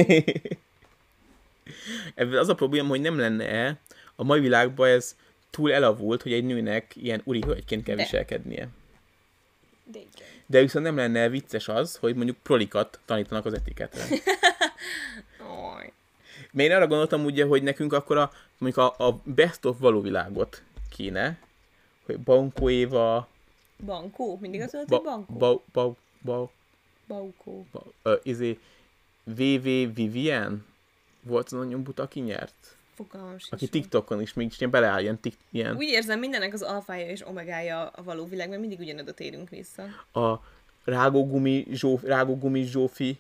Ebből 2.15 2.39
az 2.39 2.49
a 2.49 2.55
probléma, 2.55 2.89
hogy 2.89 3.01
nem 3.01 3.19
lenne 3.19 3.79
a 4.17 4.25
mai 4.25 4.41
világban 4.41 4.89
ez 4.89 5.17
túl 5.51 5.73
elavult, 5.73 6.23
hogy 6.23 6.33
egy 6.33 6.45
nőnek 6.45 6.97
ilyen 6.97 7.21
uri 7.25 7.41
hölgyként 7.47 7.85
kell 7.85 7.97
De. 7.97 8.03
viselkednie. 8.03 8.69
De 9.85 9.99
igen. 9.99 10.29
De 10.47 10.61
viszont 10.61 10.85
nem 10.85 10.97
lenne 10.97 11.29
vicces 11.29 11.69
az, 11.69 11.97
hogy 11.97 12.15
mondjuk 12.15 12.37
prolikat 12.43 13.01
tanítanak 13.05 13.47
az 13.47 13.55
etiketre. 13.55 14.05
Mert 16.53 16.69
én 16.69 16.77
arra 16.77 16.87
gondoltam 16.87 17.25
ugye, 17.25 17.45
hogy 17.45 17.63
nekünk 17.63 17.93
akkor 17.93 18.17
a, 18.17 18.31
mondjuk 18.59 18.95
a, 18.99 19.07
a 19.07 19.21
best 19.25 19.65
of 19.65 19.79
való 19.79 20.01
világot 20.01 20.63
kéne, 20.91 21.39
hogy 22.07 22.19
Bankó 22.19 22.71
Éva, 22.71 23.29
Bankó? 23.85 24.39
Mindig 24.41 24.61
az 24.61 24.73
volt, 24.73 24.89
ba, 24.89 24.97
hogy 24.97 25.05
bankó? 25.05 25.35
ba, 25.35 25.63
ba, 25.73 25.97
ba, 26.25 26.51
Baukó. 27.07 27.67
ba, 27.73 27.85
ö, 28.03 28.17
izé, 28.23 28.59
VV 29.25 29.95
Vivian 29.95 30.67
volt 31.23 31.47
az 31.47 31.53
nagyon 31.53 31.83
buta, 31.83 32.03
aki 32.03 32.21
nyert. 32.21 32.77
Fogalmam 32.95 33.39
sincs. 33.39 33.53
Aki 33.53 33.69
TikTokon 33.69 34.21
is 34.21 34.33
még 34.33 34.53
ilyen 34.59 34.71
beleáll, 34.71 35.01
ilyen, 35.01 35.21
tik, 35.21 35.35
ilyen 35.51 35.77
Úgy 35.77 35.89
érzem, 35.89 36.19
mindennek 36.19 36.53
az 36.53 36.63
alfája 36.63 37.07
és 37.07 37.27
omegája 37.27 37.87
a 37.87 38.03
való 38.03 38.27
világ, 38.27 38.49
mert 38.49 38.61
mindig 38.61 38.79
ugyanoda 38.79 39.13
térünk 39.15 39.49
vissza. 39.49 39.83
a 40.21 40.41
rágógumi, 40.85 41.67
Zsóf, 41.71 42.03
rágógumi 42.03 42.63
Zsófi, 42.63 43.19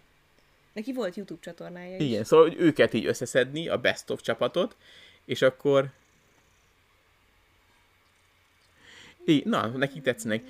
Neki 0.72 0.92
volt 0.92 1.16
YouTube 1.16 1.40
csatornája 1.42 1.96
is. 1.96 2.02
igen, 2.02 2.24
szóval 2.24 2.48
hogy 2.48 2.60
őket 2.60 2.92
így 2.92 3.06
összeszedni, 3.06 3.68
a 3.68 3.78
best 3.78 4.10
of 4.10 4.20
csapatot, 4.22 4.76
és 5.24 5.42
akkor 5.42 5.90
így, 9.26 9.44
na, 9.44 9.66
nekik 9.66 10.02
tetszenek. 10.02 10.42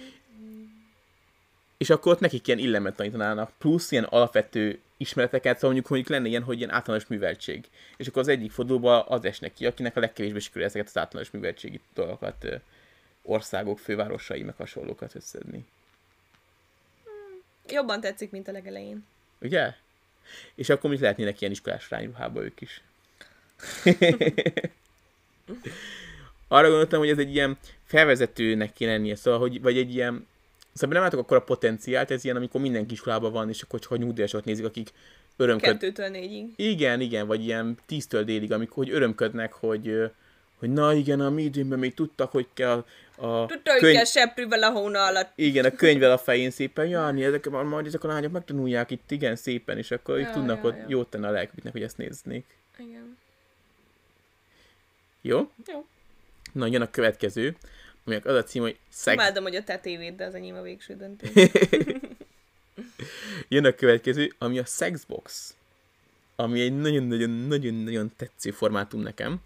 És 1.83 1.91
akkor 1.91 2.13
ott 2.13 2.21
nekik 2.21 2.47
ilyen 2.47 2.59
illemet 2.59 2.97
tanítanának, 2.97 3.53
plusz 3.59 3.91
ilyen 3.91 4.05
alapvető 4.05 4.81
ismereteket, 4.97 5.55
szóval 5.55 5.71
mondjuk, 5.71 5.89
mondjuk 5.89 6.11
lenne 6.11 6.29
ilyen, 6.29 6.43
hogy 6.43 6.57
ilyen 6.57 6.71
általános 6.71 7.07
műveltség. 7.07 7.69
És 7.97 8.07
akkor 8.07 8.23
az 8.23 8.29
egyik 8.29 8.51
fordulóban 8.51 9.05
az 9.09 9.25
esnek 9.25 9.55
ki, 9.55 9.67
akinek 9.67 9.97
a 9.97 10.01
legkevésbé 10.01 10.39
sikerül 10.39 10.65
ezeket 10.67 10.87
az 10.87 10.99
általános 10.99 11.31
műveltségi 11.31 11.81
dolgokat 11.95 12.47
országok, 13.23 13.79
fővárosai, 13.79 14.43
meg 14.43 14.55
hasonlókat 14.57 15.15
összedni. 15.15 15.65
Jobban 17.69 18.01
tetszik, 18.01 18.31
mint 18.31 18.49
a 18.49 18.53
legelején. 18.53 19.05
Ugye? 19.41 19.75
És 20.55 20.69
akkor 20.69 20.91
mit 20.91 21.01
lehetnének 21.01 21.41
ilyen 21.41 21.53
iskolás 21.53 21.91
rányruhába 21.91 22.43
ők 22.43 22.61
is. 22.61 22.83
Arra 26.49 26.69
gondoltam, 26.69 26.99
hogy 26.99 27.11
ez 27.11 27.19
egy 27.19 27.35
ilyen 27.35 27.59
felvezetőnek 27.85 28.73
kéne 28.73 28.93
lennie, 28.93 29.15
szóval, 29.15 29.41
hogy, 29.41 29.61
vagy 29.61 29.79
egy 29.79 29.95
ilyen, 29.95 30.27
szóval 30.73 30.95
nem 30.95 31.03
látok 31.03 31.21
akkor 31.21 31.37
a 31.37 31.43
potenciált, 31.43 32.11
ez 32.11 32.25
ilyen, 32.25 32.37
amikor 32.37 32.61
mindenki 32.61 32.93
iskolában 32.93 33.33
van, 33.33 33.49
és 33.49 33.63
akkor 33.63 33.79
csak 33.79 33.91
a 33.91 33.97
nyugdíjasokat 33.97 34.45
nézik, 34.45 34.65
akik 34.65 34.91
örömköd... 35.37 35.71
Kettőtől 35.71 36.09
négyig. 36.09 36.47
Igen, 36.57 37.01
igen, 37.01 37.27
vagy 37.27 37.45
ilyen 37.45 37.79
tíztől 37.87 38.25
délig, 38.25 38.53
amikor 38.53 38.85
hogy 38.85 38.95
örömködnek, 38.95 39.53
hogy, 39.53 40.11
hogy 40.59 40.73
na 40.73 40.95
igen, 40.95 41.21
a 41.21 41.31
mi 41.31 41.43
időnkben 41.43 41.79
még 41.79 41.95
tudtak, 41.95 42.31
hogy 42.31 42.47
kell 42.55 42.85
a 43.17 43.47
Tudta, 43.47 43.71
hogy 43.71 43.81
könyv- 43.81 43.97
kell 43.97 44.05
seprűvel 44.05 44.63
a 44.63 44.71
hóna 44.71 45.05
alatt. 45.05 45.33
igen, 45.35 45.65
a 45.65 45.71
könyvvel 45.83 46.11
a 46.13 46.19
fején 46.19 46.51
szépen, 46.51 46.87
Jani, 46.87 47.25
ezek, 47.25 47.51
majd 47.51 47.87
ezek 47.87 48.05
a 48.05 48.09
lányok 48.09 48.33
megtanulják 48.33 48.91
itt 48.91 49.11
igen 49.11 49.37
szépen, 49.37 49.79
és 49.79 49.91
akkor 49.91 50.19
Ja, 50.19 50.31
tudnak 50.31 50.63
ja, 50.63 50.69
ott 50.69 50.77
ja. 50.77 50.85
jót 50.89 51.11
tenni 51.11 51.27
a 51.27 51.31
lelküknek, 51.31 51.73
hogy 51.73 51.83
ezt 51.83 51.97
néznék. 51.97 52.45
Igen. 52.79 53.17
Jó? 55.21 55.51
Jó. 55.67 55.87
Na, 56.53 56.67
jön 56.67 56.83
a 56.83 56.91
következő, 56.91 57.57
aminek 58.05 58.27
az 58.27 58.35
a 58.35 58.43
cím, 58.43 58.63
hogy 58.63 58.79
Sex... 58.93 59.15
Imádom, 59.15 59.43
hogy 59.43 59.57
a 59.57 59.65
te 59.65 59.79
tévéd, 59.79 60.15
de 60.15 60.25
az 60.25 60.35
enyém 60.35 60.55
a 60.55 60.63
végső 60.63 60.97
döntés. 60.97 61.51
Jön 63.49 63.65
a 63.65 63.73
következő, 63.73 64.33
ami 64.39 64.59
a 64.59 64.65
Sexbox. 64.65 65.55
Ami 66.37 66.61
egy 66.61 66.77
nagyon-nagyon-nagyon-nagyon 66.77 68.13
tetsző 68.17 68.51
formátum 68.51 69.01
nekem, 69.01 69.41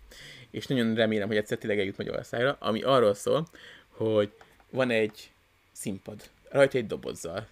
és 0.51 0.67
nagyon 0.67 0.95
remélem, 0.95 1.29
hogy 1.29 1.37
egyszer 1.37 1.59
tényleg 1.59 1.79
eljut 1.79 1.97
Magyarországra, 1.97 2.57
ami 2.61 2.83
arról 2.83 3.15
szól, 3.15 3.49
hogy 3.89 4.33
van 4.71 4.91
egy 4.91 5.31
színpad, 5.73 6.31
rajta 6.49 6.79
egy 6.79 6.87
dobozzal, 6.87 7.47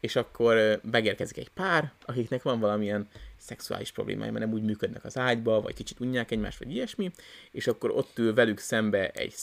és 0.00 0.16
akkor 0.16 0.80
megérkezik 0.90 1.36
egy 1.36 1.50
pár, 1.54 1.92
akiknek 2.06 2.42
van 2.42 2.60
valamilyen 2.60 3.08
szexuális 3.38 3.90
problémája, 3.90 4.32
mert 4.32 4.44
nem 4.44 4.54
úgy 4.54 4.62
működnek 4.62 5.04
az 5.04 5.18
ágyba, 5.18 5.60
vagy 5.60 5.74
kicsit 5.74 6.00
unják 6.00 6.30
egymást, 6.30 6.58
vagy 6.58 6.74
ilyesmi, 6.74 7.10
és 7.50 7.66
akkor 7.66 7.90
ott 7.90 8.18
ül 8.18 8.34
velük 8.34 8.58
szembe 8.58 9.10
egy 9.10 9.34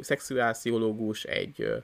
szexuálsziológus, 0.00 1.24
egy, 1.24 1.60
ö, 1.62 1.76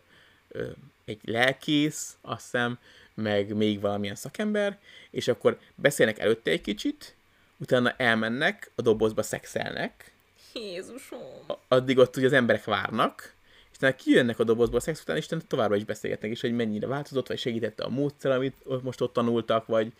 ö, 0.48 0.70
egy 1.04 1.20
lelkész, 1.24 2.16
azt 2.20 2.42
hiszem, 2.42 2.78
meg 3.14 3.54
még 3.54 3.80
valamilyen 3.80 4.14
szakember, 4.14 4.78
és 5.10 5.28
akkor 5.28 5.58
beszélnek 5.74 6.18
előtte 6.18 6.50
egy 6.50 6.60
kicsit, 6.60 7.14
utána 7.58 7.94
elmennek, 7.96 8.70
a 8.74 8.82
dobozba 8.82 9.22
szexelnek, 9.22 10.12
Jézusom. 10.52 11.20
addig 11.68 11.98
ott 11.98 12.16
ugye 12.16 12.26
az 12.26 12.32
emberek 12.32 12.64
várnak, 12.64 13.34
és 13.70 13.76
utána 13.76 13.94
kijönnek 13.94 14.38
a 14.38 14.44
dobozból 14.44 14.78
a 14.78 14.82
szex 14.82 15.00
után, 15.00 15.16
és 15.16 15.26
továbbra 15.48 15.76
is 15.76 15.84
beszélgetnek, 15.84 16.30
és 16.30 16.40
hogy 16.40 16.54
mennyire 16.54 16.86
változott, 16.86 17.28
vagy 17.28 17.38
segítette 17.38 17.84
a 17.84 17.88
módszer, 17.88 18.30
amit 18.30 18.82
most 18.82 19.00
ott 19.00 19.12
tanultak, 19.12 19.66
vagy 19.66 19.92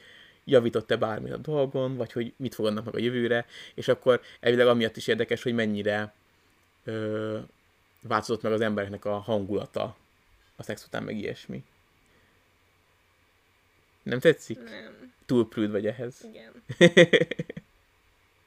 javított-e 0.45 0.97
bármit 0.97 1.33
a 1.33 1.37
dolgon, 1.37 1.97
vagy 1.97 2.13
hogy 2.13 2.33
mit 2.37 2.55
fogadnak 2.55 2.85
meg 2.85 2.95
a 2.95 2.99
jövőre, 2.99 3.47
és 3.75 3.89
akkor 3.89 4.21
elvileg 4.41 4.67
amiatt 4.67 4.97
is 4.97 5.07
érdekes, 5.07 5.43
hogy 5.43 5.55
mennyire 5.55 6.13
ö, 6.85 7.39
változott 8.03 8.43
meg 8.43 8.53
az 8.53 8.61
embereknek 8.61 9.05
a 9.05 9.19
hangulata 9.19 9.97
a 10.57 10.63
szex 10.63 10.85
után, 10.85 11.03
meg 11.03 11.17
ilyesmi. 11.17 11.65
Nem 14.03 14.19
tetszik? 14.19 14.59
Nem. 14.63 15.13
Túl 15.27 15.49
prűd 15.49 15.71
vagy 15.71 15.87
ehhez. 15.87 16.15
Igen. 16.25 16.53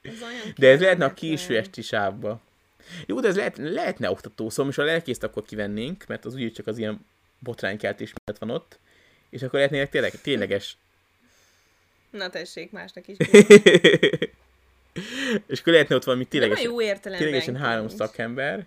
Ez 0.02 0.14
De 0.56 0.68
ez 0.68 0.80
lehetne 0.80 1.04
a 1.04 1.14
késő 1.14 1.56
esti 1.56 1.82
sávba. 1.82 2.40
Jó, 3.06 3.20
de 3.20 3.28
ez 3.28 3.36
lehet, 3.36 3.56
lehetne 3.56 4.10
oktató, 4.10 4.48
szóval 4.48 4.64
most 4.64 4.78
a 4.78 4.84
lelkészt 4.84 5.22
akkor 5.22 5.42
kivennénk, 5.42 6.06
mert 6.06 6.24
az 6.24 6.34
úgyis 6.34 6.52
csak 6.52 6.66
az 6.66 6.78
ilyen 6.78 7.06
botránykeltés 7.38 8.12
miatt 8.24 8.40
van 8.40 8.50
ott, 8.50 8.78
és 9.30 9.42
akkor 9.42 9.54
lehetnének 9.54 9.90
tényleg, 9.90 10.20
tényleges. 10.20 10.76
Na 12.10 12.30
tessék, 12.30 12.70
másnak 12.70 13.08
is. 13.08 13.16
és 15.46 15.60
akkor 15.60 15.72
lehetne 15.72 15.94
ott 15.94 16.04
valami 16.04 16.26
De 16.30 16.38
nem 16.38 16.50
a 16.50 16.54
tényleges, 16.54 16.62
jó 16.62 17.00
ténylegesen 17.00 17.56
három 17.56 17.88
szakember. 17.88 18.66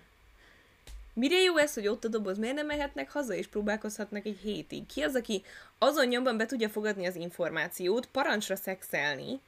Mire 1.14 1.36
jó 1.36 1.56
ez, 1.56 1.74
hogy 1.74 1.88
ott 1.88 2.04
a 2.04 2.08
doboz? 2.08 2.38
Miért 2.38 2.54
nem 2.54 2.66
mehetnek 2.66 3.10
haza 3.10 3.34
és 3.34 3.46
próbálkozhatnak 3.46 4.26
egy 4.26 4.38
hétig? 4.42 4.86
Ki 4.86 5.02
az, 5.02 5.14
aki 5.14 5.42
azon 5.78 6.06
nyomban 6.06 6.36
be 6.36 6.46
tudja 6.46 6.68
fogadni 6.68 7.06
az 7.06 7.14
információt, 7.14 8.06
parancsra 8.06 8.56
szexelni, 8.56 9.40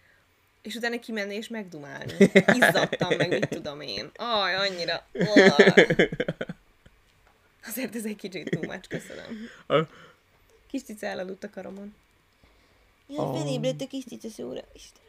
és 0.63 0.75
utána 0.75 0.99
kimenni 0.99 1.35
és 1.35 1.49
megdumálni. 1.49 2.13
Izzadtam 2.55 3.17
meg, 3.17 3.29
mit 3.29 3.49
tudom 3.49 3.81
én. 3.81 4.11
Aj, 4.17 4.55
annyira. 4.55 5.07
Aj. 5.57 5.87
Azért 7.67 7.95
ez 7.95 8.05
egy 8.05 8.17
kicsit 8.17 8.67
much, 8.67 8.89
köszönöm. 8.89 9.49
Kis 10.67 10.83
cica 10.83 11.07
elaludt 11.07 11.45
a 11.45 11.51
karomon. 11.51 11.95
Ja, 13.09 13.23
Ah. 13.23 13.39
felébredt 13.39 13.81
a 13.81 13.87
kis 13.87 14.05
cica 14.05 14.29
szóra. 14.29 14.61
Istenem. 14.73 15.03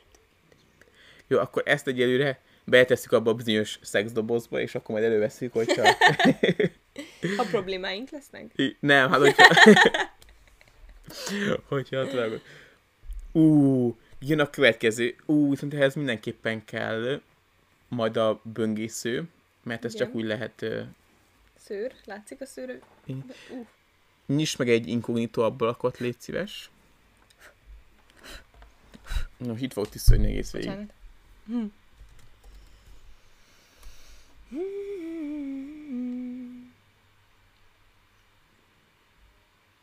Jó, 1.28 1.40
akkor 1.40 1.64
ezt 1.66 1.88
egyelőre 1.88 2.40
betesszük 2.64 3.12
abba 3.12 3.30
a 3.32 3.34
bizonyos 3.34 3.80
szexdobozba, 3.82 4.60
és 4.60 4.76
akkor 4.76 4.96
majd 4.96 5.08
előveszünk, 5.08 5.54
hogyha... 5.54 5.84
Ha 7.38 7.44
problémáink 7.50 8.10
lesznek? 8.10 8.52
I- 8.56 8.78
Nem, 8.80 9.10
hát 9.10 9.20
hogyha... 9.20 9.46
hogyha 11.68 12.08
tudod. 12.08 12.42
Ú, 13.32 13.96
jön 14.20 14.40
a 14.40 14.50
következő. 14.50 15.16
Ú, 15.26 15.50
viszont 15.50 15.74
ehhez 15.74 15.96
mindenképpen 15.96 16.66
kell 16.66 17.22
majd 17.88 18.18
a 18.18 18.40
böngésző, 18.44 19.24
mert 19.64 19.86
ez 19.86 19.94
Igen. 19.94 20.06
csak 20.06 20.16
úgy 20.16 20.24
lehet... 20.26 20.62
ö, 20.62 20.82
Szőr? 21.58 21.94
Látszik 22.06 22.42
a 22.42 22.46
szőr? 22.46 22.80
Uh, 23.08 23.18
Nyisd 24.26 24.60
meg 24.60 24.70
egy 24.70 24.88
inkognitó 24.88 25.42
ablakot, 25.42 25.98
légy 25.98 26.20
szíves. 26.20 26.70
No, 29.38 29.54
itt 29.58 29.74
fog 29.74 29.90
tisztulni 29.90 30.28
egész 30.28 30.52
végig. 30.52 30.70
bocsánat. 30.70 30.94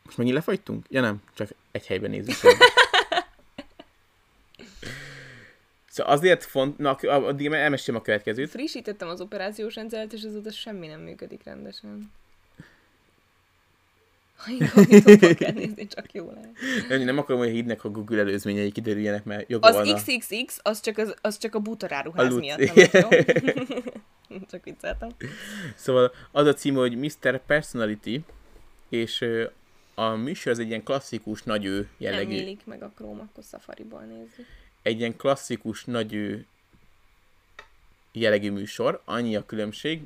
Most 0.03 0.17
megint 0.17 0.35
lefagytunk? 0.35 0.85
Ja 0.89 1.01
nem, 1.01 1.21
csak 1.33 1.49
egy 1.71 1.87
helyben 1.87 2.09
nézzük. 2.09 2.35
szóval 5.89 6.13
azért 6.13 6.43
font... 6.43 6.77
Na, 6.77 6.91
addig 6.91 7.51
elmesélem 7.51 7.99
a 7.99 8.03
következőt. 8.03 8.49
Frissítettem 8.49 9.07
az 9.07 9.21
operációs 9.21 9.75
rendszert, 9.75 10.13
és 10.13 10.23
azóta 10.23 10.51
semmi 10.51 10.87
nem 10.87 11.01
működik 11.01 11.43
rendesen. 11.43 12.11
Ha 14.35 14.51
inkognitóba 14.51 15.33
kell 15.33 15.51
nézni, 15.61 15.87
csak 15.87 16.13
jó 16.13 16.31
lehet. 16.31 16.51
Nem, 16.89 17.01
nem 17.01 17.17
akarom, 17.17 17.41
hogy 17.41 17.49
hídnek 17.49 17.83
a 17.83 17.89
Google 17.89 18.19
előzményei 18.19 18.71
kiderüljenek, 18.71 19.23
mert 19.23 19.49
joga 19.49 19.67
Az 19.67 19.75
van 19.75 19.89
a... 19.89 19.93
XXX, 19.93 20.59
az 20.61 20.81
csak, 20.81 20.97
az, 20.97 21.15
az 21.21 21.37
csak 21.37 21.55
a 21.55 21.59
butaráruház 21.59 22.33
A 22.33 22.37
miatt, 22.39 22.73
nem 22.73 22.87
jó? 22.91 23.09
Csak 24.51 24.63
vicceltem. 24.63 25.09
Szóval 25.75 26.11
az 26.31 26.47
a 26.47 26.53
cím, 26.53 26.75
hogy 26.75 26.97
Mr. 26.97 27.45
Personality, 27.45 28.19
és 28.89 29.25
a 29.95 30.09
műsor 30.09 30.51
az 30.51 30.59
egy 30.59 30.67
ilyen 30.67 30.83
klasszikus, 30.83 31.43
nagyő 31.43 31.75
Nem 31.75 31.87
jellegű, 31.97 32.35
nyílik 32.35 32.65
meg 32.65 32.83
a 32.83 32.91
króm, 32.95 33.19
akkor 33.19 33.43
Safari-ból 33.43 34.01
nézzük. 34.01 34.45
egy 34.81 34.99
ilyen 34.99 35.15
klasszikus, 35.15 35.85
nagyő 35.85 36.45
jellegű 38.11 38.51
műsor, 38.51 39.01
annyi 39.05 39.35
a 39.35 39.45
különbség, 39.45 40.01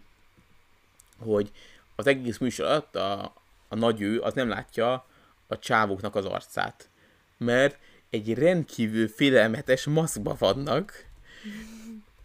hogy 1.17 1.51
az 1.95 2.07
egész 2.07 2.37
műsor 2.37 2.65
alatt 2.65 2.95
a, 2.95 3.33
a 3.67 3.75
nagy 3.75 4.01
ő 4.01 4.21
az 4.21 4.33
nem 4.33 4.49
látja 4.49 5.05
a 5.47 5.59
csávóknak 5.59 6.15
az 6.15 6.25
arcát. 6.25 6.89
Mert 7.37 7.77
egy 8.09 8.33
rendkívül 8.33 9.07
félelmetes 9.07 9.85
maszkba 9.85 10.35
vannak, 10.39 11.05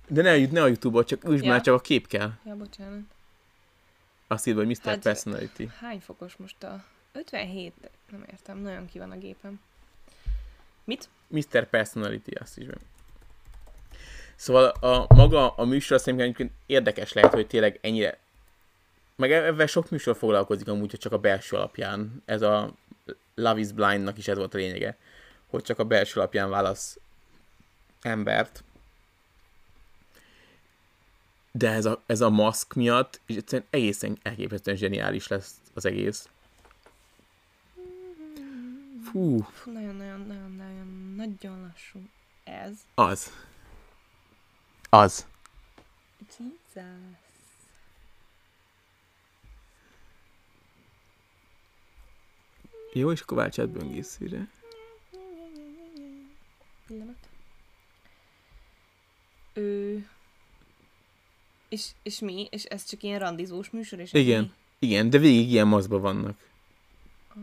de 0.09 0.23
ne, 0.23 0.47
ne 0.47 0.63
a 0.63 0.67
Youtube-ot, 0.67 1.07
csak 1.07 1.25
úgy 1.25 1.43
Ja. 1.45 1.51
már 1.51 1.61
csak 1.61 1.75
a 1.75 1.81
kép 1.81 2.07
kell. 2.07 2.33
Ja, 2.47 2.57
bocsánat. 2.57 3.01
Azt 4.27 4.47
írva, 4.47 4.65
hogy 4.65 4.69
Mr. 4.69 4.91
Hát- 4.91 4.99
Personality. 4.99 5.65
Hány 5.81 6.01
fokos 6.01 6.37
most 6.37 6.63
a... 6.63 6.85
57? 7.13 7.73
Nem 8.11 8.25
értem, 8.31 8.59
nagyon 8.59 8.87
ki 8.87 8.99
van 8.99 9.11
a 9.11 9.17
gépem. 9.17 9.61
Mit? 10.85 11.09
Mr. 11.27 11.69
Personality, 11.69 12.31
azt 12.41 12.59
is 12.59 12.67
be. 12.67 12.75
Szóval 14.37 14.65
a, 14.65 15.15
maga 15.15 15.51
a 15.51 15.65
műsor 15.65 16.01
szerintem 16.01 16.51
érdekes 16.67 17.13
lehet, 17.13 17.33
hogy 17.33 17.47
tényleg 17.47 17.79
ennyire 17.83 18.19
meg 19.23 19.33
ebben 19.33 19.67
sok 19.67 19.91
műsor 19.91 20.17
foglalkozik 20.17 20.69
amúgy, 20.69 20.91
hogy 20.91 21.01
csak 21.01 21.13
a 21.13 21.19
belső 21.19 21.57
alapján. 21.57 22.23
Ez 22.25 22.43
a 22.43 22.75
Love 23.35 23.61
is 23.61 23.73
Blindnak 23.73 24.19
is 24.19 24.29
ez 24.29 24.37
volt 24.37 24.55
a 24.55 24.57
lényege, 24.57 24.97
hogy 25.47 25.63
csak 25.63 25.79
a 25.79 25.85
belső 25.85 26.21
alapján 26.21 26.51
válasz 26.51 26.99
embert. 28.01 28.65
De 31.53 31.71
ez 31.71 31.85
a, 31.85 32.03
ez 32.07 32.21
a 32.21 32.31
maszk 32.31 32.75
miatt, 32.75 33.21
és 33.27 33.37
egyszerűen 33.37 33.69
egészen 33.71 34.19
elképesztően 34.23 34.77
zseniális 34.77 35.29
lesz 35.29 35.55
az 35.75 35.85
egész. 35.85 36.29
Fú, 39.11 39.43
Fú, 39.43 39.73
nagyon-nagyon-nagyon-nagyon 39.73 41.15
nagyon 41.17 41.61
lassú. 41.61 41.99
Ez. 42.45 42.75
az. 42.95 43.33
Az. 44.91 45.27
Jesus. 46.75 47.32
Jó, 52.93 53.13
és 53.13 53.21
akkor 53.21 53.37
váltsát 53.37 53.69
böngészőre. 53.69 54.49
Pillanat. 56.87 57.29
Ő... 59.53 60.07
És, 61.69 61.87
és 62.03 62.19
mi? 62.19 62.49
És 62.51 62.65
ez 62.65 62.85
csak 62.85 63.03
ilyen 63.03 63.19
randizós 63.19 63.71
műsor? 63.71 63.99
És 63.99 64.13
Igen. 64.13 64.39
ennyi? 64.39 64.51
Igen, 64.79 65.11
de 65.11 65.19
végig 65.19 65.51
ilyen 65.51 65.69
maszkban 65.69 66.01
vannak. 66.01 66.39
Ah. 67.29 67.43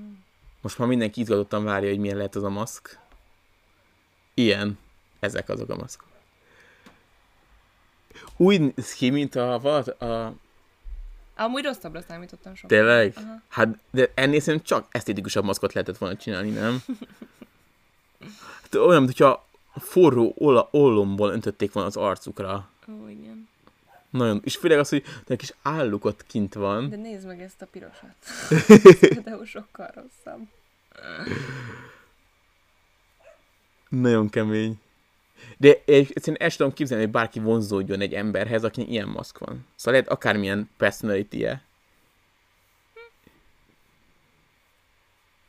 Most 0.62 0.78
már 0.78 0.88
mindenki 0.88 1.22
izgatottan 1.22 1.64
várja, 1.64 1.90
hogy 1.90 2.00
milyen 2.00 2.18
lehet 2.18 2.36
az 2.36 2.44
a 2.44 2.50
maszk. 2.50 3.00
Ilyen. 4.34 4.78
Ezek 5.20 5.50
azok 5.50 5.70
a 5.70 5.76
maszkok. 5.76 6.08
Úgy 8.38 8.60
néz 8.60 8.94
ki, 8.94 9.10
mint 9.10 9.36
a, 9.36 9.60
vala- 9.60 10.02
a 10.02 10.34
Amúgy 11.40 11.64
rosszabbra 11.64 12.02
számítottam 12.02 12.56
sokkal. 12.56 12.78
tényleg? 12.78 13.14
Aha. 13.16 13.42
Hát, 13.48 13.68
de 13.92 14.12
ennél 14.14 14.40
szerintem 14.40 14.78
csak 14.78 14.88
esztétikusabb 14.92 15.44
maszkot 15.44 15.74
lehetett 15.74 15.98
volna 15.98 16.16
csinálni, 16.18 16.50
nem? 16.50 16.82
Hát 18.62 18.76
olyan, 18.76 19.04
mintha 19.04 19.46
forró 19.76 20.34
ola, 20.38 20.68
ollomból 20.72 21.32
öntötték 21.32 21.72
volna 21.72 21.90
az 21.90 21.96
arcukra. 21.98 22.70
Ó, 22.88 23.08
igen. 23.08 23.48
Nagyon, 24.10 24.42
és 24.44 24.56
főleg 24.56 24.80
az, 24.80 24.90
hogy 24.90 25.04
egy 25.28 25.38
kis 25.38 25.54
álluk 25.62 26.06
ott 26.06 26.26
kint 26.28 26.54
van. 26.54 26.90
De 26.90 26.96
nézd 26.96 27.28
meg 27.28 27.42
ezt 27.42 27.62
a 27.62 27.66
pirosat. 27.66 28.16
Például 29.00 29.46
sokkal 29.46 29.92
rosszabb. 29.96 30.48
Nagyon 33.90 34.30
kemény. 34.30 34.80
De 35.58 35.82
egy- 35.86 36.12
egyszerűen 36.14 36.42
el 36.42 36.52
tudom 36.52 36.74
képzelni, 36.74 37.04
hogy 37.04 37.14
bárki 37.14 37.40
vonzódjon 37.40 38.02
egy 38.02 38.14
emberhez, 38.14 38.64
akinek 38.64 38.90
ilyen 38.90 39.08
maszk 39.08 39.38
van. 39.38 39.66
Szóval 39.76 39.94
lehet 39.94 40.08
akármilyen 40.08 40.70
personality 40.78 41.44
-e. 41.46 41.62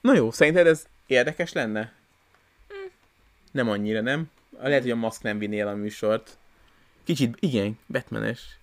Na 0.01 0.15
jó, 0.15 0.31
szerinted 0.31 0.67
ez 0.67 0.87
érdekes 1.07 1.53
lenne? 1.53 1.93
Nem 3.53 3.69
annyira, 3.69 4.01
nem? 4.01 4.31
Lehet, 4.61 4.83
hogy 4.83 4.91
a 4.91 4.97
maszk 4.97 5.23
nem 5.23 5.39
vinné 5.39 5.61
el 5.61 5.69
a 5.69 5.75
műsort. 5.75 6.39
Kicsit, 7.05 7.37
igen, 7.41 7.79
Batmanes. 7.87 8.59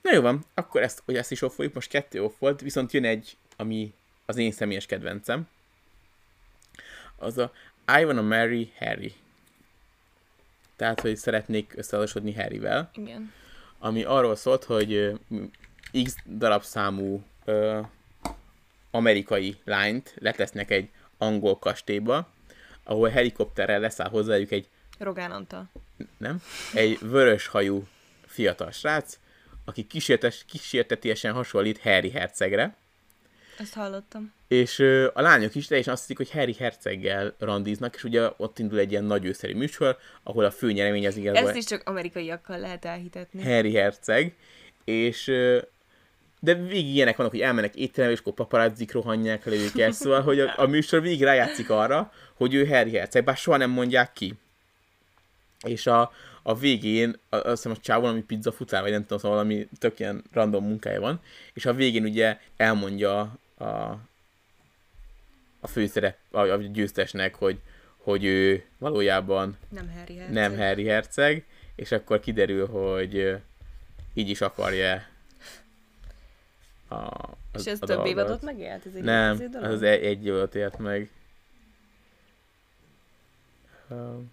Na 0.00 0.12
jó 0.12 0.20
van, 0.20 0.44
akkor 0.54 0.82
ezt, 0.82 1.02
hogy 1.04 1.16
ezt 1.16 1.30
is 1.30 1.42
off 1.42 1.58
most 1.74 1.88
kettő 1.90 2.22
off 2.22 2.32
volt, 2.38 2.60
viszont 2.60 2.92
jön 2.92 3.04
egy, 3.04 3.36
ami 3.56 3.92
az 4.26 4.36
én 4.36 4.52
személyes 4.52 4.86
kedvencem. 4.86 5.48
Az 7.20 7.38
a 7.38 7.52
I 7.98 8.04
wanna 8.04 8.22
marry 8.22 8.72
Harry. 8.78 9.14
Tehát, 10.76 11.00
hogy 11.00 11.16
szeretnék 11.16 11.72
összeházasodni 11.76 12.34
Harryvel, 12.34 12.90
Igen. 12.94 13.32
ami 13.78 14.04
arról 14.04 14.36
szólt, 14.36 14.64
hogy 14.64 15.20
X 16.04 16.14
darab 16.26 16.62
számú 16.62 17.24
ö, 17.44 17.80
amerikai 18.90 19.56
lányt 19.64 20.14
letesznek 20.18 20.70
egy 20.70 20.88
angol 21.18 21.58
kastélyba, 21.58 22.28
ahol 22.84 23.08
helikopterrel 23.08 23.80
leszáll 23.80 24.08
hozzájuk 24.08 24.50
egy 24.50 24.68
Rogán 24.98 25.30
Antal. 25.30 25.70
nem? 26.16 26.42
Egy 26.74 26.98
vörös 27.00 27.46
hajú 27.46 27.86
fiatal 28.26 28.70
srác, 28.70 29.18
aki 29.64 29.86
kísértes, 29.86 30.44
kísértetiesen 30.46 31.32
hasonlít 31.32 31.80
Harry 31.80 32.10
hercegre, 32.10 32.76
Ezt 33.60 33.74
hallottam. 33.74 34.32
és 34.48 34.78
ö, 34.78 35.08
a 35.14 35.20
lányok 35.20 35.54
is 35.54 35.66
teljesen 35.66 35.92
azt 35.92 36.02
hiszik, 36.02 36.16
hogy 36.16 36.30
Harry 36.30 36.54
herceggel 36.58 37.34
randiznak, 37.38 37.94
és 37.94 38.04
ugye 38.04 38.28
ott 38.36 38.58
indul 38.58 38.78
egy 38.78 38.90
ilyen 38.90 39.04
nagy 39.04 39.24
őszeri 39.24 39.52
műsor, 39.52 39.96
ahol 40.22 40.44
a 40.44 40.50
fő 40.50 40.72
nyeremény 40.72 41.06
az 41.06 41.16
igazából 41.16 41.48
Ezt 41.48 41.58
is 41.58 41.64
csak 41.64 41.88
amerikaiakkal 41.88 42.58
lehet 42.58 42.84
elhitetni. 42.84 43.42
Harry 43.42 43.74
herceg, 43.74 44.34
és 44.84 45.28
ö, 45.28 45.58
de 46.40 46.54
végig 46.54 46.94
ilyenek 46.94 47.16
vannak, 47.16 47.32
hogy 47.32 47.40
elmennek 47.40 47.74
étterembe, 47.74 48.14
és 48.14 48.20
akkor 48.20 48.34
paparazzik 48.34 48.92
rohanják 48.92 49.44
le 49.44 49.54
őket, 49.54 49.92
szóval, 50.00 50.22
hogy 50.22 50.40
a, 50.40 50.52
a 50.56 50.66
műsor 50.66 51.02
végig 51.02 51.22
rájátszik 51.22 51.70
arra, 51.70 52.12
hogy 52.34 52.54
ő 52.54 52.66
Harry 52.66 52.96
herceg, 52.96 53.24
bár 53.24 53.36
soha 53.36 53.56
nem 53.56 53.70
mondják 53.70 54.12
ki. 54.12 54.34
És 55.62 55.86
a, 55.86 56.12
a 56.42 56.54
végén, 56.54 57.20
azt 57.28 57.44
hiszem 57.46 57.72
a 57.72 57.80
csávon, 57.80 58.10
ami 58.10 58.22
pizza 58.22 58.52
futár, 58.52 58.82
vagy 58.82 58.90
nem 58.90 59.02
tudom, 59.02 59.18
szóval 59.18 59.36
valami 59.36 59.68
tök 59.78 59.98
ilyen 59.98 60.24
random 60.32 60.64
munkája 60.64 61.00
van, 61.00 61.20
és 61.52 61.66
a 61.66 61.74
végén 61.74 62.04
ugye 62.04 62.38
elmondja 62.56 63.38
a, 63.60 63.98
a 65.60 65.66
főszerep, 65.66 66.16
a, 66.30 66.38
a 66.38 66.56
győztesnek, 66.56 67.34
hogy, 67.34 67.60
hogy 67.96 68.24
ő 68.24 68.64
valójában 68.78 69.56
Nem 69.68 69.90
Harry 69.90 70.16
Herceg. 70.16 70.34
nem 70.34 70.56
Harry 70.56 70.86
herceg, 70.86 71.44
és 71.74 71.92
akkor 71.92 72.20
kiderül, 72.20 72.66
hogy 72.66 73.36
így 74.14 74.28
is 74.28 74.40
akarja 74.40 75.02
a, 76.88 76.94
az, 77.52 77.66
És 77.66 77.72
ez 77.72 77.78
a 77.82 77.86
több 77.86 77.96
dolgot. 77.96 78.06
évadot 78.12 78.42
megélt? 78.42 78.86
Ez 78.86 78.94
egy 78.94 79.02
Nem, 79.02 79.50
dolog? 79.50 79.70
az 79.70 79.82
egy, 79.82 80.04
egy 80.04 80.26
évadot 80.26 80.54
élt 80.54 80.78
meg. 80.78 81.10
Um, 83.88 84.32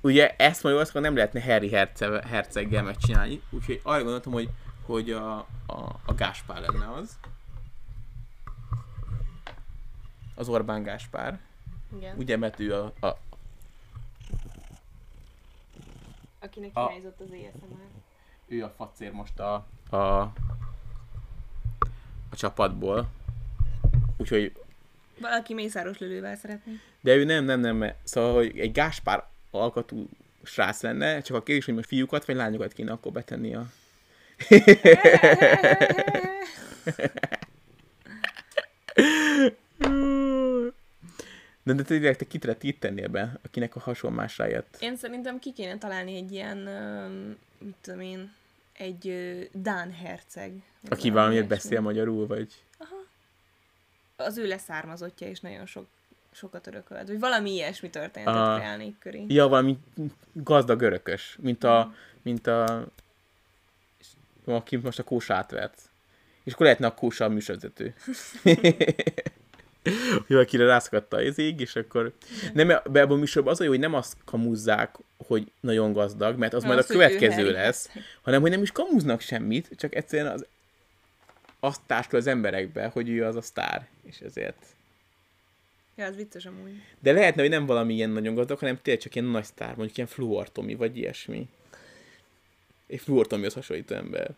ugye 0.00 0.34
ezt 0.36 0.62
majd 0.62 0.76
azt 0.76 0.94
nem 0.94 1.14
lehetne 1.16 1.42
Harry 1.42 1.70
herce, 1.70 2.22
herceggel 2.26 2.82
megcsinálni, 2.82 3.42
úgyhogy 3.50 3.80
arra 3.82 4.02
gondoltam, 4.02 4.32
hogy, 4.32 4.48
hogy 4.82 5.10
a, 5.10 5.36
a, 5.66 6.00
a 6.06 6.14
Gáspár 6.16 6.60
lenne 6.60 6.92
az. 6.92 7.18
Az 10.38 10.48
Orbán 10.48 10.82
Gáspár. 10.82 11.38
Igen. 11.96 12.16
Ugye, 12.16 12.36
mert 12.36 12.60
ő 12.60 12.74
a, 12.74 12.92
a, 13.06 13.16
Akinek 16.38 16.70
A- 16.72 16.88
hiányzott 16.88 17.20
az 17.20 17.26
ASMR. 17.30 17.78
ő 18.46 18.64
a 18.64 18.74
facér 18.76 19.12
most 19.12 19.38
a, 19.38 19.66
a, 19.90 19.96
a 19.96 20.32
csapatból. 22.36 23.08
Úgyhogy, 24.16 24.52
Valaki 25.20 25.54
mészáros 25.54 25.98
lölővel 25.98 26.36
szeretné. 26.36 26.72
de 27.00 27.14
ő 27.14 27.24
nem, 27.24 27.44
nem, 27.44 27.60
nem, 27.60 27.76
mert- 27.76 27.98
szóval, 28.04 28.34
hogy 28.34 28.58
egy 28.58 28.72
Gáspár 28.72 29.26
alkatú 29.50 30.08
srác 30.42 30.82
lenne, 30.82 31.20
csak 31.20 31.36
a 31.36 31.42
kérdés, 31.42 31.64
hogy 31.64 31.74
most 31.74 31.88
fiúkat 31.88 32.24
vagy 32.24 32.36
lányokat 32.36 32.72
kéne 32.72 32.92
akkor 32.92 33.12
betenni 33.12 33.54
a... 33.54 33.66
De, 41.68 41.74
de 41.74 41.82
tényleg 41.82 42.16
te 42.16 42.26
kit, 42.26 42.80
tennél 42.80 43.08
be, 43.08 43.38
akinek 43.44 43.76
a 43.76 43.80
hasonlásra 43.80 44.46
jött? 44.46 44.76
Én 44.80 44.96
szerintem 44.96 45.38
ki 45.38 45.52
kéne 45.52 45.78
találni 45.78 46.16
egy 46.16 46.32
ilyen, 46.32 46.66
öm, 46.66 47.38
mit 47.58 47.74
tudom 47.80 48.00
én, 48.00 48.32
egy 48.72 49.08
ö, 49.08 49.40
Dán 49.52 49.92
herceg. 49.92 50.50
Aki 50.88 51.00
valami 51.00 51.10
valamiért 51.10 51.46
beszél 51.46 51.80
magyarul, 51.80 52.26
vagy... 52.26 52.62
Az 54.16 54.38
ő 54.38 54.46
leszármazottja, 54.46 55.28
és 55.28 55.40
nagyon 55.40 55.66
sok, 55.66 55.86
sokat 56.30 56.66
örökölt. 56.66 57.08
Vagy 57.08 57.18
valami 57.18 57.50
ilyesmi 57.50 57.90
történetet 57.90 58.34
Aha. 58.34 58.56
kreálnék 58.56 58.98
köré. 58.98 59.24
Ja, 59.28 59.48
valami 59.48 59.78
gazdag 60.32 60.80
örökös, 60.80 61.36
mint 61.40 61.64
a, 61.64 61.94
mint 62.22 62.46
a, 62.46 62.86
aki 64.44 64.76
most 64.76 64.98
a 64.98 65.04
kósa 65.04 65.34
átvert. 65.34 65.80
És 66.44 66.52
akkor 66.52 66.66
lehetne 66.66 66.86
a 66.86 66.94
kósa 66.94 67.24
a 67.24 67.28
műsorvezető. 67.28 67.94
hogy 70.10 70.24
valakire 70.28 70.64
rászakadta 70.64 71.16
az 71.16 71.38
ég, 71.38 71.60
és 71.60 71.76
akkor... 71.76 72.12
Nem, 72.52 72.80
be 72.90 73.02
a 73.02 73.14
műsorban 73.14 73.52
az 73.52 73.60
a 73.60 73.64
jó, 73.64 73.70
hogy 73.70 73.78
nem 73.78 73.94
azt 73.94 74.16
kamuzzák, 74.24 74.96
hogy 75.16 75.50
nagyon 75.60 75.92
gazdag, 75.92 76.38
mert 76.38 76.54
az 76.54 76.62
majd 76.62 76.78
a 76.78 76.80
Az, 76.80 76.86
következő 76.86 77.50
lesz, 77.50 77.90
hanem 78.22 78.40
hogy 78.40 78.50
nem 78.50 78.62
is 78.62 78.72
kamuznak 78.72 79.20
semmit, 79.20 79.68
csak 79.76 79.94
egyszerűen 79.94 80.32
az 80.32 80.46
azt 81.60 81.80
társul 81.86 82.18
az 82.18 82.26
emberekbe, 82.26 82.86
hogy 82.86 83.08
ő 83.08 83.24
az 83.24 83.36
a 83.36 83.42
sztár, 83.42 83.88
és 84.04 84.18
ezért. 84.18 84.66
Ja, 85.96 86.04
az 86.04 86.16
vicces 86.16 86.46
amúgy. 86.46 86.82
De 86.98 87.12
lehetne, 87.12 87.40
hogy 87.40 87.50
nem 87.50 87.66
valami 87.66 87.94
ilyen 87.94 88.10
nagyon 88.10 88.34
gazdag, 88.34 88.58
hanem 88.58 88.78
tényleg 88.82 89.02
csak 89.02 89.14
ilyen 89.14 89.26
nagy 89.26 89.44
sztár, 89.44 89.74
mondjuk 89.76 89.96
ilyen 89.96 90.08
Fluor 90.08 90.52
Tomi, 90.52 90.74
vagy 90.74 90.96
ilyesmi. 90.96 91.48
Egy 92.86 93.00
Fluor 93.00 93.26
Tomihoz 93.26 93.54
hasonlító 93.54 93.94
ember. 93.94 94.30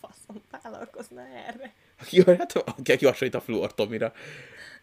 Faszom, 0.00 0.42
vállalkozna 0.50 1.20
erre. 1.20 1.74
Aki, 2.00 2.22
hát, 2.24 2.52
aki, 2.52 3.04
hasonlít 3.04 3.36
a 3.36 3.40
Fluor 3.40 3.74
Tomira. 3.74 4.12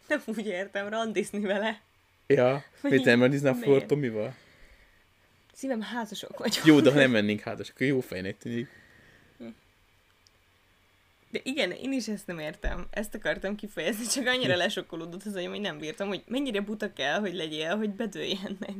Nem 0.08 0.22
úgy 0.26 0.46
értem, 0.46 0.88
randizni 0.88 1.40
vele. 1.40 1.80
Ja, 2.26 2.64
mit 2.82 3.04
nem 3.04 3.20
rendizni 3.20 3.48
a? 3.48 3.54
Fluor 3.54 3.86
Tomival? 3.86 4.34
Szívem 5.52 5.80
házasok 5.80 6.38
vagyunk. 6.38 6.66
Jó, 6.66 6.80
de 6.80 6.90
ha 6.90 6.98
nem 6.98 7.10
mennénk 7.20 7.40
házas, 7.40 7.68
akkor 7.68 7.86
jó 7.86 8.00
fejnek 8.00 8.38
tűnik. 8.38 8.68
De 11.30 11.40
igen, 11.42 11.70
én 11.70 11.92
is 11.92 12.08
ezt 12.08 12.26
nem 12.26 12.38
értem. 12.38 12.86
Ezt 12.90 13.14
akartam 13.14 13.54
kifejezni, 13.54 14.06
csak 14.06 14.26
annyira 14.26 14.56
lesokkolódott 14.56 15.24
az 15.24 15.34
agyam, 15.34 15.50
hogy 15.50 15.60
nem 15.60 15.78
bírtam, 15.78 16.08
hogy 16.08 16.22
mennyire 16.26 16.60
buta 16.60 16.92
kell, 16.92 17.20
hogy 17.20 17.34
legyél, 17.34 17.76
hogy 17.76 17.90
bedőljenek. 17.90 18.76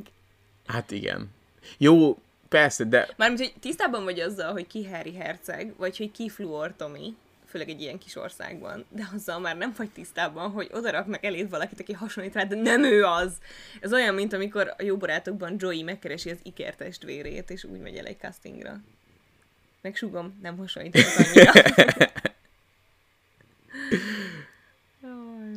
Hát 0.66 0.91
igen. 0.91 1.30
Jó, 1.78 2.18
persze, 2.49 2.85
de 2.85 3.09
Mármint, 3.16 3.41
hogy 3.41 3.55
tisztában 3.61 4.05
vagy 4.05 4.20
azzal, 4.20 4.53
hogy 4.53 4.66
ki 4.66 4.85
Harry 4.85 5.14
Herceg, 5.14 5.74
vagy 5.76 5.97
hogy 5.97 6.11
ki 6.11 6.28
Fluor 6.28 6.74
Tomi, 6.76 7.16
főleg 7.55 7.69
egy 7.69 7.81
ilyen 7.81 7.99
kis 7.99 8.17
országban, 8.17 8.85
de 8.89 9.09
azzal 9.15 9.39
már 9.39 9.57
nem 9.57 9.75
vagy 9.77 9.91
tisztában, 9.91 10.51
hogy 10.51 10.69
oda 10.73 10.91
raknak 10.91 11.25
eléd 11.25 11.51
valakit, 11.51 11.81
aki 11.81 11.93
hasonlít 11.93 12.35
rá, 12.35 12.45
de 12.45 12.57
nem 12.57 12.85
ő 12.85 13.05
az. 13.05 13.33
Ez 13.81 13.93
olyan, 13.93 14.15
mint 14.15 14.33
amikor 14.33 14.75
a 14.79 14.83
jó 14.83 14.97
barátokban 14.97 15.57
Joey 15.59 15.83
megkeresi 15.83 16.31
az 16.31 16.39
Iker 16.43 16.75
testvérét, 16.75 17.51
és 17.51 17.65
úgy 17.65 17.81
megy 17.81 17.97
el 17.97 18.07
egy 18.07 18.19
castingra. 18.19 18.81
Megsugom, 19.81 20.39
nem 20.43 20.57
hasonlítok 20.57 21.03
annyira. 21.17 21.53
Jaj. 25.03 25.53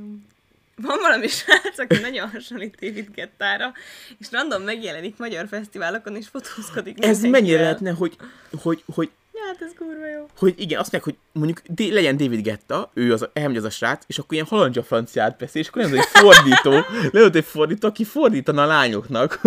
Van 0.76 0.98
valami 1.02 1.28
srác, 1.28 1.80
aki 1.80 1.98
nagyon 1.98 2.30
hasonlít 2.30 2.76
David 2.76 3.10
Gettára, 3.14 3.74
és 4.18 4.32
random 4.32 4.62
megjelenik 4.62 5.18
magyar 5.18 5.48
fesztiválokon, 5.48 6.16
és 6.16 6.28
fotózkodik. 6.28 7.06
ez 7.06 7.22
mennyire 7.22 7.62
lehetne, 7.62 7.92
hogy, 7.92 8.18
hogy, 8.62 8.84
hogy 8.86 9.12
hát 9.48 9.62
ez 9.62 9.72
kurva 9.78 10.08
jó. 10.08 10.26
hogy 10.38 10.54
igen, 10.58 10.80
azt 10.80 10.92
mondják, 10.92 11.04
hogy 11.16 11.42
mondjuk 11.42 11.62
D- 11.68 11.94
legyen 11.94 12.18
David 12.18 12.42
Getta, 12.42 12.92
ő 12.94 13.14
az, 13.14 13.30
elmegy 13.34 13.58
az 13.58 13.64
a 13.64 13.70
srác, 13.70 14.04
és 14.08 14.18
akkor 14.20 14.34
ilyen 14.34 14.46
halandzsa 14.46 14.84
franciát 14.84 15.38
beszél, 15.38 15.62
és 15.62 15.68
akkor 15.68 15.82
nem 15.82 15.94
egy 15.94 16.06
fordító, 16.06 16.72
lehet 17.18 17.36
egy 17.36 17.46
fordító, 17.46 17.88
aki 17.88 18.04
fordítana 18.04 18.62
a 18.64 18.66
lányoknak. 18.66 19.40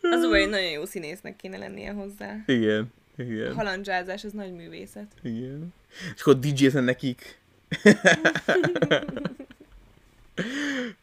Az 0.00 0.24
hogy 0.24 0.48
nagyon 0.48 0.70
jó 0.70 0.84
színésznek 0.84 1.36
kéne 1.36 1.58
lennie 1.58 1.92
hozzá. 1.92 2.36
igen, 2.46 2.92
A 3.18 3.22
igen, 3.22 3.54
halandzsázás, 3.54 4.24
az 4.24 4.32
nagy 4.32 4.52
művészet. 4.52 5.06
igen. 5.22 5.74
És 6.14 6.20
akkor 6.20 6.38
dj 6.38 6.66
nekik. 6.78 7.40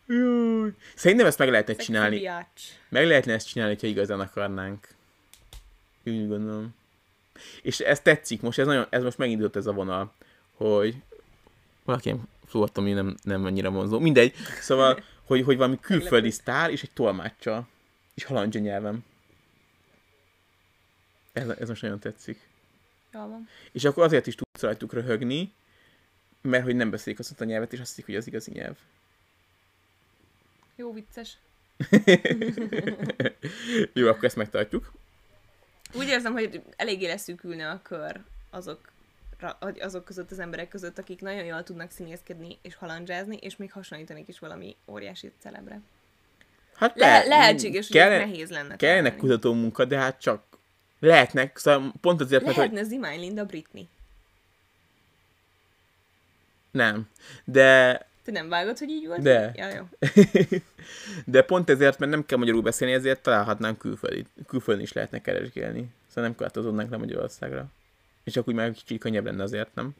Jaj. 0.07 0.69
Szerintem 0.95 1.25
ezt 1.27 1.37
meg 1.37 1.49
lehetne 1.49 1.75
csinálni. 1.75 2.29
Meg 2.89 3.05
lehetne 3.07 3.33
ezt 3.33 3.47
csinálni, 3.47 3.77
ha 3.81 3.87
igazán 3.87 4.19
akarnánk. 4.19 4.87
Úgy 6.09 6.27
gondolom. 6.27 6.75
És 7.61 7.79
ez 7.79 7.99
tetszik 7.99 8.41
most, 8.41 8.59
ez, 8.59 8.65
nagyon, 8.65 8.85
ez 8.89 9.03
most 9.03 9.17
megindult 9.17 9.55
ez 9.55 9.65
a 9.65 9.73
vonal, 9.73 10.13
hogy 10.55 10.95
valaki 11.83 12.15
flortom, 12.45 12.83
ami 12.83 12.93
nem, 12.93 13.15
nem 13.23 13.45
annyira 13.45 13.69
vonzó. 13.69 13.99
Mindegy. 13.99 14.33
Szóval, 14.61 15.03
hogy, 15.23 15.43
hogy 15.43 15.57
valami 15.57 15.79
külföldi 15.79 16.31
sztár 16.31 16.71
és 16.71 16.83
egy 16.83 16.91
tolmácsa. 16.93 17.67
És 18.13 18.23
halandzsa 18.23 18.59
nyelvem. 18.59 19.03
Ez, 21.33 21.49
ez 21.49 21.67
most 21.67 21.81
nagyon 21.81 21.99
tetszik. 21.99 22.47
Jól 23.13 23.27
van. 23.27 23.47
És 23.71 23.85
akkor 23.85 24.03
azért 24.03 24.27
is 24.27 24.35
tudsz 24.35 24.61
rajtuk 24.61 24.93
röhögni, 24.93 25.53
mert 26.41 26.63
hogy 26.63 26.75
nem 26.75 26.89
beszélik 26.89 27.19
azt 27.19 27.41
a 27.41 27.45
nyelvet, 27.45 27.73
és 27.73 27.79
azt 27.79 27.89
hiszik, 27.89 28.05
hogy 28.05 28.15
az 28.15 28.27
igazi 28.27 28.51
nyelv. 28.51 28.75
Jó 30.75 30.93
vicces. 30.93 31.37
Jó, 33.93 34.07
akkor 34.07 34.23
ezt 34.23 34.35
megtartjuk. 34.35 34.91
Úgy 35.93 36.07
érzem, 36.07 36.33
hogy 36.33 36.61
eléggé 36.75 37.07
leszűkülne 37.07 37.69
a 37.69 37.81
kör 37.83 38.19
azok, 38.49 38.91
azok 39.79 40.05
között 40.05 40.31
az 40.31 40.39
emberek 40.39 40.67
között, 40.69 40.97
akik 40.97 41.21
nagyon 41.21 41.43
jól 41.45 41.63
tudnak 41.63 41.91
színészkedni 41.91 42.57
és 42.61 42.75
halandzsázni, 42.75 43.35
és 43.41 43.55
még 43.55 43.71
hasonlítanék 43.71 44.27
is 44.27 44.39
valami 44.39 44.75
óriási 44.87 45.31
celebre. 45.39 45.79
Hát 46.75 46.95
Le- 46.95 47.05
lehet- 47.07 47.27
lehetséges, 47.27 47.87
hogy 47.87 47.95
kellene- 47.97 48.25
nehéz 48.25 48.49
lenne. 48.49 48.75
Kellene 48.75 49.15
kutató 49.15 49.53
munka, 49.53 49.85
de 49.85 49.97
hát 49.97 50.21
csak 50.21 50.43
lehetnek, 50.99 51.57
szóval 51.57 51.93
pont 52.01 52.21
azért, 52.21 52.43
mert 52.43 52.55
hogy 52.55 52.65
Lehetne 52.65 52.89
Zimány 52.89 53.19
Linda 53.19 53.45
Britney. 53.45 53.87
nem. 56.71 57.09
De, 57.43 58.07
Te 58.29 58.39
nem 58.39 58.49
vágod, 58.49 58.77
hogy 58.77 58.89
így 58.89 59.07
volt? 59.07 59.21
De. 59.21 59.51
Ja, 59.55 59.67
jó. 59.75 59.87
de 61.33 61.41
pont 61.41 61.69
ezért, 61.69 61.99
mert 61.99 62.11
nem 62.11 62.25
kell 62.25 62.37
magyarul 62.37 62.61
beszélni, 62.61 62.93
ezért 62.93 63.21
találhatnánk 63.21 63.77
külföldi. 63.77 64.25
Külföldön 64.47 64.83
is 64.83 64.93
lehetne 64.93 65.21
keresgélni. 65.21 65.87
Szóval 66.07 66.23
nem 66.23 66.35
korlátozódnánk 66.35 66.89
le 66.89 66.97
Magyarországra. 66.97 67.65
És 68.23 68.37
akkor 68.37 68.53
úgy 68.53 68.59
már 68.59 68.71
kicsit 68.71 68.99
könnyebb 68.99 69.25
lenne 69.25 69.43
azért, 69.43 69.75
nem? 69.75 69.95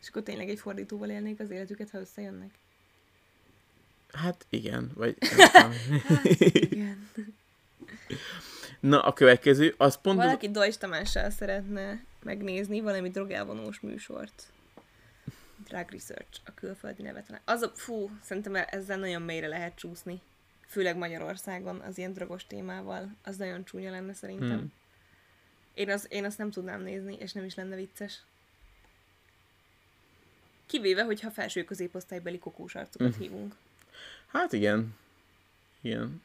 És 0.00 0.08
akkor 0.08 0.22
tényleg 0.22 0.48
egy 0.48 0.58
fordítóval 0.58 1.08
élnék 1.08 1.40
az 1.40 1.50
életüket, 1.50 1.90
ha 1.90 1.98
összejönnek? 1.98 2.50
Hát 4.12 4.46
igen, 4.48 4.90
vagy 4.94 5.16
tudom. 5.52 5.72
Igen. 6.42 7.08
Na, 8.80 9.02
a 9.02 9.12
következő, 9.12 9.74
az 9.76 10.00
pont 10.00 10.18
az... 10.18 10.24
Valaki 10.24 10.50
Dajs 10.50 10.76
Tamással 10.76 11.30
szeretne 11.30 12.04
megnézni 12.22 12.80
valami 12.80 13.10
drogálvonós 13.10 13.80
műsort. 13.80 14.52
Drug 15.70 15.90
Research, 15.90 16.40
a 16.46 16.54
külföldi 16.54 17.02
nevet. 17.02 17.26
talán. 17.26 17.40
Az 17.44 17.62
a, 17.62 17.72
fú, 17.74 18.10
szerintem 18.22 18.54
ezzel 18.54 18.98
nagyon 18.98 19.22
mélyre 19.22 19.46
lehet 19.46 19.74
csúszni. 19.74 20.20
Főleg 20.66 20.96
Magyarországon 20.96 21.80
az 21.80 21.98
ilyen 21.98 22.12
drogos 22.12 22.46
témával. 22.46 23.16
Az 23.22 23.36
nagyon 23.36 23.64
csúnya 23.64 23.90
lenne 23.90 24.12
szerintem. 24.14 24.48
Hmm. 24.48 24.58
Hmm. 24.58 24.72
Én, 25.74 25.90
az, 25.90 26.06
én 26.08 26.24
azt 26.24 26.38
nem 26.38 26.50
tudnám 26.50 26.82
nézni, 26.82 27.16
és 27.20 27.32
nem 27.32 27.44
is 27.44 27.54
lenne 27.54 27.76
vicces. 27.76 28.22
Kivéve, 30.66 31.04
hogyha 31.04 31.30
felső 31.30 31.64
középosztálybeli 31.64 32.38
kokós 32.38 32.74
arcokat 32.74 33.10
Mhm. 33.12 33.20
hívunk. 33.20 33.54
Hát 34.26 34.52
igen. 34.52 34.96
Igen. 35.80 36.22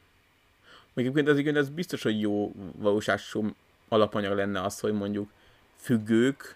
Egyébként 0.94 1.38
igen, 1.40 1.56
ez 1.56 1.70
biztos, 1.70 2.04
hogy 2.04 2.20
jó 2.22 2.52
valóságosú 2.76 3.56
alapanyag 3.88 4.36
lenne 4.36 4.62
az, 4.62 4.80
hogy 4.80 4.94
mondjuk 4.94 5.32
függők, 5.76 6.56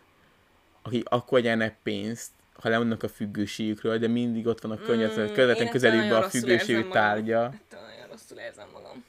akik 0.81 1.09
akkor 1.09 1.41
nyernek 1.41 1.77
pénzt, 1.83 2.31
ha 2.61 2.69
lemondnak 2.69 3.03
a 3.03 3.07
függőségükről, 3.07 3.97
de 3.97 4.07
mindig 4.07 4.47
ott 4.47 4.61
van 4.61 4.71
a 4.71 4.77
környezet, 4.77 5.31
Mm, 5.31 5.33
közvetlen 5.33 5.69
közelükben 5.69 6.23
a 6.23 6.29
függőségű 6.29 6.89
tárgya. 6.89 7.43
Ettől 7.43 7.79
nagyon 7.79 8.07
rosszul 8.11 8.37
érzem 8.37 8.67
magam. 8.73 9.03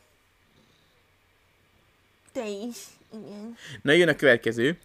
Te 2.32 2.48
is, 2.48 2.76
igen. 3.12 3.56
Na 3.82 3.92
jön 3.92 4.08
a 4.08 4.16
következő. 4.16 4.78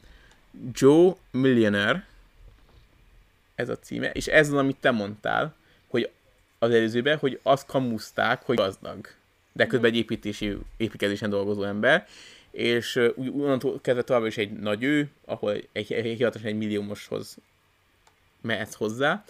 Joe 0.72 1.16
Millionaire. 1.32 2.08
Ez 3.56 3.70
a 3.70 3.80
címe. 3.80 4.12
És 4.12 4.28
ez 4.28 4.48
az, 4.48 4.54
amit 4.54 4.78
te 4.80 4.92
mondtál, 4.92 5.56
hogy 5.88 6.10
az 6.60 6.70
előzőben, 6.70 7.18
hogy 7.18 7.40
azt 7.44 7.66
kamuszták, 7.66 8.44
hogy 8.44 8.56
gazdag. 8.56 9.08
De 9.52 9.68
közben 9.68 9.90
egy 9.90 9.98
építési, 9.98 10.58
építkezésen 10.78 11.30
dolgozó 11.30 11.64
ember. 11.64 12.08
És 12.52 12.96
uh, 12.96 13.10
úgy 13.16 13.28
onnantól 13.28 13.80
kezdve 13.82 14.04
továbbra 14.04 14.28
is 14.28 14.38
egy 14.38 14.52
nagy 14.52 14.84
ő, 14.84 15.10
ahol 15.26 15.52
egy, 15.52 15.68
egy, 15.72 15.92
egy 15.92 16.18
hivatalosan 16.18 16.52
egy 16.52 16.58
milliómoshoz 16.58 17.38
mehetsz 18.46 18.76
hozzá. 18.76 19.24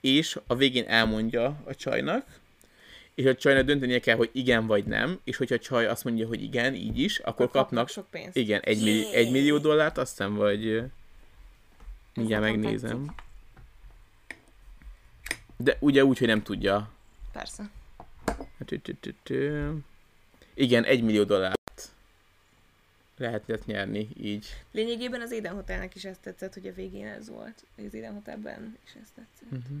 És 0.00 0.38
a 0.46 0.54
végén 0.54 0.84
elmondja 0.86 1.62
a 1.64 1.74
csajnak, 1.74 2.26
és 3.14 3.24
a 3.24 3.34
csajnak 3.34 3.64
döntenie 3.64 3.98
kell, 3.98 4.16
hogy 4.16 4.30
igen 4.32 4.66
vagy 4.66 4.84
nem, 4.84 5.20
és 5.24 5.36
hogyha 5.36 5.54
a 5.54 5.58
csaj 5.58 5.86
azt 5.86 6.04
mondja, 6.04 6.26
hogy 6.26 6.42
igen, 6.42 6.74
így 6.74 6.98
is, 6.98 7.18
akkor 7.18 7.50
kapnak 7.50 7.88
sok 7.88 8.10
pénzt. 8.10 8.36
igen, 8.36 8.60
egy, 8.60 8.82
milli, 8.82 9.14
egy 9.14 9.30
millió 9.30 9.58
dollárt, 9.58 9.98
azt 9.98 10.10
hiszem, 10.10 10.34
vagy 10.34 10.82
mindjárt 12.14 12.42
megnézem. 12.42 13.14
De 15.56 15.76
ugye 15.80 16.04
úgy, 16.04 16.18
hogy 16.18 16.28
nem 16.28 16.42
tudja. 16.42 16.90
Persze. 17.32 17.70
Tü. 19.22 19.70
Igen, 20.54 20.84
egy 20.84 21.02
millió 21.02 21.24
dollárt 21.24 21.92
lehetett 23.22 23.66
nyerni 23.66 24.08
így. 24.20 24.46
Lényegében 24.72 25.20
az 25.20 25.32
Eden 25.32 25.54
Hotelnek 25.54 25.94
is 25.94 26.04
ezt 26.04 26.20
tetszett, 26.20 26.54
hogy 26.54 26.66
a 26.66 26.72
végén 26.72 27.06
ez 27.06 27.28
volt. 27.28 27.64
Az 27.76 27.94
Eden 27.94 28.12
Hotelben 28.12 28.76
is 28.84 28.92
ezt 29.02 29.12
tetszett. 29.14 29.60
Uh-huh. 29.60 29.78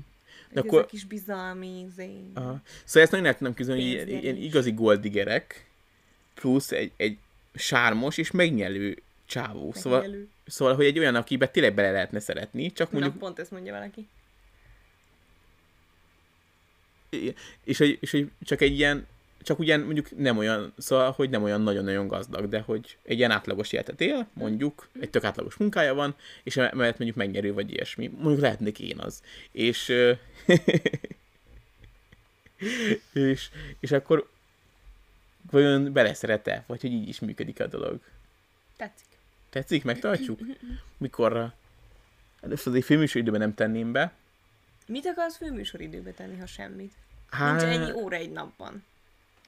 De 0.52 0.60
akkor- 0.60 0.78
akkor... 0.78 0.86
kis 0.90 1.04
bizalmi, 1.04 1.86
zé... 1.96 2.10
Aha. 2.34 2.60
Szóval 2.84 3.02
ezt 3.02 3.10
nagyon 3.10 3.26
el 3.26 3.36
tudom 3.36 3.54
képzelni, 3.54 3.82
hogy 3.82 4.08
ilyen, 4.08 4.22
ilyen 4.22 4.36
igazi 4.36 4.72
goldigerek, 4.72 5.66
plusz 6.34 6.70
egy, 6.72 6.92
egy 6.96 7.18
sármos 7.54 8.18
és 8.18 8.30
megnyelő 8.30 9.02
csávó. 9.26 9.72
Szóval 9.72 10.00
Megnyelő. 10.00 10.28
Szóval, 10.46 10.74
hogy 10.74 10.84
egy 10.84 10.98
olyan, 10.98 11.14
akiben 11.14 11.52
tényleg 11.52 11.74
bele 11.74 11.90
lehetne 11.90 12.20
szeretni, 12.20 12.72
csak 12.72 12.92
mondjuk... 12.92 13.14
Na, 13.14 13.20
pont 13.20 13.38
ezt 13.38 13.50
mondja 13.50 13.72
valaki. 13.72 14.08
És 17.64 17.78
hogy, 17.78 17.98
és 18.00 18.10
hogy 18.10 18.30
csak 18.44 18.60
egy 18.60 18.72
ilyen, 18.78 19.06
csak 19.42 19.58
ugyan 19.58 19.80
mondjuk 19.80 20.18
nem 20.18 20.38
olyan, 20.38 20.72
szóval, 20.78 21.10
hogy 21.10 21.30
nem 21.30 21.42
olyan 21.42 21.60
nagyon-nagyon 21.60 22.06
gazdag, 22.06 22.48
de 22.48 22.60
hogy 22.60 22.96
egy 23.02 23.18
ilyen 23.18 23.30
átlagos 23.30 23.72
életet 23.72 24.00
él, 24.00 24.28
mondjuk, 24.32 24.88
egy 25.00 25.10
tök 25.10 25.24
átlagos 25.24 25.56
munkája 25.56 25.94
van, 25.94 26.14
és 26.42 26.56
emellett 26.56 26.98
mondjuk 26.98 27.16
megnyerő 27.16 27.52
vagy 27.52 27.70
ilyesmi. 27.70 28.08
Mondjuk 28.08 28.40
lehetnék 28.40 28.78
én 28.78 28.98
az. 28.98 29.22
És, 29.50 29.88
és, 33.12 33.50
és 33.80 33.92
akkor 33.92 34.30
vajon 35.50 35.92
beleszeret-e, 35.92 36.64
vagy 36.66 36.80
hogy 36.80 36.92
így 36.92 37.08
is 37.08 37.20
működik 37.20 37.60
a 37.60 37.66
dolog? 37.66 38.00
Tetszik. 38.76 39.06
Tetszik? 39.50 39.84
Megtartjuk? 39.84 40.40
Mikorra? 40.98 41.54
Először 42.40 42.74
egy 42.74 42.84
filműsoridőben 42.84 43.40
nem 43.40 43.54
tenném 43.54 43.92
be. 43.92 44.12
Mit 44.86 45.06
akarsz 45.06 45.36
főműsoridőbe 45.36 46.10
tenni, 46.10 46.38
ha 46.38 46.46
semmit? 46.46 46.92
Hát, 47.30 47.60
Nincs 47.60 47.76
ennyi 47.76 47.92
óra 47.92 48.16
egy 48.16 48.30
napban. 48.30 48.84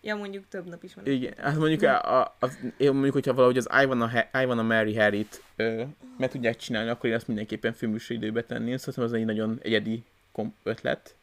Ja, 0.05 0.17
mondjuk 0.17 0.49
több 0.49 0.67
nap 0.67 0.83
is 0.83 0.95
van. 0.95 1.07
Igen, 1.07 1.35
hát 1.37 1.57
mondjuk, 1.57 1.83
a, 1.83 2.21
a, 2.21 2.37
a, 2.41 2.47
én 2.77 2.93
mondjuk 2.93 3.13
hogyha 3.13 3.35
valahogy 3.35 3.57
az 3.57 3.69
I 3.83 3.85
wanna, 3.85 4.11
I 4.33 4.45
wanna 4.45 4.63
Mary 4.63 4.97
Harry-t 4.97 5.43
ö, 5.57 5.85
meg 6.19 6.31
tudják 6.31 6.57
csinálni, 6.57 6.91
akkor 6.91 7.11
én 7.11 7.17
azt 7.17 7.27
mindenképpen 7.27 7.73
filműsoridőbe 7.73 8.45
tenném. 8.45 8.77
Szóval 8.77 9.05
az 9.05 9.13
egy 9.13 9.25
nagyon 9.25 9.59
egyedi 9.63 10.05
komp 10.33 10.55
ötlet. 10.63 11.15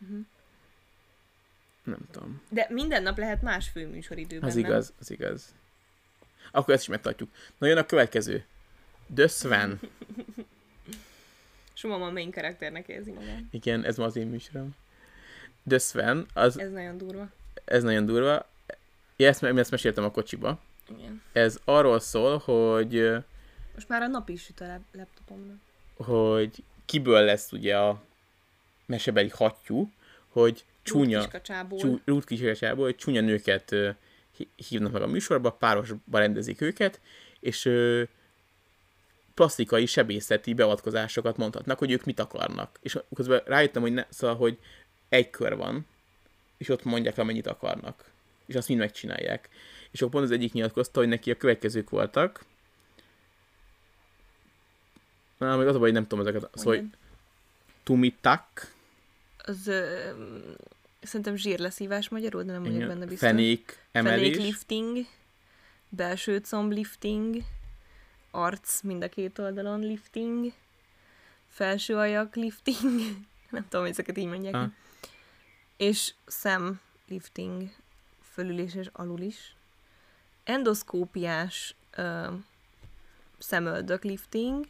Uh-huh. 0.00 0.18
Nem 1.82 1.98
tudom. 2.10 2.42
De 2.48 2.66
minden 2.70 3.02
nap 3.02 3.18
lehet 3.18 3.42
más 3.42 3.68
főműsoridőben, 3.68 4.48
Az 4.48 4.54
nem? 4.54 4.64
igaz, 4.64 4.92
az 5.00 5.10
igaz. 5.10 5.54
Akkor 6.50 6.74
ezt 6.74 6.82
is 6.82 6.88
megtartjuk. 6.88 7.30
Na 7.58 7.66
jön 7.66 7.78
a 7.78 7.86
következő. 7.86 8.44
The 9.14 9.26
Sven. 9.26 9.80
Soma 11.72 11.94
a 12.06 12.10
main 12.10 12.30
karakternek 12.30 12.88
érzi 12.88 13.10
magát. 13.10 13.42
Igen, 13.50 13.84
ez 13.84 13.96
ma 13.96 14.04
az 14.04 14.16
én 14.16 14.26
műsorom. 14.26 14.74
The 15.68 15.78
Sven, 15.78 16.26
az, 16.34 16.58
Ez 16.58 16.70
nagyon 16.70 16.98
durva. 16.98 17.28
ez 17.64 17.82
nagyon 17.82 18.06
durva. 18.06 18.48
Ja, 19.16 19.28
ezt, 19.28 19.42
ezt 19.42 19.70
meséltem 19.70 20.04
a 20.04 20.10
kocsiba. 20.10 20.60
Igen. 20.98 21.22
Ez 21.32 21.58
arról 21.64 22.00
szól, 22.00 22.38
hogy 22.38 23.12
Most 23.74 23.88
már 23.88 24.02
a 24.02 24.06
nap 24.06 24.28
is 24.28 24.42
süt 24.42 24.60
a 24.60 24.66
lap- 24.66 24.94
laptopomra. 24.96 25.52
hogy 25.96 26.62
kiből 26.84 27.24
lesz 27.24 27.52
ugye 27.52 27.76
a 27.78 28.02
mesebeli 28.86 29.28
hattyú, 29.28 29.90
hogy 30.28 30.64
csúnya, 30.82 31.20
Kiskacsából. 31.20 31.78
csú, 31.78 32.00
rútkicsásából, 32.04 32.84
hogy 32.84 32.96
csúnya 32.96 33.20
nőket 33.20 33.74
hívnak 34.68 34.92
meg 34.92 35.02
a 35.02 35.06
műsorba, 35.06 35.50
párosba 35.52 36.18
rendezik 36.18 36.60
őket, 36.60 37.00
és 37.40 37.64
ö, 37.64 38.02
plastikai 39.34 39.86
sebészeti 39.86 40.54
beavatkozásokat 40.54 41.36
mondhatnak, 41.36 41.78
hogy 41.78 41.90
ők 41.90 42.04
mit 42.04 42.20
akarnak. 42.20 42.78
És 42.82 42.98
közben 43.14 43.42
rájöttem, 43.44 43.82
hogy, 43.82 43.92
ne, 43.92 44.04
szóval, 44.08 44.36
hogy 44.36 44.58
egy 45.12 45.30
kör 45.30 45.56
van, 45.56 45.86
és 46.56 46.68
ott 46.68 46.84
mondják, 46.84 47.18
amennyit 47.18 47.46
akarnak. 47.46 48.04
És 48.46 48.54
azt 48.54 48.68
mind 48.68 48.80
megcsinálják. 48.80 49.48
És 49.90 50.00
akkor 50.00 50.12
pont 50.12 50.24
az 50.24 50.30
egyik 50.30 50.52
nyilatkozta, 50.52 51.00
hogy 51.00 51.08
neki 51.08 51.30
a 51.30 51.36
következők 51.36 51.90
voltak. 51.90 52.44
Na, 55.38 55.56
még 55.56 55.66
az 55.66 55.74
a 55.74 55.78
baj, 55.78 55.90
hogy 55.90 55.92
nem 55.92 56.06
tudom 56.06 56.26
ezeket. 56.26 56.50
Szóval, 56.54 56.76
hogy 56.76 56.86
tumitak, 57.82 58.74
Az 59.44 59.66
ö, 59.66 60.10
szerintem 61.02 61.36
zsírleszívás 61.36 62.08
magyarul, 62.08 62.42
de 62.42 62.52
nem 62.52 62.62
vagyok 62.62 62.86
benne 62.86 63.06
biztos. 63.06 63.28
fenék 63.28 63.78
emelés, 63.92 64.36
lifting, 64.36 65.06
belső 65.88 66.38
comb 66.38 66.72
lifting, 66.72 67.36
arc 68.30 68.80
mind 68.80 69.02
a 69.02 69.08
két 69.08 69.38
oldalon 69.38 69.80
lifting, 69.80 70.52
felső 71.48 71.96
ajak 71.96 72.34
lifting, 72.34 73.00
nem 73.50 73.66
tudom, 73.68 73.86
ezeket 73.86 74.18
így 74.18 74.26
mondják. 74.26 74.54
Ah. 74.54 74.70
És 75.82 76.14
szem 76.26 76.80
lifting, 77.08 77.70
fölül 78.32 78.58
is 78.58 78.74
és 78.74 78.88
alul 78.92 79.20
is. 79.20 79.56
Endoszkópiás 80.44 81.74
ö, 81.96 82.26
szemöldök 83.38 84.04
lifting, 84.04 84.66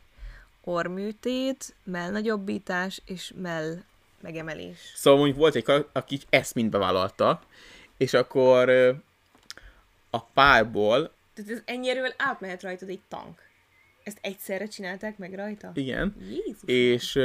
orműtét, 0.64 1.74
mellnagyobbítás 1.84 3.02
és 3.04 3.32
mell 3.36 3.82
megemelés. 4.20 4.78
Szóval 4.94 5.18
mondjuk 5.18 5.38
volt 5.38 5.54
egy, 5.54 5.86
aki 5.92 6.20
ezt 6.30 6.54
mind 6.54 6.70
bevállalta, 6.70 7.42
és 7.96 8.12
akkor 8.12 8.68
a 10.10 10.24
párból, 10.24 11.12
Tehát 11.34 11.50
ez 11.50 11.62
ennyiről 11.64 12.14
átmehet 12.16 12.62
rajtad 12.62 12.88
egy 12.88 13.02
tank. 13.08 13.40
Ezt 14.02 14.18
egyszerre 14.20 14.66
csinálták 14.66 15.18
meg 15.18 15.34
rajta? 15.34 15.70
igen, 15.74 16.16
Jézus! 16.20 16.62
és 16.66 17.18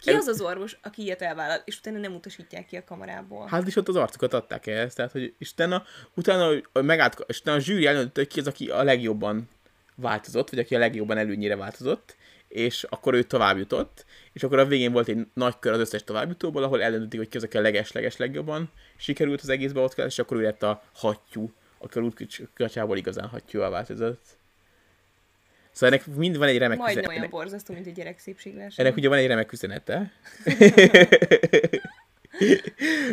Ki 0.00 0.10
az 0.10 0.26
az 0.26 0.40
orvos, 0.40 0.78
aki 0.82 1.02
ilyet 1.02 1.22
elvállal, 1.22 1.62
és 1.64 1.78
utána 1.78 1.98
nem 1.98 2.14
utasítják 2.14 2.66
ki 2.66 2.76
a 2.76 2.84
kamerából? 2.84 3.46
hát 3.46 3.66
is 3.66 3.76
ott 3.76 3.88
az 3.88 3.96
arcukat 3.96 4.34
adták 4.34 4.66
ehhez, 4.66 4.94
tehát 4.94 5.12
hogy 5.12 5.34
és 5.38 5.52
utána, 5.52 5.82
utána 6.14 6.60
megállt, 6.72 7.24
és 7.26 7.40
utána 7.40 7.56
a 7.56 7.60
zsűri 7.60 7.86
eldöntötte, 7.86 8.20
hogy 8.20 8.28
ki 8.28 8.40
az, 8.40 8.46
aki 8.46 8.70
a 8.70 8.82
legjobban 8.82 9.48
változott, 9.94 10.50
vagy 10.50 10.58
aki 10.58 10.74
a 10.74 10.78
legjobban 10.78 11.18
előnyire 11.18 11.56
változott, 11.56 12.16
és 12.48 12.82
akkor 12.82 13.14
ő 13.14 13.22
tovább 13.22 13.58
jutott, 13.58 14.04
és 14.32 14.42
akkor 14.42 14.58
a 14.58 14.66
végén 14.66 14.92
volt 14.92 15.08
egy 15.08 15.26
nagy 15.34 15.58
kör 15.58 15.72
az 15.72 15.78
összes 15.78 16.04
továbbjutóból, 16.04 16.62
ahol 16.62 16.82
eldöntötték, 16.82 17.20
hogy 17.20 17.28
ki 17.28 17.36
az, 17.36 17.42
aki 17.42 17.56
a 17.56 17.60
leges-leges 17.60 18.16
legjobban 18.16 18.70
sikerült 18.96 19.40
az 19.40 19.48
egész 19.48 19.72
beavatkozás, 19.72 20.12
és 20.12 20.18
akkor 20.18 20.36
ő 20.36 20.40
lett 20.40 20.62
a 20.62 20.82
hattyú, 20.94 21.52
aki 21.78 21.98
a 21.98 22.02
útkacsából 22.02 22.96
igazán 22.96 23.28
hattyúval 23.28 23.70
változott. 23.70 24.37
Szóval 25.78 25.94
ennek 25.94 26.16
mind 26.16 26.38
van 26.38 26.48
egy 26.48 26.58
remek 26.58 26.78
Majdnem 26.78 27.04
üzenete. 27.04 27.20
olyan 27.20 27.30
borzasztó, 27.30 27.74
mint 27.74 27.86
egy 27.86 27.92
gyerek 27.92 28.18
szépségverseny. 28.18 28.84
ennek 28.84 28.98
ugye 28.98 29.08
van 29.08 29.18
egy 29.18 29.26
remek 29.26 29.52
üzenete. 29.52 30.12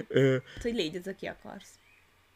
Ö, 0.07 0.35
hogy 0.61 0.73
légy 0.73 0.95
ez, 0.95 1.07
aki 1.07 1.25
akarsz. 1.25 1.69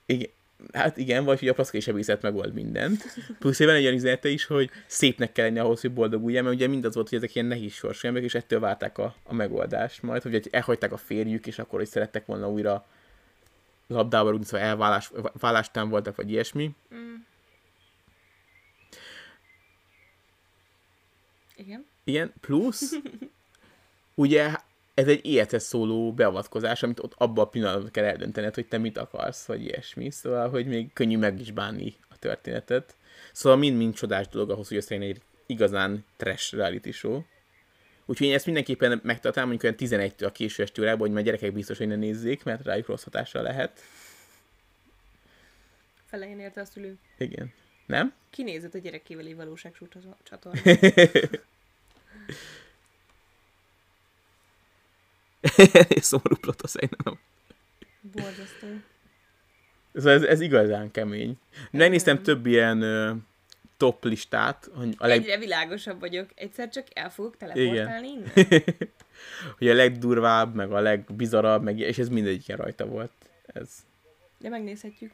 igen, 0.06 0.30
hát 0.74 0.98
igen, 0.98 1.24
vagy 1.24 1.40
hogy 1.40 1.48
a 1.48 1.54
plaszkai 1.54 1.80
sebészet 1.80 2.22
megold 2.22 2.54
mindent. 2.54 3.04
Plusz 3.40 3.60
van 3.60 3.70
egy 3.70 3.84
olyan 3.84 3.94
üzenete 3.94 4.30
is, 4.30 4.46
hogy 4.46 4.70
szépnek 4.88 5.32
kell 5.32 5.46
lenni 5.46 5.60
ahhoz, 5.60 5.82
hogy 5.82 5.94
boldoguljál, 5.94 6.44
mert 6.44 6.56
ugye 6.56 6.68
mindaz 6.68 6.94
volt, 6.94 7.10
hogy 7.10 7.18
ezek 7.18 7.36
ilyen 7.36 7.48
nehéz 7.48 7.74
sorsú 7.74 8.08
emberek, 8.08 8.28
és 8.28 8.36
ettől 8.36 8.60
válták 8.60 8.98
a, 8.98 9.16
a 9.24 9.34
megoldást 9.34 10.02
majd, 10.02 10.22
hogy 10.22 10.48
elhagyták 10.52 10.92
a 10.92 10.98
férjük, 10.98 11.48
és 11.48 11.60
akkor 11.60 11.80
hogy 11.80 11.88
szerettek 11.88 12.26
volna 12.26 12.50
újra 12.50 12.86
labdába 13.88 14.30
rúgni, 14.30 14.46
szóval 14.46 14.68
elvállás, 14.68 15.12
válástán 15.40 15.90
voltak, 15.90 16.16
vagy 16.16 16.32
ilyesmi. 16.32 16.72
Mm. 16.96 17.16
Igen. 21.60 21.86
Igen, 22.04 22.34
plusz, 22.42 22.92
ugye 24.16 24.56
ez 24.94 25.08
egy 25.08 25.26
életes 25.26 25.62
szóló 25.62 26.14
beavatkozás, 26.14 26.84
amit 26.84 27.00
ott 27.00 27.14
abban 27.18 27.46
a 27.46 27.50
pillanatban 27.50 27.92
kell 27.92 28.06
eldöntened, 28.06 28.56
hogy 28.56 28.68
te 28.68 28.78
mit 28.78 28.98
akarsz, 28.98 29.46
vagy 29.46 29.64
ilyesmi. 29.64 30.12
Szóval, 30.12 30.50
hogy 30.50 30.68
még 30.68 30.94
könnyű 30.94 31.18
meg 31.18 31.40
is 31.40 31.52
bánni 31.52 31.96
a 32.10 32.18
történetet. 32.20 32.96
Szóval 33.32 33.58
mind-mind 33.58 33.94
csodás 33.94 34.28
dolog 34.28 34.50
ahhoz, 34.50 34.68
hogy 34.68 34.78
összejön 34.78 35.04
egy 35.04 35.22
igazán 35.46 36.06
trash 36.18 36.54
reality 36.54 36.92
show. 36.92 37.22
Úgyhogy 38.06 38.28
én 38.28 38.34
ezt 38.34 38.46
mindenképpen 38.46 39.00
megtartám, 39.04 39.48
mondjuk 39.48 39.64
olyan 39.64 40.02
11-től 40.02 40.26
a 40.26 40.32
késő 40.32 40.64
esti 40.64 40.82
órában, 40.82 41.00
hogy 41.00 41.12
már 41.12 41.24
gyerekek 41.24 41.54
biztos, 41.54 41.78
hogy 41.78 41.88
ne 41.88 41.96
nézzék, 41.96 42.44
mert 42.44 42.66
rájuk 42.66 42.88
rossz 42.88 43.04
hatással 43.04 43.42
lehet. 43.42 43.80
Felején 46.06 46.40
érte 46.40 46.62
a 46.62 46.66
szülő. 46.66 46.98
Igen. 47.18 47.54
Nem? 47.90 48.14
Kinézett 48.30 48.74
a 48.74 48.78
gyerekével 48.78 49.26
egy 49.26 49.36
valóságsú 49.36 49.88
csatornát. 50.24 50.80
Szomorú 56.02 56.36
plot 56.36 56.62
a 56.62 56.68
szerintem. 56.68 57.20
Borzasztó. 58.02 58.68
Szóval 59.94 60.14
ez, 60.14 60.24
ez 60.24 60.40
igazán 60.40 60.92
kemény. 60.92 61.38
Megnéztem 61.72 62.14
Igen. 62.14 62.26
több 62.26 62.46
ilyen 62.46 62.82
ö, 62.82 63.14
top 63.78 64.04
listát, 64.04 64.70
hogy 64.74 64.96
a, 64.98 65.08
leg, 65.08 65.20
Egyre 65.20 65.38
világosabb 65.38 66.00
vagyok. 66.00 66.30
Egyszer 66.36 66.70
csak 66.70 66.88
el 66.94 67.10
fogok 67.10 67.38
teleportálni 67.38 68.08
innen. 68.08 68.32
hogy 69.58 69.70
a 69.70 69.74
legdurvább, 69.74 70.56
meg 70.56 70.72
a 70.72 70.80
legbizarabb, 70.80 71.64
meg, 71.64 71.80
és 71.80 71.98
ez 71.98 72.10
mindegyiken 72.10 72.58
rajta 72.58 72.86
volt. 72.86 73.12
Ez. 73.46 73.70
De 74.38 74.50
megnézhetjük. 74.50 75.12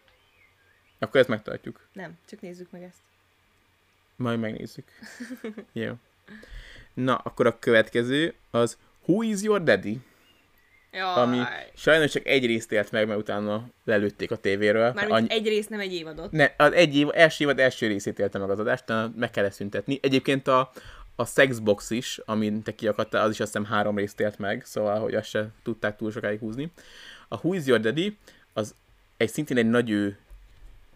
Akkor 1.00 1.20
ezt 1.20 1.30
megtartjuk. 1.30 1.88
Nem, 1.94 2.18
csak 2.30 2.42
nézzük 2.42 2.72
meg 2.72 2.84
ezt. 2.84 2.98
Majd 4.16 4.40
megnézzük. 4.40 4.86
Jó. 5.74 5.94
Na, 6.94 7.16
akkor 7.16 7.48
a 7.48 7.60
következő 7.60 8.34
az 8.52 8.78
Who 9.06 9.22
is 9.22 9.42
your 9.42 9.64
daddy? 9.64 10.00
Jaj. 10.92 11.22
Ami 11.24 11.42
sajnos 11.76 12.12
csak 12.12 12.26
egy 12.26 12.46
részt 12.46 12.72
élt 12.72 12.92
meg, 12.92 13.08
mert 13.08 13.20
utána 13.20 13.70
lelőtték 13.84 14.32
a 14.32 14.36
tévéről. 14.36 14.94
Mármint 14.94 15.12
Annyi- 15.12 15.32
egy 15.32 15.48
rész, 15.48 15.68
nem 15.68 15.80
egy 15.80 15.94
évadot. 15.94 16.32
Ne, 16.32 16.50
az 16.58 16.72
egy 16.74 16.96
év, 16.96 17.08
első 17.14 17.44
évad 17.44 17.60
első 17.60 17.88
részét 17.88 18.20
élte 18.20 18.40
meg 18.40 18.50
az 18.50 18.60
adást, 18.60 18.84
meg 19.16 19.32
kellett 19.32 19.52
szüntetni. 19.54 20.00
Egyébként 20.02 20.48
a, 20.48 20.72
a 21.16 21.26
Sexbox 21.26 21.90
is, 21.90 22.20
amin 22.26 22.64
te 22.64 22.76
kiakadtál, 22.76 23.24
az 23.24 23.32
is 23.32 23.40
azt 23.40 23.54
hiszem 23.54 23.72
három 23.72 23.98
részt 23.98 24.20
élt 24.20 24.38
meg, 24.38 24.66
szóval, 24.66 25.00
hogy 25.00 25.16
azt 25.16 25.30
se 25.30 25.48
tudták 25.64 25.96
túl 25.96 26.12
sokáig 26.12 26.40
húzni. 26.40 26.72
A 27.28 27.36
Who 27.36 27.54
is 27.54 27.66
Your 27.66 27.80
Daddy, 27.80 28.18
az 28.54 28.76
egy 29.18 29.30
szintén 29.30 29.58
egy 29.58 29.70
nagy 29.70 29.90
ő 29.90 30.18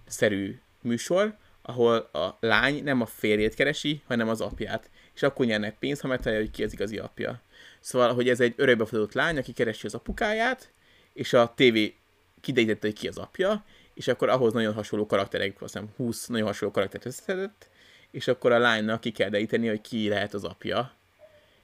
szerű 0.09 0.59
műsor, 0.81 1.35
ahol 1.61 1.95
a 1.97 2.37
lány 2.39 2.83
nem 2.83 3.01
a 3.01 3.05
férjét 3.05 3.53
keresi, 3.53 4.01
hanem 4.07 4.29
az 4.29 4.41
apját. 4.41 4.89
És 5.15 5.23
akkor 5.23 5.45
nyernek 5.45 5.77
pénzt, 5.79 6.01
ha 6.01 6.07
megtalálja, 6.07 6.43
hogy 6.43 6.51
ki 6.51 6.63
az 6.63 6.73
igazi 6.73 6.97
apja. 6.97 7.41
Szóval, 7.79 8.13
hogy 8.13 8.29
ez 8.29 8.39
egy 8.39 8.53
örökbefogadott 8.57 9.13
lány, 9.13 9.37
aki 9.37 9.51
keresi 9.51 9.85
az 9.85 9.93
apukáját, 9.93 10.71
és 11.13 11.33
a 11.33 11.53
tévé 11.55 11.95
kidejtette, 12.41 12.87
hogy 12.87 12.95
ki 12.95 13.07
az 13.07 13.17
apja, 13.17 13.65
és 13.93 14.07
akkor 14.07 14.29
ahhoz 14.29 14.53
nagyon 14.53 14.73
hasonló 14.73 15.05
karakterek, 15.05 15.61
azt 15.61 15.73
hiszem 15.73 15.89
20 15.95 16.27
nagyon 16.27 16.47
hasonló 16.47 16.73
karaktert 16.73 17.05
összeszedett, 17.05 17.69
és 18.11 18.27
akkor 18.27 18.51
a 18.51 18.57
lánynak 18.57 19.01
ki 19.01 19.11
kell 19.11 19.29
dejteni, 19.29 19.67
hogy 19.67 19.81
ki 19.81 20.09
lehet 20.09 20.33
az 20.33 20.43
apja. 20.43 20.93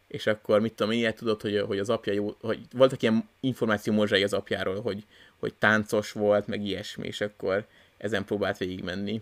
És 0.07 0.27
akkor 0.27 0.61
mit 0.61 0.73
tudom, 0.73 0.91
ilyet 0.91 1.15
tudod, 1.15 1.41
hogy, 1.41 1.59
hogy 1.59 1.79
az 1.79 1.89
apja 1.89 2.13
jó, 2.13 2.35
hogy 2.41 2.59
voltak 2.71 3.01
ilyen 3.01 3.29
információ 3.39 3.93
morzsai 3.93 4.23
az 4.23 4.33
apjáról, 4.33 4.81
hogy, 4.81 5.03
hogy 5.37 5.53
táncos 5.53 6.11
volt, 6.11 6.47
meg 6.47 6.65
ilyesmi, 6.65 7.07
és 7.07 7.21
akkor 7.21 7.67
ezen 8.05 8.25
próbált 8.25 8.57
végigmenni. 8.57 9.21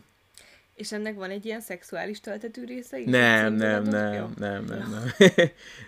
És 0.76 0.92
ennek 0.92 1.16
van 1.16 1.30
egy 1.30 1.46
ilyen 1.46 1.62
szexuális 1.62 2.20
töltető 2.20 2.64
része 2.64 3.00
is? 3.00 3.06
Nem, 3.06 3.54
nem, 3.54 3.84
nem, 3.84 4.34
nem, 4.38 4.64
nem, 4.64 4.88
nem. 4.92 5.12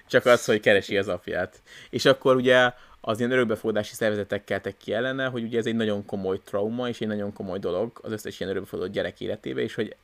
Csak 0.08 0.26
az, 0.26 0.46
hogy 0.46 0.60
keresi 0.60 0.98
az 0.98 1.08
apját. 1.08 1.62
És 1.89 2.06
akkor 2.06 2.36
ugye 2.36 2.72
az 3.02 3.20
ilyen 3.20 3.32
örökbefogadási 3.32 3.93
szervezetek 3.93 4.43
keltek 4.43 4.78
ki 4.78 4.93
ellene, 4.93 5.26
hogy 5.26 5.43
ugye 5.43 5.58
ez 5.58 5.66
egy 5.66 5.76
nagyon 5.76 6.06
komoly 6.06 6.39
trauma, 6.43 6.89
és 6.89 7.02
egy 7.02 7.08
nagyon 7.08 7.34
komoly 7.34 7.60
dolog 7.60 8.00
az 8.02 8.12
összes 8.12 8.39
ilyen 8.39 8.52
örökbefogadott 8.52 8.93
gyerek 8.93 9.22
életébe, 9.22 9.62
és 9.62 9.76
hogy 9.76 9.96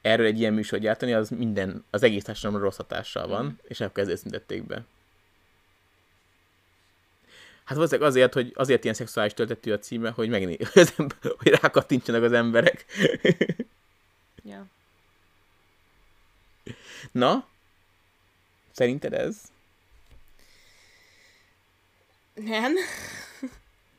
erről 0.00 0.26
egy 0.26 0.38
ilyen 0.38 0.52
műsor 0.52 0.78
gyártani, 0.78 1.12
az 1.12 1.28
minden, 1.28 1.84
az 1.90 2.02
egész 2.02 2.24
társadalomra 2.24 2.64
rossz 2.64 2.76
hatással 2.76 3.28
van, 3.28 3.44
mm. 3.44 3.68
és 3.68 3.80
akkor 3.80 4.02
ezért 4.02 4.18
szüntették 4.18 4.66
be. 4.66 4.84
Hát 7.72 7.80
valószínűleg 7.80 8.10
azért, 8.10 8.32
hogy 8.34 8.52
azért 8.54 8.82
ilyen 8.82 8.96
szexuális 8.96 9.34
töltető 9.34 9.72
a 9.72 9.78
címe, 9.78 10.10
hogy 10.10 10.28
megné, 10.28 10.56
hogy 11.38 11.48
rákattintsanak 11.48 12.22
az 12.22 12.32
emberek. 12.32 12.84
ja. 14.50 14.66
Na? 17.12 17.48
Szerinted 18.72 19.12
ez? 19.12 19.36
Nem. 22.34 22.72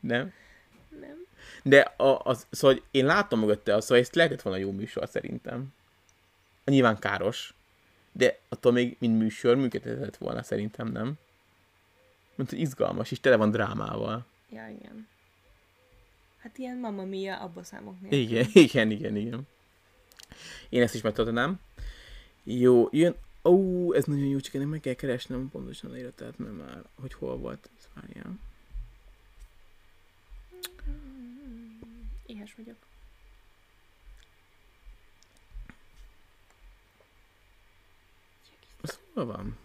Nem? 0.00 0.32
Nem. 1.00 1.26
De 1.62 1.80
a, 1.80 2.20
az, 2.24 2.46
szóval 2.50 2.82
én 2.90 3.06
látom 3.06 3.40
mögötte 3.40 3.74
azt, 3.74 3.86
szóval 3.86 4.02
ezt 4.02 4.14
lehetett 4.14 4.42
volna 4.42 4.58
jó 4.58 4.70
műsor 4.70 5.08
szerintem. 5.08 5.74
Nyilván 6.64 6.98
káros, 6.98 7.54
de 8.12 8.38
attól 8.48 8.72
még, 8.72 8.96
mint 8.98 9.18
műsor, 9.18 9.56
működhetett 9.56 10.16
volna 10.16 10.42
szerintem, 10.42 10.88
nem? 10.88 11.14
Mert 12.34 12.52
izgalmas, 12.52 13.10
és 13.10 13.20
tele 13.20 13.36
van 13.36 13.50
drámával. 13.50 14.26
Ja, 14.50 14.68
igen. 14.68 15.08
Hát 16.38 16.58
ilyen 16.58 16.78
Mamma 16.78 17.04
Mia 17.04 17.36
abba 17.40 17.62
számok 17.62 18.00
nélkül. 18.00 18.18
Igen, 18.18 18.46
igen, 18.64 18.90
igen, 18.90 19.16
igen. 19.16 19.46
Én 20.68 20.82
ezt 20.82 20.94
is 20.94 21.00
megtartanám. 21.00 21.60
Jó, 22.42 22.88
jön... 22.92 23.14
Ó, 23.44 23.52
oh, 23.52 23.96
ez 23.96 24.04
nagyon 24.04 24.24
jó, 24.24 24.38
csak 24.40 24.54
ennek 24.54 24.68
meg 24.68 24.80
kell 24.80 24.94
keresnem 24.94 25.48
pontosan 25.50 25.90
a 25.90 25.96
életet, 25.96 26.38
mert 26.38 26.56
már, 26.56 26.82
hogy 27.00 27.14
hol 27.14 27.36
volt 27.36 27.70
ez, 27.78 27.88
várjál. 27.94 28.38
Éhes 32.26 32.54
vagyok. 32.54 32.76
Az 38.80 38.98
hol 39.12 39.24
van? 39.24 39.56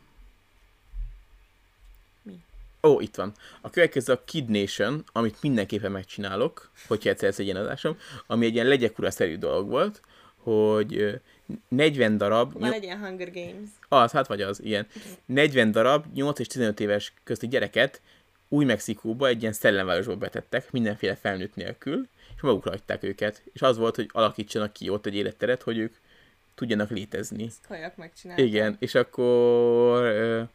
Ó, 2.84 3.00
itt 3.00 3.16
van. 3.16 3.34
A 3.62 3.70
következő 3.70 4.14
a 4.14 4.24
Kid 4.24 4.50
Nation, 4.50 5.04
amit 5.12 5.42
mindenképpen 5.42 5.92
megcsinálok, 5.92 6.72
hogyha 6.88 7.10
egyszer 7.10 7.30
ez 7.30 7.40
egy 7.40 7.46
ilyen 7.46 7.58
adásom, 7.58 7.98
ami 8.28 8.46
egy 8.46 8.54
ilyen 8.54 8.68
legyekura-szerű 8.68 9.38
dolog 9.38 9.70
volt, 9.70 10.02
hogy 10.38 11.20
40 11.68 12.18
darab... 12.18 12.60
Van 12.60 12.74
egy 12.74 12.84
ilyen 12.84 13.00
Hunger 13.00 13.32
Games. 13.32 13.70
Az, 13.88 14.12
hát 14.12 14.28
vagy 14.28 14.42
az, 14.42 14.64
ilyen. 14.64 14.88
40 15.26 15.72
darab 15.72 16.06
8 16.14 16.40
és 16.40 16.48
15 16.48 16.80
éves 16.80 17.14
közti 17.24 17.48
gyereket 17.48 18.02
új-Mexikóba 18.48 19.28
egy 19.28 19.42
ilyen 19.42 19.54
szellemvárosba 19.54 20.16
betettek, 20.16 20.72
mindenféle 20.72 21.16
felnőtt 21.16 21.56
nélkül, 21.56 22.08
és 22.36 22.42
magukra 22.42 22.70
hagyták 22.70 23.04
őket. 23.04 23.42
És 23.54 23.62
az 23.62 23.78
volt, 23.78 23.96
hogy 23.96 24.10
alakítsanak 24.12 24.74
ki 24.74 24.90
ott 24.90 25.06
egy 25.06 25.16
életteret, 25.16 25.62
hogy 25.62 25.78
ők 25.78 25.96
tudjanak 26.56 26.90
létezni. 26.90 27.44
Ezt 27.44 27.66
hajak 27.68 27.96
megcsinálták. 27.96 28.46
Igen, 28.46 28.76
és 28.80 28.96
akkor... 28.96 30.48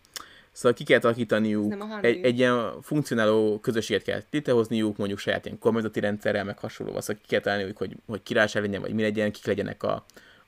Szóval 0.55 0.73
ki 0.73 0.85
kell 0.85 1.01
alakítaniuk, 1.03 1.75
egy, 2.01 2.25
egy 2.25 2.39
ilyen 2.39 2.83
funkcionáló 2.83 3.59
közösséget 3.61 4.03
kell 4.03 4.21
létrehozniuk, 4.31 4.97
mondjuk 4.97 5.19
saját 5.19 5.45
ilyen 5.45 5.59
kormányzati 5.59 6.01
rendszerrel, 6.01 6.45
meg 6.45 6.59
hasonló, 6.59 7.01
szóval 7.01 7.23
ki 7.23 7.29
kell 7.29 7.41
találniuk, 7.41 7.77
hogy, 7.77 7.97
hogy 8.07 8.23
királyság 8.23 8.63
legyen, 8.63 8.81
vagy 8.81 8.93
mi 8.93 9.03
legyen, 9.03 9.33
kik 9.33 9.47
legyenek 9.47 9.83
a, 9.83 10.05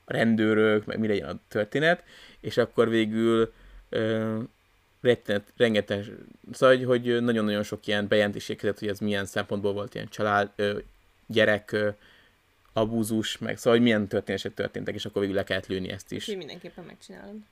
rendőrök, 0.07 0.85
meg 0.85 0.99
mi 0.99 1.07
legyen 1.07 1.29
a 1.29 1.39
történet, 1.47 2.03
és 2.39 2.57
akkor 2.57 2.89
végül 2.89 3.53
ö, 3.89 4.39
rettenet, 5.01 5.53
rengeteg, 5.57 6.05
szóval, 6.51 6.83
hogy 6.83 7.21
nagyon-nagyon 7.21 7.63
sok 7.63 7.87
ilyen 7.87 8.07
bejelentés 8.07 8.47
hogy 8.57 8.87
ez 8.87 8.99
milyen 8.99 9.25
szempontból 9.25 9.73
volt 9.73 9.95
ilyen 9.95 10.07
család, 10.09 10.51
ö, 10.55 10.77
gyerek, 11.27 11.71
ö, 11.71 11.89
abúzus, 12.73 13.37
meg 13.37 13.57
szóval, 13.57 13.73
hogy 13.73 13.81
milyen 13.81 14.07
történések 14.07 14.53
történtek, 14.53 14.95
és 14.95 15.05
akkor 15.05 15.21
végül 15.21 15.37
le 15.37 15.43
kellett 15.43 15.67
lőni 15.67 15.89
ezt 15.89 16.11
is. 16.11 16.27
Én 16.27 16.37
mindenképpen 16.37 16.83
megcsinálom. 16.83 17.45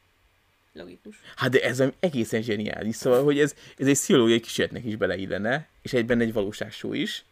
Logikus. 0.75 1.15
Hát 1.35 1.51
de 1.51 1.61
ez 1.61 1.83
egészen 1.99 2.41
zseniális, 2.41 2.95
szóval, 2.95 3.23
hogy 3.23 3.39
ez, 3.39 3.55
ez 3.77 3.87
egy 3.87 3.93
pszichológiai 3.93 4.39
kísérletnek 4.39 4.85
is 4.85 4.95
beleillene, 4.95 5.67
és 5.81 5.93
egyben 5.93 6.21
egy 6.21 6.33
valóságsó 6.33 6.93
is, 6.93 7.25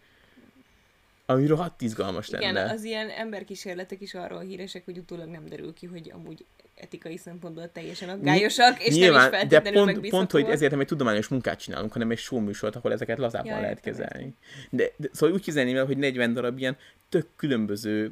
ami 1.26 1.46
rohadt 1.46 1.82
izgalmas 1.82 2.28
Igen, 2.28 2.54
lenne. 2.54 2.72
az 2.72 2.84
ilyen 2.84 3.10
emberkísérletek 3.10 4.02
is 4.02 4.14
arról 4.14 4.40
híresek, 4.40 4.86
hogy 4.86 4.98
utólag 4.98 5.30
nem 5.30 5.46
derül 5.46 5.74
ki, 5.74 5.86
hogy 5.86 6.12
amúgy 6.14 6.46
etikai 6.76 7.18
szempontból 7.18 7.72
teljesen 7.72 8.10
aggályosak, 8.10 8.84
és 8.84 8.96
Nyilván, 8.96 9.30
nem 9.30 9.42
is 9.42 9.48
de 9.48 9.62
pont, 9.62 10.10
pont, 10.10 10.32
hogy 10.32 10.46
ezért 10.50 10.72
nem 10.72 10.80
egy 10.80 10.88
tudományos 10.88 11.28
munkát 11.28 11.60
csinálunk, 11.60 11.94
hanem 11.94 12.12
egy 12.12 12.18
show 12.18 12.40
műsort, 12.40 12.76
ahol 12.76 12.92
ezeket 12.92 13.18
lazábban 13.18 13.56
ja, 13.56 13.62
lehet 13.62 13.80
kezelni. 13.80 14.34
De, 14.70 14.92
de, 14.96 15.08
szóval 15.12 15.36
úgy 15.36 15.42
kizelni, 15.42 15.74
hogy 15.74 15.98
40 15.98 16.34
darab 16.34 16.60
ilyen 16.60 16.78
tök 17.10 17.28
különböző 17.36 18.12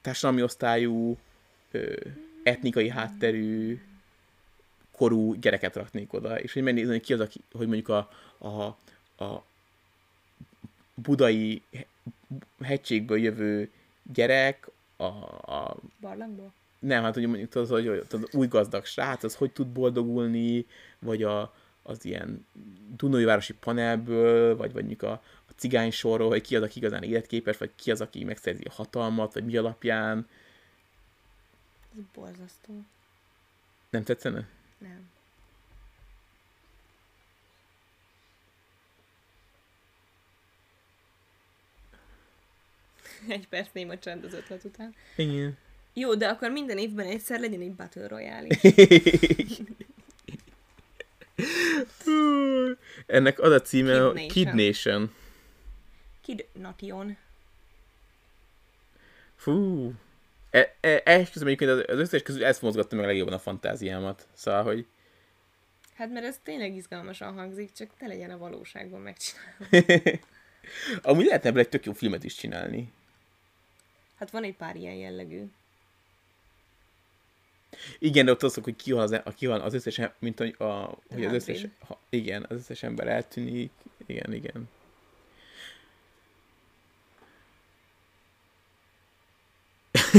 társadalmi 0.00 0.42
osztályú, 0.42 1.18
ö, 1.70 1.96
etnikai 2.42 2.88
hátterű, 2.88 3.80
korú 4.96 5.34
gyereket 5.34 5.76
raknék 5.76 6.12
oda, 6.12 6.40
és 6.40 6.52
hogy 6.52 6.62
megnézni, 6.62 6.90
hogy 6.90 7.00
ki 7.00 7.12
az, 7.12 7.20
aki, 7.20 7.40
hogy 7.52 7.66
mondjuk 7.66 7.88
a, 7.88 8.08
a, 8.38 8.62
a 9.24 9.44
budai 10.94 11.62
hegységből 12.62 13.18
jövő 13.18 13.70
gyerek, 14.12 14.68
a, 14.96 15.04
a 15.04 15.76
Barlangból? 16.00 16.52
Nem, 16.78 17.02
hát 17.02 17.14
hogy 17.14 17.26
mondjuk 17.26 17.54
az, 17.54 17.68
hogy 17.68 17.88
az 17.88 18.28
új 18.32 18.46
gazdag 18.46 18.84
srác, 18.84 19.22
az 19.22 19.34
hogy 19.34 19.52
tud 19.52 19.66
boldogulni, 19.66 20.66
vagy 20.98 21.22
a, 21.22 21.54
az 21.82 22.04
ilyen 22.04 22.46
Dunai 22.96 23.24
városi 23.24 23.54
panelből, 23.54 24.56
vagy 24.56 24.72
mondjuk 24.72 25.02
a, 25.02 25.12
a 25.46 25.50
cigány 25.56 25.90
sorról, 25.90 26.28
hogy 26.28 26.42
ki 26.42 26.56
az, 26.56 26.62
aki 26.62 26.78
igazán 26.78 27.02
életképes, 27.02 27.56
vagy 27.56 27.70
ki 27.76 27.90
az, 27.90 28.00
aki 28.00 28.24
megszerzi 28.24 28.64
a 28.64 28.72
hatalmat, 28.72 29.34
vagy 29.34 29.44
mi 29.44 29.56
alapján. 29.56 30.28
Ez 31.96 32.04
borzasztó. 32.14 32.84
Nem 33.90 34.02
tetszene? 34.02 34.48
Nem. 34.84 35.10
Egy 43.36 43.48
perc 43.48 43.68
néma 43.72 43.98
csend 43.98 44.24
az 44.24 44.32
ötlet 44.32 44.64
után. 44.64 44.94
Igen. 45.16 45.56
Jó, 45.92 46.14
de 46.14 46.28
akkor 46.28 46.50
minden 46.50 46.78
évben 46.78 47.06
egyszer 47.06 47.40
legyen 47.40 47.60
egy 47.60 47.72
Battle 47.72 48.08
Royale 48.08 48.46
is. 48.48 49.60
Ennek 53.06 53.40
az 53.40 53.52
a 53.52 53.60
címe 53.60 54.12
Kid 54.12 54.14
Nation. 54.14 54.28
Kid 54.28 54.54
Nation. 54.54 55.14
Kid 56.20 56.46
Nation. 56.52 57.16
Fú, 59.36 59.92
e, 60.54 60.76
e, 60.80 61.02
esküszöm 61.04 61.46
egyébként 61.46 61.70
az 61.70 61.98
összes 61.98 62.22
közül 62.22 62.44
ezt 62.44 62.62
mozgatta 62.62 62.96
meg 62.96 63.06
legjobban 63.06 63.34
a 63.34 63.38
fantáziámat. 63.38 64.26
Szóval, 64.32 64.62
hogy... 64.62 64.86
Hát 65.94 66.10
mert 66.10 66.26
ez 66.26 66.38
tényleg 66.42 66.74
izgalmasan 66.74 67.34
hangzik, 67.34 67.72
csak 67.72 67.90
te 67.98 68.06
legyen 68.06 68.30
a 68.30 68.38
valóságban 68.38 69.00
megcsinálva. 69.00 70.18
Amúgy 71.02 71.24
lehetne 71.24 71.48
ebből 71.48 71.60
egy 71.60 71.68
tök 71.68 71.84
jó 71.84 71.92
filmet 71.92 72.24
is 72.24 72.34
csinálni. 72.34 72.92
Hát 74.18 74.30
van 74.30 74.44
egy 74.44 74.56
pár 74.56 74.76
ilyen 74.76 74.94
jellegű. 74.94 75.44
Igen, 77.98 78.24
de 78.24 78.30
ott 78.30 78.42
azok, 78.42 78.64
hogy 78.64 78.76
ki 78.76 78.92
van 78.92 79.02
az, 79.02 79.34
ki 79.36 79.46
van 79.46 79.60
az 79.60 79.74
összes, 79.74 80.00
mint 80.18 80.38
hogy, 80.38 80.54
a, 80.58 80.98
hogy 81.08 81.24
az 81.24 81.32
összes, 81.32 81.66
ha, 81.78 82.00
igen, 82.08 82.46
az 82.48 82.56
összes 82.56 82.82
ember 82.82 83.08
eltűnik. 83.08 83.70
Igen, 84.06 84.32
igen. 84.32 84.68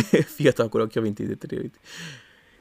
fiatalkorok 0.37 0.93
javintézetrőit. 0.93 1.79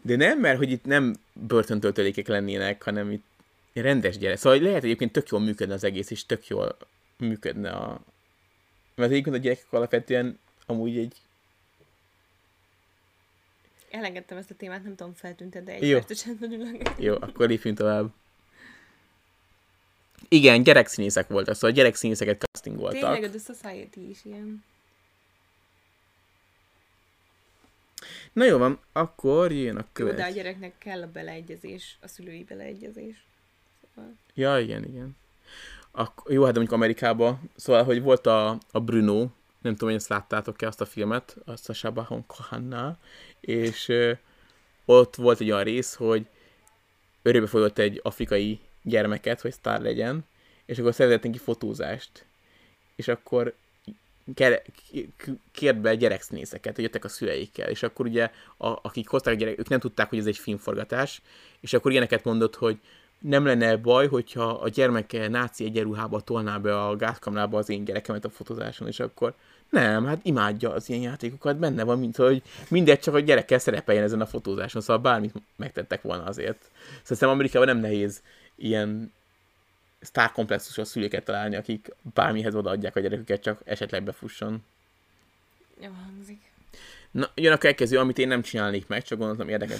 De 0.03 0.17
nem, 0.17 0.41
mert 0.41 0.59
hogy 0.59 0.71
itt 0.71 0.85
nem 0.85 1.15
börtöntöltelékek 1.33 2.29
lennének, 2.29 2.83
hanem 2.83 3.11
itt 3.11 3.25
rendes 3.73 4.19
gyerek. 4.19 4.37
Szóval 4.37 4.59
lehet 4.59 4.85
egyébként 4.85 5.13
tök 5.13 5.29
jól 5.29 5.41
működne 5.41 5.75
az 5.75 5.85
egész, 5.85 6.11
és 6.11 6.27
tök 6.27 6.47
jól 6.47 6.77
működne 7.19 7.71
a... 7.71 8.01
Mert 8.95 9.11
egyébként 9.11 9.37
a 9.37 9.39
gyerekek 9.39 9.67
alapvetően 9.71 10.39
amúgy 10.67 10.99
egy 10.99 11.15
elengedtem 13.95 14.39
ezt 14.39 14.51
a 14.51 14.55
témát, 14.55 14.83
nem 14.83 14.95
tudom, 14.95 15.15
feltűnte, 15.15 15.61
de 15.61 15.73
egy 15.73 15.89
Jó. 15.89 15.99
Jó, 16.99 17.15
akkor 17.15 17.49
lépjünk 17.49 17.79
tovább. 17.79 18.13
Igen, 20.29 20.63
gyerekszínészek 20.63 21.29
voltak, 21.29 21.55
szóval 21.55 21.71
gyerekszínészeket 21.71 22.45
castingoltak. 22.53 23.01
Tényleg 23.01 23.23
a 23.23 23.29
The 23.29 23.55
Society 23.55 24.11
is 24.11 24.25
ilyen. 24.25 24.65
Na 28.35 28.45
jó 28.45 28.59
van, 28.59 28.79
akkor 28.93 29.53
jön 29.53 29.77
a 29.77 29.79
Jó, 29.79 29.87
követ. 29.93 30.17
de 30.17 30.25
a 30.25 30.31
gyereknek 30.31 30.79
kell 30.79 31.03
a 31.03 31.11
beleegyezés, 31.13 31.99
a 32.01 32.09
szülői 32.09 32.45
beleegyezés. 32.45 33.25
Szóval... 33.95 34.11
Ja, 34.35 34.59
igen, 34.59 34.85
igen. 34.85 35.17
Ak- 35.91 36.29
jó, 36.33 36.45
hát 36.45 36.53
mondjuk 36.55 36.75
Amerikában, 36.75 37.41
szóval, 37.57 37.85
hogy 37.85 38.03
volt 38.03 38.27
a, 38.27 38.59
a 38.71 38.81
Bruno, 38.81 39.19
nem 39.61 39.73
tudom, 39.73 39.89
hogy 39.89 39.99
ezt 39.99 40.09
láttátok-e 40.09 40.67
azt 40.67 40.81
a 40.81 40.87
filmet, 40.87 41.37
azt 41.45 41.69
a 41.69 41.73
Shabahon 41.73 42.27
Kahannal, 42.27 42.99
és 43.41 43.89
ö, 43.89 44.13
ott 44.85 45.15
volt 45.15 45.41
egy 45.41 45.51
olyan 45.51 45.65
rész, 45.65 45.95
hogy 45.95 46.27
örökbe 47.23 47.49
fogadott 47.49 47.79
egy 47.79 48.01
afrikai 48.03 48.61
gyermeket, 48.83 49.41
hogy 49.41 49.53
sztár 49.53 49.81
legyen, 49.81 50.25
és 50.65 50.79
akkor 50.79 50.95
szervezett 50.95 51.23
neki 51.23 51.39
fotózást. 51.39 52.25
És 52.97 53.09
akkor 53.09 53.55
kért 55.53 55.81
be 55.81 55.95
gyerekszínészeket, 55.95 56.75
hogy 56.75 56.85
jöttek 56.85 57.05
a 57.05 57.09
szüleikkel, 57.09 57.69
és 57.69 57.83
akkor 57.83 58.07
ugye, 58.07 58.31
a, 58.57 58.69
akik 58.83 59.09
hozták 59.09 59.35
a 59.35 59.37
gyerek, 59.37 59.59
ők 59.59 59.69
nem 59.69 59.81
tudták, 59.81 60.09
hogy 60.09 60.19
ez 60.19 60.27
egy 60.27 60.39
filmforgatás, 60.39 61.23
és 61.61 61.73
akkor 61.73 61.91
ilyeneket 61.91 62.25
mondott, 62.25 62.55
hogy 62.55 62.79
nem 63.19 63.45
lenne 63.47 63.77
baj, 63.77 64.09
hogyha 64.09 64.45
a 64.45 64.69
gyermeke 64.69 65.29
náci 65.29 65.65
egyenruhába 65.65 66.21
tolná 66.21 66.59
be 66.59 66.81
a 66.81 66.97
gázkamrába 66.97 67.59
az 67.59 67.69
én 67.69 67.85
gyerekemet 67.85 68.25
a 68.25 68.31
fotózáson, 68.31 68.89
és 68.89 69.01
akkor 69.01 69.35
nem, 69.71 70.07
hát 70.07 70.21
imádja 70.23 70.73
az 70.73 70.89
ilyen 70.89 71.03
játékokat, 71.03 71.57
benne 71.57 71.85
van, 71.85 71.99
mint 71.99 72.17
hogy 72.17 72.43
mindegy, 72.69 72.99
csak 72.99 73.15
a 73.15 73.21
gyerekkel 73.21 73.59
szerepeljen 73.59 74.05
ezen 74.05 74.21
a 74.21 74.27
fotózáson, 74.27 74.83
szóval 74.83 75.03
bármit 75.03 75.35
megtettek 75.57 76.03
volna 76.03 76.25
azért. 76.25 76.71
Szerintem 77.03 77.29
Amerikában 77.29 77.67
nem 77.67 77.79
nehéz 77.79 78.23
ilyen 78.57 79.13
sztárkomplexusos 80.05 80.89
szülőket 80.89 81.25
találni, 81.25 81.57
akik 81.57 81.95
bármihez 82.15 82.55
odaadják 82.55 82.97
a 82.97 83.01
gyereküket, 83.01 83.43
csak 83.43 83.61
esetleg 83.65 84.03
befusson. 84.03 84.65
Jó 85.81 85.91
hangzik. 86.05 86.53
Na, 87.11 87.31
jön 87.35 87.53
a 87.53 87.59
következő, 87.59 87.99
amit 87.99 88.19
én 88.19 88.29
nem 88.29 88.43
csinálnék 88.43 88.87
meg, 88.87 89.03
csak 89.03 89.19
gondoltam 89.19 89.49
érdekes, 89.49 89.79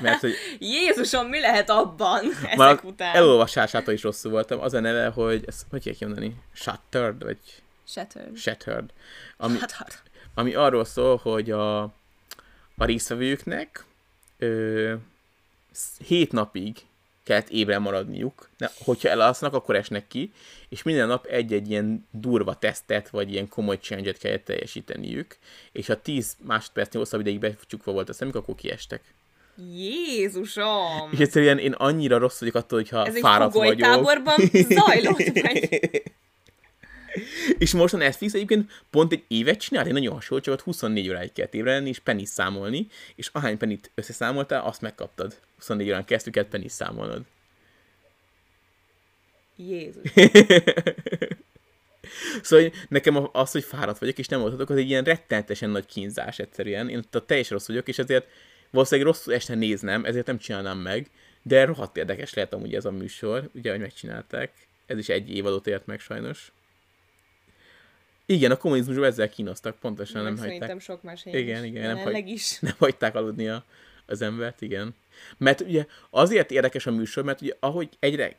mert 0.00 0.20
hogy 0.20 0.34
Jézusom, 0.58 1.28
mi 1.28 1.40
lehet 1.40 1.70
abban 1.70 2.20
ezek 2.36 2.56
már 2.56 2.80
után? 2.82 3.14
elolvasásától 3.14 3.94
is 3.94 4.02
rosszul 4.02 4.30
voltam. 4.30 4.60
Az 4.60 4.74
a 4.74 4.80
neve, 4.80 5.08
hogy 5.08 5.44
ezt 5.46 5.66
hogy 5.70 5.84
kell 5.84 5.94
kimondani? 5.94 6.36
Shattered, 6.52 7.22
vagy 7.22 7.38
Shattered. 7.86 8.36
Shattered. 8.36 8.90
Ami, 9.36 9.56
Shattered. 9.56 10.00
ami 10.34 10.54
arról 10.54 10.84
szól, 10.84 11.16
hogy 11.16 11.50
a, 11.50 11.82
a 12.76 12.84
résztvevőknek 12.84 13.84
ö, 14.38 14.94
hét 16.06 16.32
napig 16.32 16.76
kellett 17.24 17.48
ébren 17.48 17.82
maradniuk. 17.82 18.48
De, 18.58 18.70
hogyha 18.84 19.08
elalsznak, 19.08 19.54
akkor 19.54 19.76
esnek 19.76 20.06
ki, 20.06 20.32
és 20.68 20.82
minden 20.82 21.06
nap 21.06 21.26
egy-egy 21.26 21.70
ilyen 21.70 22.08
durva 22.10 22.54
tesztet, 22.54 23.08
vagy 23.08 23.32
ilyen 23.32 23.48
komoly 23.48 23.78
challenge 23.80 24.12
kellett 24.12 24.44
teljesíteniük, 24.44 25.36
és 25.72 25.86
ha 25.86 26.00
10 26.00 26.36
másodpercnél 26.42 27.02
hosszabb 27.02 27.20
ideig 27.20 27.38
becsukva 27.38 27.92
volt 27.92 28.08
a 28.08 28.12
szemük, 28.12 28.34
akkor 28.34 28.54
kiestek. 28.54 29.02
Jézusom! 29.74 31.08
És 31.12 31.18
egyszerűen 31.18 31.58
én 31.58 31.72
annyira 31.72 32.18
rossz 32.18 32.38
vagyok 32.40 32.54
attól, 32.54 32.78
hogyha 32.78 33.06
Ez 33.06 33.14
egy 33.14 33.20
fáradt 33.20 33.54
vagyok. 33.54 33.72
fogolytáborban 33.78 34.36
zajlott, 34.52 35.40
vagy? 35.40 35.68
És 37.58 37.72
most 37.72 37.94
a 37.94 37.96
Netflix 37.96 38.34
egyébként 38.34 38.82
pont 38.90 39.12
egy 39.12 39.24
évet 39.28 39.60
csinált, 39.60 39.86
egy 39.86 39.92
nagyon 39.92 40.14
hasonló, 40.14 40.42
csak 40.42 40.54
ott 40.54 40.60
24 40.60 41.08
óráig 41.08 41.32
kellett 41.32 41.54
ébren 41.54 41.74
lenni, 41.74 41.88
és 41.88 41.98
penny 41.98 42.24
számolni, 42.24 42.86
és 43.14 43.28
ahány 43.32 43.58
penit 43.58 43.90
összeszámoltál, 43.94 44.64
azt 44.64 44.80
megkaptad. 44.80 45.38
24 45.56 45.88
órán 45.88 46.04
keresztül 46.04 46.32
kellett 46.32 46.50
penny 46.50 46.68
számolnod. 46.68 47.22
Jézus. 49.56 50.12
Szóval 52.42 52.64
hogy 52.64 52.74
nekem 52.88 53.16
a- 53.16 53.30
az, 53.32 53.50
hogy 53.50 53.64
fáradt 53.64 53.98
vagyok, 53.98 54.18
és 54.18 54.28
nem 54.28 54.40
voltatok, 54.40 54.70
az 54.70 54.76
egy 54.76 54.88
ilyen 54.88 55.04
rettenetesen 55.04 55.70
nagy 55.70 55.86
kínzás 55.86 56.38
egyszerűen. 56.38 56.88
Én 56.88 57.04
ott 57.12 57.26
teljesen 57.26 57.56
rossz 57.56 57.66
vagyok, 57.66 57.88
és 57.88 57.98
ezért 57.98 58.26
valószínűleg 58.70 59.10
rosszul 59.10 59.34
este 59.34 59.54
néznem, 59.54 60.04
ezért 60.04 60.26
nem 60.26 60.38
csinálnám 60.38 60.78
meg, 60.78 61.10
de 61.42 61.64
rohadt 61.64 61.96
érdekes 61.96 62.34
lehet 62.34 62.52
amúgy 62.52 62.74
ez 62.74 62.84
a 62.84 62.90
műsor, 62.90 63.48
ugye, 63.54 63.70
hogy 63.70 63.80
megcsinálták. 63.80 64.52
Ez 64.86 64.98
is 64.98 65.08
egy 65.08 65.30
évadot 65.34 65.66
ért 65.66 65.86
meg 65.86 66.00
sajnos. 66.00 66.52
Igen, 68.26 68.50
a 68.50 68.56
kommunizmusban 68.56 69.04
ezzel 69.04 69.28
kínoztak, 69.28 69.78
pontosan 69.78 70.22
nem 70.22 70.32
Meg 70.32 70.40
hagyták. 70.40 70.58
Szerintem 70.58 70.78
sok 70.78 71.02
más 71.02 71.22
helyen 71.22 71.40
Igen, 71.40 71.64
is. 71.64 71.70
igen, 71.70 71.82
nem 71.82 71.96
Jelenleg 71.96 72.28
is. 72.28 72.58
nem 72.58 72.74
hagyták 72.78 73.14
aludni 73.14 73.48
a, 73.48 73.64
az 74.06 74.22
embert, 74.22 74.60
igen. 74.60 74.94
Mert 75.36 75.60
ugye 75.60 75.86
azért 76.10 76.50
érdekes 76.50 76.86
a 76.86 76.90
műsor, 76.90 77.24
mert 77.24 77.40
ugye 77.40 77.52
ahogy 77.60 77.88
egyre 77.98 78.36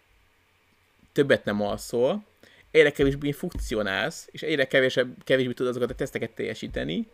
többet 1.11 1.45
nem 1.45 1.61
alszol, 1.61 2.25
egyre 2.71 2.91
kevésbé 2.91 3.31
funkcionálsz, 3.31 4.27
és 4.31 4.41
egyre 4.41 4.67
kevésebb, 4.67 5.23
kevésbé 5.23 5.53
tudod 5.53 5.71
azokat 5.71 5.89
a 5.89 5.95
teszteket 5.95 6.31
teljesíteni, 6.31 7.07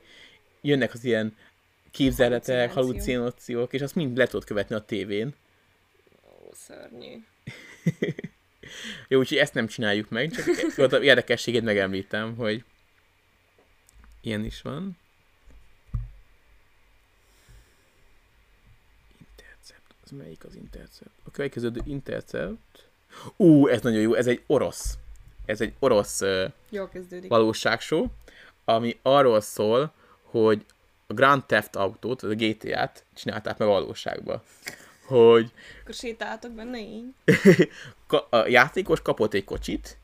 jönnek 0.61 0.93
az 0.93 1.03
ilyen 1.03 1.35
képzeletek, 1.91 2.73
halucinációk, 2.73 3.73
és 3.73 3.81
azt 3.81 3.95
mind 3.95 4.17
le 4.17 4.25
tudod 4.25 4.45
követni 4.45 4.75
a 4.75 4.79
tévén. 4.79 5.33
Ó, 6.25 6.51
szörnyű. 6.53 7.23
Jó, 9.07 9.19
úgyhogy 9.19 9.37
ezt 9.37 9.53
nem 9.53 9.67
csináljuk 9.67 10.09
meg, 10.09 10.31
csak 10.75 10.91
a 10.91 11.03
érdekességét 11.03 11.63
megemlítem, 11.63 12.35
hogy 12.35 12.63
ilyen 14.21 14.45
is 14.45 14.61
van. 14.61 14.97
Intercept. 19.19 19.93
Az 20.03 20.11
melyik 20.11 20.43
az 20.45 20.55
Intercept? 20.55 21.11
A 21.23 21.31
következő 21.31 21.71
Intercept. 21.85 22.89
Ú, 23.35 23.67
ez 23.67 23.81
nagyon 23.81 23.99
jó, 24.01 24.13
ez 24.13 24.27
egy 24.27 24.43
orosz. 24.47 24.97
Ez 25.45 25.61
egy 25.61 25.73
orosz 25.79 26.21
Jól 26.69 26.89
kezdődik. 26.89 27.29
valóságshow, 27.29 28.05
ami 28.65 28.99
arról 29.01 29.41
szól, 29.41 29.93
hogy 30.21 30.65
a 31.07 31.13
Grand 31.13 31.45
Theft 31.45 31.75
Auto-t, 31.75 32.23
a 32.23 32.27
GTA-t 32.27 33.05
csinálták 33.13 33.57
meg 33.57 33.67
a 33.67 33.71
valóságban. 33.71 34.41
Hogy 35.11 35.51
Akkor 35.81 35.93
sétáltok 35.93 36.51
benne 36.51 36.79
így. 36.79 37.05
a 38.29 38.47
játékos 38.47 39.01
kapott 39.01 39.33
egy 39.33 39.43
kocsit, 39.43 39.97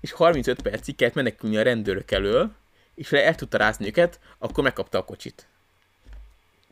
és 0.00 0.12
35 0.12 0.62
percig 0.62 0.96
kellett 0.96 1.14
menekülni 1.14 1.56
a 1.56 1.62
rendőrök 1.62 2.10
elől, 2.10 2.50
és 2.94 3.08
ha 3.08 3.16
el 3.16 3.34
tudta 3.34 3.58
rázni 3.58 3.86
őket, 3.86 4.20
akkor 4.38 4.64
megkapta 4.64 4.98
a 4.98 5.04
kocsit. 5.04 5.46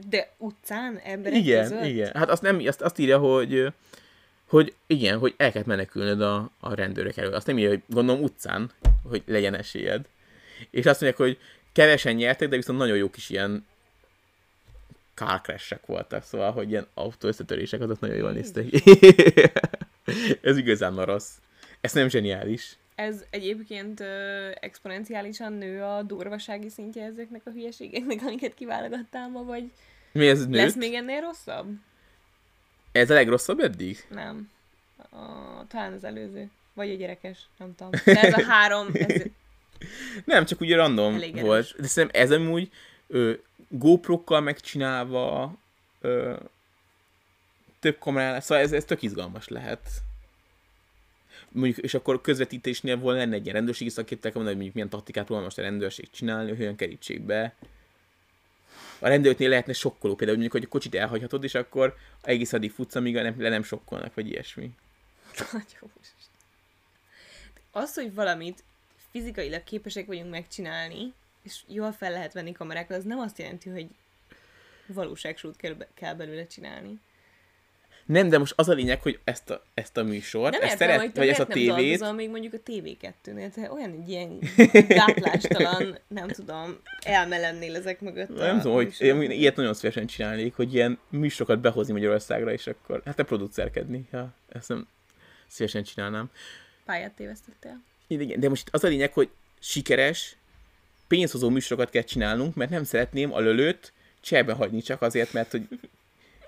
De 0.09 0.33
utcán, 0.39 1.01
emberek 1.05 1.39
Igen, 1.39 1.63
között? 1.63 1.85
igen. 1.85 2.11
Hát 2.15 2.29
azt, 2.29 2.43
nem, 2.43 2.63
azt, 2.67 2.81
azt 2.81 2.99
írja, 2.99 3.19
hogy 3.19 3.73
hogy 4.49 4.75
igen, 4.87 5.19
hogy 5.19 5.35
el 5.37 5.53
kellett 5.53 5.67
menekülnöd 5.67 6.21
a, 6.21 6.51
a 6.61 6.75
rendőrök 6.75 7.17
elől. 7.17 7.35
Azt 7.35 7.47
nem 7.47 7.59
írja, 7.59 7.71
hogy 7.71 7.83
gondolom 7.87 8.23
utcán, 8.23 8.71
hogy 9.09 9.23
legyen 9.27 9.55
esélyed. 9.55 10.07
És 10.71 10.87
azt 10.87 11.01
mondják, 11.01 11.29
hogy 11.29 11.39
kevesen 11.73 12.15
nyertek, 12.15 12.49
de 12.49 12.57
viszont 12.57 12.79
nagyon 12.79 12.97
jó 12.97 13.11
kis 13.11 13.31
ilyen 13.31 13.67
car 15.19 15.41
crash 15.41 15.79
voltak, 15.87 16.23
szóval, 16.23 16.53
hogy 16.53 16.71
ilyen 16.71 16.87
autó 16.95 17.29
összetörések, 17.29 17.81
azok 17.81 18.01
nagyon 18.01 18.17
jól 18.17 18.33
néztek. 18.33 18.67
Ez 20.43 20.57
igazán 20.57 21.05
rossz. 21.05 21.31
Ez 21.81 21.93
nem 21.93 22.09
zseniális. 22.09 22.77
Ez 22.95 23.25
egyébként 23.31 24.01
ö, 24.01 24.51
exponenciálisan 24.61 25.53
nő 25.53 25.83
a 25.83 26.03
durvasági 26.03 26.69
szintje 26.69 27.05
ezeknek 27.05 27.41
a 27.45 27.51
hülyeségeknek, 27.51 28.19
amiket 28.23 28.55
kiválogattál 28.55 29.29
ma, 29.29 29.43
vagy 29.43 29.71
Mi 30.13 30.29
ez 30.29 30.47
nőtt? 30.47 30.63
lesz 30.63 30.75
még 30.75 30.95
ennél 30.95 31.21
rosszabb? 31.21 31.67
Ez 32.93 33.11
a 33.11 33.15
legrosszabb 33.15 33.61
eddig? 33.61 34.05
Nem. 34.11 34.51
A, 35.11 35.17
talán 35.69 35.93
az 35.93 36.05
előző. 36.05 36.51
Vagy 36.75 36.91
a 36.91 36.95
gyerekes, 36.95 37.39
nem 37.59 37.75
tudom. 37.75 37.91
De 38.15 38.21
ez 38.21 38.33
a 38.35 38.43
három, 38.43 38.87
ez, 38.93 39.23
Nem, 40.25 40.45
csak 40.45 40.61
ugye 40.61 40.77
random 40.77 41.15
Elég 41.15 41.41
volt. 41.41 41.75
De 41.81 41.87
szerintem 41.87 42.23
ez 42.23 42.31
amúgy 42.31 42.71
ö, 43.07 43.33
GoPro-kkal 43.69 44.41
megcsinálva 44.41 45.57
ö, 46.01 46.37
több 47.81 47.99
kameránál, 47.99 48.41
szóval 48.41 48.65
ez, 48.65 48.73
ez 48.73 48.85
tök 48.85 49.03
izgalmas 49.03 49.49
lehet. 49.49 49.91
Mondjuk, 51.49 51.85
és 51.85 51.95
akkor 51.95 52.21
közvetítésnél 52.21 52.97
volna 52.99 53.19
lenne 53.19 53.35
egy 53.35 53.43
ilyen 53.43 53.55
rendőrségi 53.55 53.91
szakértek, 53.91 54.33
hogy 54.33 54.45
mondjuk 54.45 54.75
milyen 54.75 54.89
taktikát 54.89 55.25
próbál 55.25 55.45
most 55.45 55.59
a 55.59 55.63
rendőrség 55.63 56.11
csinálni, 56.11 56.51
hogy 56.51 56.61
olyan 56.61 56.77
kerítsék 56.77 57.21
be. 57.21 57.55
A 58.99 59.09
rendőröknél 59.09 59.49
lehetne 59.49 59.73
sokkoló, 59.73 60.15
például 60.15 60.39
mondjuk, 60.39 60.61
hogy 60.61 60.69
a 60.71 60.73
kocsit 60.73 60.95
elhagyhatod, 60.95 61.45
és 61.45 61.55
akkor 61.55 61.97
egész 62.23 62.53
addig 62.53 62.71
futsz, 62.71 62.95
amíg 62.95 63.15
nem, 63.15 63.41
le 63.41 63.49
nem 63.49 63.63
sokkolnak, 63.63 64.15
vagy 64.15 64.31
ilyesmi. 64.31 64.71
Nagyon 65.53 65.91
Az, 67.71 67.95
hogy 67.95 68.15
valamit 68.15 68.65
fizikailag 69.11 69.65
képesek 69.65 70.07
vagyunk 70.07 70.31
megcsinálni, 70.31 71.13
és 71.43 71.61
jól 71.67 71.93
fel 71.93 72.11
lehet 72.11 72.33
venni 72.33 72.53
kamerákkal, 72.53 72.97
az 72.97 73.05
nem 73.05 73.19
azt 73.19 73.39
jelenti, 73.39 73.69
hogy 73.69 73.87
valóságsót 74.87 75.57
kell, 75.57 75.73
be- 75.73 75.89
kell 75.95 76.15
belőle 76.15 76.47
csinálni. 76.47 77.01
Nem, 78.09 78.29
de 78.29 78.39
most 78.39 78.53
az 78.57 78.69
a 78.69 78.73
lényeg, 78.73 79.03
hogy 79.03 79.19
ezt 79.25 79.51
a, 79.51 79.63
ezt 79.75 79.97
a 79.97 80.03
műsort, 80.03 80.53
Nem 80.53 80.63
ezt 80.63 80.73
értem, 80.73 80.89
szeret, 80.89 81.01
hogy 81.01 81.15
vagy 81.15 81.29
ezt 81.29 81.41
a 81.41 81.47
nem 81.49 81.57
tévét, 81.57 81.77
dolgozol 81.77 82.13
még 82.13 82.31
mondjuk 82.31 82.53
a 82.53 82.57
TV2-nél, 82.67 83.51
te 83.51 83.73
olyan 83.73 83.91
egy 83.91 84.09
ilyen 84.09 84.39
gátlástalan, 84.89 85.99
nem 86.07 86.29
tudom, 86.29 86.81
elme 87.05 87.39
lennél 87.39 87.77
ezek 87.77 88.01
mögött. 88.01 88.29
nem 88.29 88.61
tudom, 88.61 88.75
hogy 88.75 88.97
én 88.99 89.31
ilyet 89.31 89.57
nagyon 89.57 89.75
szívesen 89.75 90.07
csinálnék, 90.07 90.55
hogy 90.55 90.75
ilyen 90.75 90.99
műsorokat 91.09 91.61
behozni 91.61 91.93
Magyarországra, 91.93 92.53
és 92.53 92.67
akkor, 92.67 93.03
hát 93.05 93.17
te 93.17 93.23
producerkedni, 93.23 94.09
ja, 94.13 94.35
ezt 94.49 94.69
nem 94.69 94.89
szívesen 95.47 95.83
csinálnám. 95.83 96.31
Pályát 96.85 97.13
tévesztettél. 97.13 97.83
Igen, 98.07 98.41
de 98.41 98.49
most 98.49 98.69
az 98.73 98.85
a 98.85 98.89
lényeg, 98.89 99.13
hogy 99.13 99.29
sikeres, 99.59 100.37
pénzhozó 101.09 101.49
műsorokat 101.49 101.91
kell 101.91 102.03
csinálnunk, 102.03 102.55
mert 102.55 102.71
nem 102.71 102.85
szeretném 102.85 103.33
a 103.33 103.41
lölőt 103.41 103.93
cserben 104.21 104.57
hagyni 104.57 104.81
csak 104.81 105.03
azért, 105.03 105.33
mert 105.33 105.51
hogy 105.51 105.69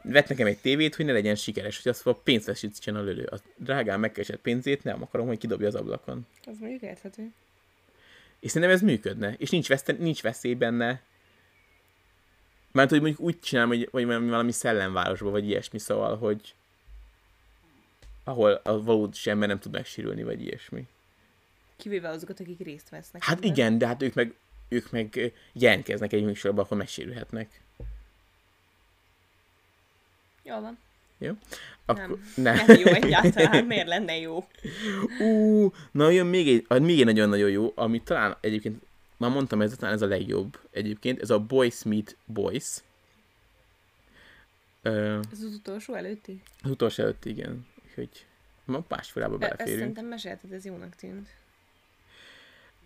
vett 0.02 0.28
nekem 0.28 0.46
egy 0.46 0.58
tévét, 0.58 0.94
hogy 0.94 1.04
ne 1.04 1.12
legyen 1.12 1.34
sikeres, 1.34 1.82
hogy 1.82 1.90
azt 1.92 2.06
a 2.06 2.14
pénzt 2.14 2.46
veszítsen 2.46 2.96
a 2.96 3.02
lölő. 3.02 3.24
A 3.24 3.40
drágán 3.56 4.00
megkeresett 4.00 4.40
pénzét 4.40 4.84
nem 4.84 5.02
akarom, 5.02 5.26
hogy 5.26 5.38
kidobja 5.38 5.66
az 5.66 5.74
ablakon. 5.74 6.26
Az 6.46 6.58
mondjuk 6.58 6.82
érthető. 6.82 7.32
És 8.40 8.50
szerintem 8.50 8.76
ez 8.76 8.82
működne, 8.82 9.34
és 9.38 9.50
nincs, 9.50 9.68
veszte, 9.68 9.92
nincs 9.92 10.22
veszély 10.22 10.54
benne. 10.54 11.02
Mert 12.72 12.90
hogy 12.90 13.00
mondjuk 13.00 13.20
úgy 13.20 13.40
csinálom, 13.40 13.70
hogy 13.70 13.88
vagy 13.90 14.06
valami 14.06 14.52
szellemvárosba, 14.52 15.30
vagy 15.30 15.48
ilyesmi, 15.48 15.78
szóval, 15.78 16.16
hogy 16.16 16.54
ahol 18.24 18.61
a 18.64 18.82
valódi 18.82 19.16
ember 19.24 19.48
nem 19.48 19.58
tud 19.58 19.72
megsérülni, 19.72 20.22
vagy 20.22 20.42
ilyesmi. 20.42 20.86
Kivéve 21.76 22.08
azokat, 22.08 22.40
akik 22.40 22.58
részt 22.58 22.88
vesznek. 22.88 23.22
Hát 23.24 23.36
ebben. 23.36 23.50
igen, 23.50 23.78
de 23.78 23.86
hát 23.86 24.02
ők 24.02 24.14
meg, 24.14 24.34
ők 24.71 24.91
meg 24.91 25.33
jelentkeznek 25.53 26.12
egy 26.12 26.25
műsorba, 26.25 26.62
akkor 26.62 26.77
megsérülhetnek. 26.77 27.61
Jól 30.43 30.61
van. 30.61 30.79
Akkor, 31.85 32.07
Nem. 32.09 32.21
ne. 32.35 32.53
Nem 32.66 32.77
jó 32.85 32.87
egyáltalán, 32.93 33.64
miért 33.64 33.87
lenne 33.89 34.16
jó? 34.18 34.47
Ú, 35.21 35.73
na 35.91 36.11
jön 36.11 36.27
még 36.27 36.49
egy, 36.49 36.64
ah, 36.68 36.81
még 36.81 36.99
egy 36.99 37.05
nagyon-nagyon 37.05 37.51
jó, 37.51 37.73
ami 37.75 38.03
talán 38.03 38.37
egyébként, 38.41 38.83
már 39.16 39.31
mondtam, 39.31 39.61
ez 39.62 39.77
talán 39.79 39.95
ez 39.95 40.03
a 40.03 40.07
legjobb 40.07 40.59
egyébként, 40.71 41.21
ez 41.21 41.31
a 41.31 41.39
Boys 41.41 41.83
Meet 41.83 42.16
Boys. 42.25 42.66
Ö, 44.83 45.18
Ez 45.33 45.39
az 45.43 45.55
utolsó 45.55 45.95
előtti? 45.95 46.43
az 46.62 46.71
utolsó 46.71 47.03
előtt, 47.03 47.25
igen. 47.25 47.66
Úgyhogy 47.89 48.27
ma 48.64 48.85
másfélába 48.89 49.33
E- 49.33 49.39
Ezt 49.41 49.51
beleférünk. 49.51 49.79
szerintem 49.79 50.07
mesélted, 50.07 50.53
ez 50.53 50.64
jónak 50.64 50.95
tűnt. 50.97 51.29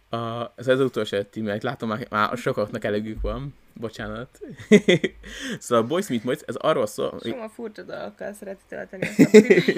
A, 0.09 0.53
ez 0.57 0.69
az 0.69 0.81
utolsó 0.81 1.17
előtti, 1.17 1.41
mert 1.41 1.63
látom, 1.63 1.89
már, 1.89 2.07
már 2.11 2.37
sokaknak 2.37 2.85
elegük 2.85 3.21
van. 3.21 3.55
Bocsánat. 3.73 4.41
szóval 5.59 5.85
a 5.85 5.87
Boys 5.87 6.09
Meet 6.09 6.23
Boys, 6.23 6.39
ez 6.47 6.55
arról 6.55 6.87
szól, 6.87 7.21
Soma 7.23 7.49
furcsa 7.49 7.83
dolgokkal 7.83 8.33
szereti 8.33 8.63
tölteni 8.69 9.09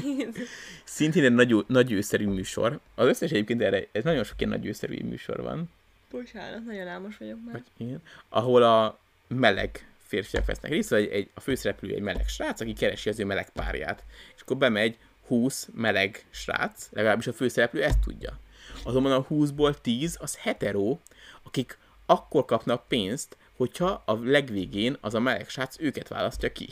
szintén 0.84 1.24
egy 1.24 1.32
nagy, 1.32 1.64
nagy 1.66 1.92
őszerű 1.92 2.26
műsor. 2.26 2.80
Az 2.94 3.06
összes 3.06 3.30
egyébként 3.30 3.62
erre, 3.62 3.86
ez 3.92 4.04
nagyon 4.04 4.24
sok 4.24 4.40
ilyen 4.40 4.50
nagy 4.50 4.66
őszerű 4.66 5.04
műsor 5.04 5.42
van. 5.42 5.70
Bocsánat, 6.10 6.64
nagyon 6.64 6.86
álmos 6.86 7.16
vagyok 7.16 7.38
már. 7.44 7.52
Vagy 7.52 7.86
ilyen, 7.86 8.02
ahol 8.28 8.62
a 8.62 8.98
meleg 9.26 9.88
férfiak 10.06 10.46
vesznek 10.46 10.70
részt, 10.70 10.90
vagy 10.90 11.06
egy, 11.06 11.30
a 11.34 11.40
főszereplő 11.40 11.94
egy 11.94 12.00
meleg 12.00 12.28
srác, 12.28 12.60
aki 12.60 12.72
keresi 12.72 13.08
az 13.08 13.20
ő 13.20 13.24
meleg 13.24 13.50
párját. 13.50 14.04
És 14.34 14.40
akkor 14.40 14.56
bemegy 14.56 14.98
20 15.26 15.68
meleg 15.74 16.24
srác, 16.30 16.88
legalábbis 16.90 17.26
a 17.26 17.32
főszereplő 17.32 17.82
ezt 17.82 17.98
tudja. 17.98 18.38
Azonban 18.84 19.12
a 19.12 19.26
20-ból 19.26 19.80
10 19.80 20.16
az 20.20 20.36
hetero, 20.36 20.98
akik 21.42 21.78
akkor 22.06 22.44
kapnak 22.44 22.88
pénzt, 22.88 23.36
hogyha 23.56 24.02
a 24.06 24.14
legvégén 24.22 24.96
az 25.00 25.14
a 25.14 25.20
meleg 25.20 25.48
srác 25.48 25.80
őket 25.80 26.08
választja 26.08 26.52
ki. 26.52 26.68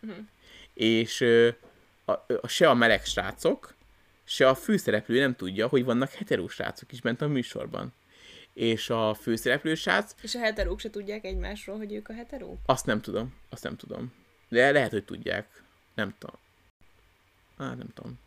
Mhm. 0.00 0.18
És 0.74 1.20
ö, 1.20 1.48
a, 2.04 2.12
a, 2.40 2.48
se 2.48 2.68
a 2.68 2.74
meleg 2.74 3.04
srácok, 3.04 3.74
se 4.24 4.48
a 4.48 4.54
főszereplő 4.54 5.18
nem 5.18 5.36
tudja, 5.36 5.68
hogy 5.68 5.84
vannak 5.84 6.10
hetero 6.12 6.48
srácok 6.48 6.92
is 6.92 7.00
bent 7.00 7.20
a 7.20 7.28
műsorban. 7.28 7.92
És 8.52 8.90
a 8.90 9.14
főszereplő 9.14 9.74
srác 9.74 10.14
És 10.22 10.34
a 10.34 10.38
heterók 10.38 10.80
se 10.80 10.90
tudják 10.90 11.24
egymásról, 11.24 11.76
hogy 11.76 11.92
ők 11.92 12.08
a 12.08 12.12
heterók? 12.12 12.58
azt 12.66 12.86
nem 12.86 13.00
tudom, 13.00 13.34
azt 13.48 13.62
nem 13.62 13.76
tudom. 13.76 14.12
De 14.48 14.70
lehet, 14.70 14.90
hogy 14.90 15.04
tudják. 15.04 15.62
Nem 15.94 16.14
tudom. 16.18 16.36
Á, 17.56 17.74
nem 17.74 17.88
tudom. 17.94 18.18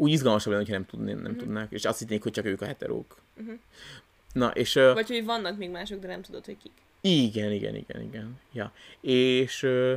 Úgy 0.00 0.10
izgalmasabb 0.10 0.52
lenne, 0.52 0.64
hogyha 0.64 0.78
nem, 0.78 0.86
tudné, 0.86 1.12
nem 1.12 1.36
tudnák, 1.36 1.70
és 1.70 1.84
azt 1.84 1.98
hinnék, 1.98 2.22
hogy 2.22 2.32
csak 2.32 2.44
ők 2.44 2.60
a 2.60 2.66
heterók. 2.66 3.16
Mhm. 3.34 3.50
Na, 4.32 4.48
és... 4.48 4.76
Uh, 4.76 4.92
Vagy 4.92 5.08
hogy 5.08 5.24
vannak 5.24 5.58
még 5.58 5.70
mások, 5.70 6.00
de 6.00 6.06
nem 6.06 6.22
tudod, 6.22 6.44
hogy 6.44 6.56
kik. 6.62 6.72
igen, 7.00 7.52
igen, 7.52 7.74
igen, 7.74 8.02
igen. 8.02 8.38
Ja. 8.52 8.72
És... 9.00 9.62
Uh, 9.62 9.94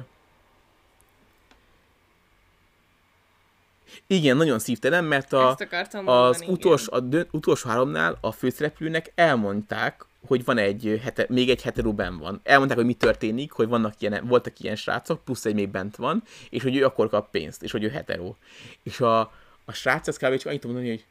igen, 4.08 4.38
nagyon 4.38 4.60
szívtelen, 4.60 5.04
mert 5.04 5.34
a, 5.34 5.50
az 5.50 5.58
mondani, 6.06 6.46
utolsó, 6.48 6.94
a 6.94 7.00
dö, 7.00 7.24
utolsó 7.32 7.70
háromnál 7.70 8.18
a 8.22 8.32
főszereplőnek 8.32 9.12
elmondták, 9.16 10.06
hogy 10.28 10.44
van 10.44 10.58
egy, 10.58 11.00
hete, 11.04 11.26
még 11.30 11.50
egy 11.50 11.62
hetero 11.62 11.94
benn 11.94 12.18
van. 12.18 12.40
Elmondták, 12.44 12.78
hogy 12.78 12.86
mi 12.86 12.94
történik, 12.94 13.52
hogy 13.52 13.68
vannak 13.68 13.94
ilyen, 14.02 14.28
voltak 14.28 14.60
ilyen 14.60 14.76
srácok, 14.76 15.24
plusz 15.24 15.46
egy 15.46 15.54
még 15.54 15.70
bent 15.70 15.96
van, 15.96 16.24
és 16.50 16.64
hogy 16.64 16.76
ő 16.76 16.86
akkor 16.86 17.10
kap 17.10 17.32
pénzt, 17.32 17.64
és 17.64 17.72
hogy 17.72 17.84
ő 17.84 17.90
hetero. 17.90 18.36
És 18.84 19.00
a, 19.00 19.32
a 19.66 19.74
srác 19.74 20.08
az 20.08 20.18
kb. 20.18 20.38
csak 20.38 20.46
annyit 20.46 20.64
mondani, 20.64 20.90
hogy 20.90 21.06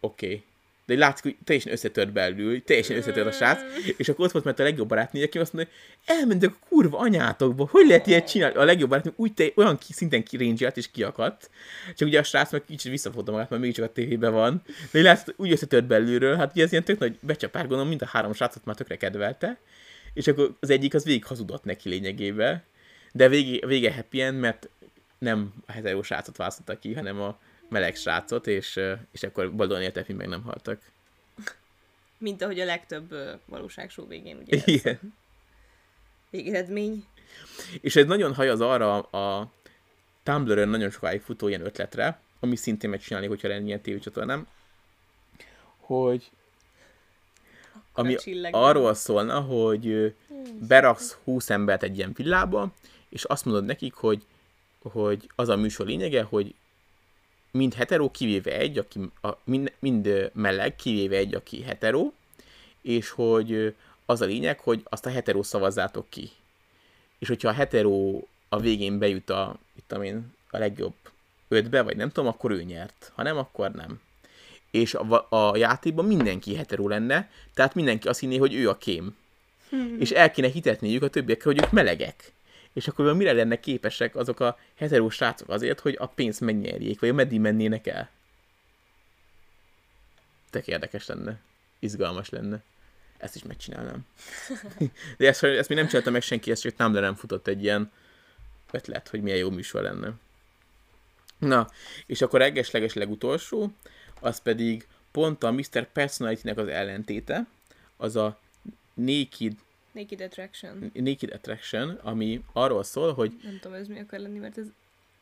oké. 0.00 0.26
Okay. 0.26 0.44
De 0.86 0.92
így 0.92 0.98
látszik, 0.98 1.22
hogy 1.22 1.36
teljesen 1.44 1.72
összetört 1.72 2.12
belül, 2.12 2.64
teljesen 2.64 2.96
összetört 2.96 3.26
a 3.26 3.32
srác, 3.32 3.60
és 3.96 4.08
akkor 4.08 4.24
ott 4.24 4.32
volt 4.32 4.44
mert 4.44 4.58
a 4.58 4.62
legjobb 4.62 4.88
barátnője, 4.88 5.26
aki 5.26 5.38
azt 5.38 5.52
mondja, 5.52 5.72
hogy 6.04 6.16
elmentek 6.16 6.50
a 6.50 6.66
kurva 6.68 6.98
anyátokba, 6.98 7.68
hogy 7.70 7.86
lehet 7.86 8.06
ilyet 8.06 8.28
csinálni? 8.28 8.56
A 8.56 8.64
legjobb 8.64 8.88
barátnő 8.88 9.12
úgy 9.16 9.34
te, 9.34 9.46
olyan 9.54 9.78
ki, 9.78 9.92
szinten 9.92 10.22
kirénzselt 10.22 10.76
és 10.76 10.90
kiakadt, 10.90 11.50
csak 11.96 12.08
ugye 12.08 12.18
a 12.18 12.22
srác 12.22 12.52
meg 12.52 12.64
kicsit 12.64 12.90
visszafogta 12.90 13.32
magát, 13.32 13.50
mert 13.50 13.62
mégiscsak 13.62 13.84
a 13.84 13.92
tévében 13.92 14.32
van, 14.32 14.62
de 14.90 14.98
így 14.98 15.04
látszott, 15.04 15.34
úgy 15.36 15.52
összetört 15.52 15.86
belülről, 15.86 16.36
hát 16.36 16.52
ugye 16.52 16.64
ez 16.64 16.72
ilyen 16.72 16.84
tök 16.84 16.98
nagy 16.98 17.18
becsapár, 17.20 17.62
gondolom, 17.62 17.88
mind 17.88 18.02
a 18.02 18.06
három 18.06 18.32
srácot 18.32 18.64
már 18.64 18.76
tökre 18.76 18.96
kedvelte, 18.96 19.58
és 20.14 20.26
akkor 20.26 20.56
az 20.60 20.70
egyik 20.70 20.94
az 20.94 21.04
végig 21.04 21.24
hazudott 21.24 21.64
neki 21.64 21.88
lényegében, 21.88 22.62
de 23.12 23.28
vége, 23.28 23.66
vége 23.66 23.94
happy 23.94 24.20
end, 24.20 24.38
mert 24.38 24.68
nem 25.18 25.54
a 25.66 25.72
hetero 25.72 26.02
srácot 26.02 26.36
választotta 26.36 26.78
ki, 26.78 26.94
hanem 26.94 27.20
a 27.20 27.38
meleg 27.68 27.96
srácot, 27.96 28.46
és, 28.46 28.80
és 29.12 29.22
akkor 29.22 29.54
boldogan 29.54 29.82
éltek, 29.82 30.06
mint 30.06 30.18
meg 30.18 30.28
nem 30.28 30.42
haltak. 30.42 30.82
Mint 32.18 32.42
ahogy 32.42 32.60
a 32.60 32.64
legtöbb 32.64 33.12
ö, 33.12 33.32
valóságshow 33.44 34.06
végén, 34.06 34.36
ugye 34.36 34.56
ez 34.56 34.66
Igen. 34.66 35.14
végeredmény. 36.30 37.04
És 37.80 37.96
ez 37.96 38.06
nagyon 38.06 38.34
hajaz 38.34 38.60
arra 38.60 39.00
a 39.00 39.50
Tumblr-ön 40.22 40.68
nagyon 40.68 40.90
sokáig 40.90 41.20
futó 41.20 41.48
ilyen 41.48 41.64
ötletre, 41.64 42.20
ami 42.40 42.56
szintén 42.56 42.90
megcsinálni, 42.90 43.28
hogyha 43.28 43.48
lenne 43.48 43.66
ilyen 43.66 43.80
tévécsatornám, 43.80 44.46
hogy 45.76 46.30
ami 47.92 48.14
a 48.14 48.48
arról 48.50 48.94
szólna, 48.94 49.40
hogy 49.40 50.14
beraksz 50.68 51.18
20 51.24 51.50
embert 51.50 51.82
egy 51.82 51.96
ilyen 51.96 52.12
villába, 52.14 52.72
és 53.08 53.24
azt 53.24 53.44
mondod 53.44 53.64
nekik, 53.64 53.94
hogy, 53.94 54.22
hogy 54.82 55.30
az 55.34 55.48
a 55.48 55.56
műsor 55.56 55.86
lényege, 55.86 56.22
hogy 56.22 56.54
mind 57.56 57.74
hetero, 57.74 58.10
kivéve 58.10 58.58
egy, 58.58 58.78
aki 58.78 59.00
a, 59.22 59.28
mind, 59.44 59.72
mind 59.78 60.30
meleg, 60.34 60.76
kivéve 60.76 61.16
egy, 61.16 61.34
aki 61.34 61.62
hetero, 61.62 62.12
és 62.82 63.10
hogy 63.10 63.74
az 64.06 64.20
a 64.20 64.24
lényeg, 64.24 64.60
hogy 64.60 64.80
azt 64.84 65.06
a 65.06 65.10
hetero 65.10 65.42
szavazzátok 65.42 66.06
ki. 66.08 66.30
És 67.18 67.28
hogyha 67.28 67.48
a 67.48 67.52
hetero 67.52 68.20
a 68.48 68.60
végén 68.60 68.98
bejut 68.98 69.30
a, 69.30 69.58
itt 69.74 69.84
tudom 69.86 70.04
én, 70.04 70.34
a 70.50 70.58
legjobb 70.58 70.94
ötbe, 71.48 71.82
vagy 71.82 71.96
nem 71.96 72.10
tudom, 72.10 72.28
akkor 72.28 72.50
ő 72.50 72.62
nyert. 72.62 73.12
Ha 73.14 73.22
nem, 73.22 73.36
akkor 73.36 73.70
nem. 73.70 74.00
És 74.70 74.94
a, 74.94 75.26
a 75.28 75.56
játékban 75.56 76.04
mindenki 76.04 76.54
hetero 76.54 76.88
lenne, 76.88 77.30
tehát 77.54 77.74
mindenki 77.74 78.08
azt 78.08 78.20
hinné, 78.20 78.36
hogy 78.36 78.54
ő 78.54 78.68
a 78.68 78.76
kém. 78.76 79.16
és 79.98 80.10
el 80.10 80.30
kéne 80.30 80.48
hitetniük 80.48 81.02
a 81.02 81.08
többiekkel, 81.08 81.52
hogy 81.52 81.62
ők 81.64 81.70
melegek. 81.70 82.32
És 82.76 82.88
akkor 82.88 83.14
mire 83.14 83.32
lenne 83.32 83.60
képesek 83.60 84.16
azok 84.16 84.40
a 84.40 84.58
hetero 84.74 85.10
srácok 85.10 85.48
azért, 85.48 85.80
hogy 85.80 85.96
a 85.98 86.06
pénzt 86.06 86.40
megnyerjék, 86.40 87.00
vagy 87.00 87.14
meddig 87.14 87.40
mennének 87.40 87.86
el? 87.86 88.10
Tök 90.50 90.66
érdekes 90.66 91.06
lenne. 91.06 91.40
Izgalmas 91.78 92.28
lenne. 92.28 92.62
Ezt 93.18 93.34
is 93.34 93.42
megcsinálnám. 93.42 94.06
De 95.18 95.26
ezt, 95.26 95.44
ezt 95.44 95.68
még 95.68 95.78
nem 95.78 95.86
csinálta 95.86 96.10
meg 96.10 96.22
senki, 96.22 96.50
ezt 96.50 96.62
csak 96.62 96.74
Tumblr-en 96.74 97.14
futott 97.14 97.46
egy 97.46 97.62
ilyen 97.62 97.92
ötlet, 98.70 99.08
hogy 99.08 99.22
milyen 99.22 99.38
jó 99.38 99.50
műsor 99.50 99.82
lenne. 99.82 100.12
Na, 101.38 101.68
és 102.06 102.22
akkor 102.22 102.40
legesleges 102.40 102.92
legutolsó, 102.92 103.72
az 104.20 104.38
pedig 104.42 104.86
pont 105.10 105.42
a 105.42 105.52
Mr. 105.52 105.92
Personality-nek 105.92 106.58
az 106.58 106.68
ellentéte, 106.68 107.46
az 107.96 108.16
a 108.16 108.38
Naked, 108.94 109.52
Naked 109.96 110.20
Attraction. 110.20 110.90
Naked 110.94 111.32
Attraction, 111.32 111.90
ami 112.02 112.42
arról 112.52 112.82
szól, 112.82 113.12
hogy 113.12 113.32
Nem 113.42 113.58
tudom, 113.60 113.76
ez 113.76 113.86
mi 113.86 114.00
akar 114.00 114.18
lenni, 114.18 114.38
mert 114.38 114.58
ez 114.58 114.66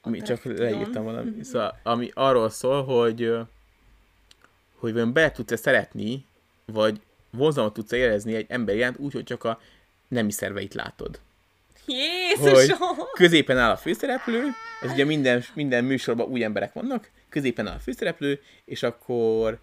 ami 0.01 0.23
csak 0.23 0.45
leírtam 0.45 1.05
valami, 1.05 1.43
szóval, 1.45 1.81
ami 1.83 2.11
arról 2.15 2.51
szól, 2.51 2.85
hogy 2.85 3.33
hogy 4.75 4.93
vajon 4.93 5.13
be 5.13 5.31
tudsz-e 5.31 5.57
szeretni, 5.57 6.27
vagy 6.65 7.01
vonzalmat 7.31 7.73
tudsz 7.73 7.93
érezni 7.93 8.35
egy 8.35 8.47
ember 8.49 8.77
iránt 8.77 8.99
úgy, 8.99 9.13
hogy 9.13 9.25
csak 9.25 9.45
a 9.45 9.61
nemi 10.09 10.31
szerveit 10.31 10.75
látod. 10.75 11.21
Jézusom! 11.87 12.97
középen 13.13 13.59
áll 13.59 13.71
a 13.71 13.77
főszereplő, 13.77 14.43
ez 14.83 14.91
ugye 14.91 15.05
minden, 15.05 15.45
minden 15.55 15.85
műsorban 15.85 16.27
új 16.27 16.45
emberek 16.45 16.73
vannak, 16.73 17.11
középen 17.29 17.67
áll 17.67 17.77
a 17.77 17.79
főszereplő, 17.81 18.41
és 18.65 18.83
akkor 18.83 19.59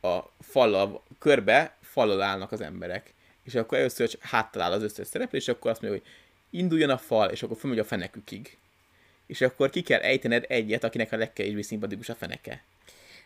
a 0.00 0.18
fallal, 0.40 1.02
körbe 1.18 1.76
fallal 1.80 2.22
állnak 2.22 2.52
az 2.52 2.60
emberek. 2.60 3.14
És 3.50 3.56
akkor 3.56 3.78
először 3.78 4.08
csak 4.08 4.22
háttal 4.22 4.62
áll 4.62 4.72
az 4.72 4.82
összes 4.82 5.06
szereplő, 5.06 5.38
és 5.38 5.48
akkor 5.48 5.70
azt 5.70 5.80
mondja, 5.82 6.00
hogy 6.00 6.10
induljon 6.50 6.90
a 6.90 6.98
fal, 6.98 7.30
és 7.30 7.42
akkor 7.42 7.56
fölmegy 7.56 7.78
a 7.80 7.84
fenekükig. 7.84 8.56
És 9.26 9.40
akkor 9.40 9.70
ki 9.70 9.82
kell 9.82 10.00
ejtened 10.00 10.44
egyet, 10.48 10.84
akinek 10.84 11.12
a 11.12 11.16
legkevésbé 11.16 11.62
szimpatikus 11.62 12.08
a 12.08 12.14
feneke. 12.14 12.62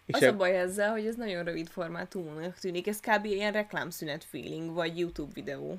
És 0.07 0.15
Az 0.15 0.23
a 0.23 0.37
baj 0.37 0.59
ezzel, 0.59 0.91
hogy 0.91 1.07
ez 1.07 1.15
nagyon 1.15 1.45
rövid 1.45 1.69
formátumúnak 1.69 2.59
tűnik. 2.59 2.87
Ez 2.87 3.01
kb. 3.01 3.25
ilyen 3.25 3.53
reklámszünet 3.53 4.25
feeling, 4.25 4.73
vagy 4.73 4.99
YouTube 4.99 5.33
videó. 5.35 5.79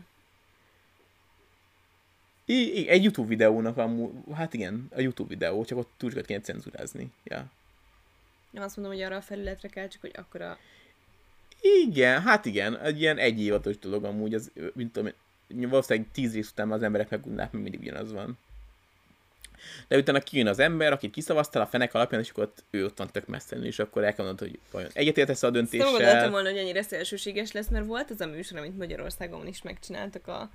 I- 2.45 2.79
i- 2.79 2.87
egy 2.87 3.03
YouTube 3.03 3.27
videónak 3.27 3.77
amúgy, 3.77 4.11
hát 4.33 4.53
igen, 4.53 4.87
a 4.95 4.99
YouTube 4.99 5.29
videó, 5.29 5.65
csak 5.65 5.77
ott 5.77 5.91
túl 5.97 6.09
sokat 6.09 6.25
kéne 6.25 6.41
cenzurázni. 6.41 7.11
Ja. 7.23 7.45
Nem 8.49 8.63
azt 8.63 8.75
mondom, 8.77 8.95
hogy 8.95 9.03
arra 9.03 9.15
a 9.15 9.21
felületre 9.21 9.67
kell, 9.67 9.87
csak 9.87 10.01
hogy 10.01 10.13
akkor 10.15 10.41
a... 10.41 10.57
Igen, 11.65 12.21
hát 12.21 12.45
igen, 12.45 12.77
egy 12.79 13.01
ilyen 13.01 13.17
egy 13.17 13.41
évados 13.41 13.79
dolog 13.79 14.03
amúgy, 14.03 14.33
az, 14.33 14.51
mint 14.73 14.93
tudom, 14.93 15.11
valószínűleg 15.49 16.09
tíz 16.11 16.33
rész 16.33 16.49
után 16.49 16.71
az 16.71 16.83
emberek 16.83 17.09
megunják, 17.09 17.51
mert 17.51 17.63
mindig 17.63 17.79
ugyanaz 17.79 18.11
van. 18.11 18.37
De 19.87 19.97
utána 19.97 20.19
kijön 20.19 20.47
az 20.47 20.59
ember, 20.59 20.91
akit 20.91 21.11
kiszavaztál 21.11 21.61
a 21.61 21.65
fenek 21.65 21.93
alapján, 21.93 22.21
és 22.21 22.29
akkor 22.29 22.43
ott, 22.43 22.63
ő 22.69 22.85
ott 22.85 22.97
van 22.97 23.11
tök 23.11 23.27
messze, 23.27 23.55
és 23.55 23.79
akkor 23.79 24.03
el 24.03 24.35
hogy 24.37 24.59
vajon 24.71 24.89
egyetértesz 24.93 25.43
a 25.43 25.47
Ezt 25.47 25.53
nem 25.53 25.63
döntéssel. 25.63 25.91
gondoltam 25.91 26.31
volna, 26.31 26.49
hogy 26.49 26.57
ennyire 26.57 26.81
szélsőséges 26.81 27.51
lesz, 27.51 27.67
mert 27.67 27.85
volt 27.85 28.11
ez 28.11 28.21
a 28.21 28.25
műsor, 28.25 28.57
amit 28.57 28.77
Magyarországon 28.77 29.47
is 29.47 29.61
megcsináltak 29.61 30.27
a... 30.27 30.49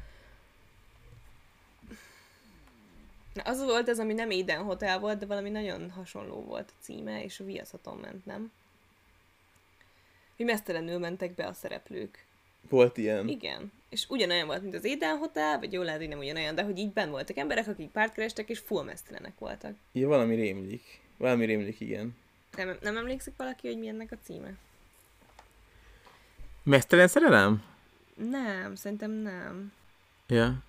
Na, 3.35 3.43
az 3.43 3.65
volt 3.65 3.89
az, 3.89 3.99
ami 3.99 4.13
nem 4.13 4.31
Eden 4.31 4.63
Hotel 4.63 4.99
volt, 4.99 5.19
de 5.19 5.27
valami 5.27 5.51
nagyon 5.51 5.91
hasonló 5.91 6.45
volt 6.45 6.69
a 6.69 6.83
címe, 6.83 7.25
és 7.25 7.41
a 7.41 7.45
viaszaton 7.45 7.97
ment, 7.97 8.27
nem? 8.27 8.53
Hogy 10.41 10.49
mesztelenül 10.49 10.99
mentek 10.99 11.35
be 11.35 11.47
a 11.47 11.53
szereplők. 11.53 12.25
Volt 12.69 12.97
ilyen. 12.97 13.29
Igen. 13.29 13.73
És 13.89 14.07
ugyanolyan 14.09 14.47
volt, 14.47 14.63
mint 14.63 14.75
az 14.75 14.85
Eden 14.85 15.17
Hotel, 15.17 15.59
vagy 15.59 15.73
jól 15.73 15.85
lehet, 15.85 16.01
hogy 16.01 16.09
nem 16.09 16.19
ugyanolyan, 16.19 16.55
de 16.55 16.63
hogy 16.63 16.79
így 16.79 16.93
benn 16.93 17.11
voltak 17.11 17.37
emberek, 17.37 17.67
akik 17.67 17.91
párt 17.91 18.13
kerestek, 18.13 18.49
és 18.49 18.59
full 18.59 18.85
mesztelenek 18.85 19.39
voltak. 19.39 19.75
Ja, 19.93 20.09
valami 20.09 20.35
rémlik. 20.35 21.01
Valami 21.17 21.45
rémlik, 21.45 21.81
igen. 21.81 22.17
Nem, 22.57 22.77
nem 22.81 22.97
emlékszik 22.97 23.33
valaki, 23.37 23.67
hogy 23.67 23.79
mi 23.79 23.89
ennek 23.89 24.13
a 24.13 24.17
címe? 24.23 24.53
Mesztelen 26.63 27.09
szerelem? 27.09 27.65
Nem, 28.15 28.75
szerintem 28.75 29.11
nem. 29.11 29.73
Ja. 30.27 30.63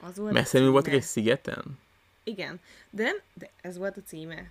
Az 0.00 0.16
volt 0.16 0.30
a 0.30 0.32
Messzenül 0.34 0.70
voltak 0.70 0.92
egy 0.92 1.02
szigeten? 1.02 1.78
Igen, 2.22 2.60
de 2.90 3.02
nem, 3.02 3.16
de 3.34 3.50
ez 3.60 3.78
volt 3.78 3.96
a 3.96 4.02
címe. 4.02 4.50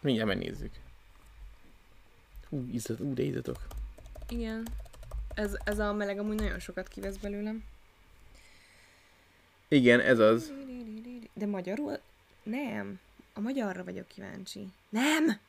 Mindjárt 0.00 0.28
megnézzük. 0.28 0.81
Hú, 2.52 2.68
izzat, 2.72 3.00
ú, 3.00 3.14
de 3.14 3.22
izzatok. 3.22 3.66
Igen. 4.28 4.66
Ez, 5.34 5.56
ez 5.64 5.78
a 5.78 5.92
meleg 5.92 6.18
amúgy 6.18 6.34
nagyon 6.34 6.58
sokat 6.58 6.88
kivesz 6.88 7.16
belőlem. 7.16 7.64
Igen, 9.68 10.00
ez 10.00 10.18
az. 10.18 10.52
De 11.32 11.46
magyarul? 11.46 12.00
Nem. 12.42 13.00
A 13.32 13.40
magyarra 13.40 13.84
vagyok 13.84 14.08
kíváncsi. 14.08 14.68
Nem! 14.88 15.40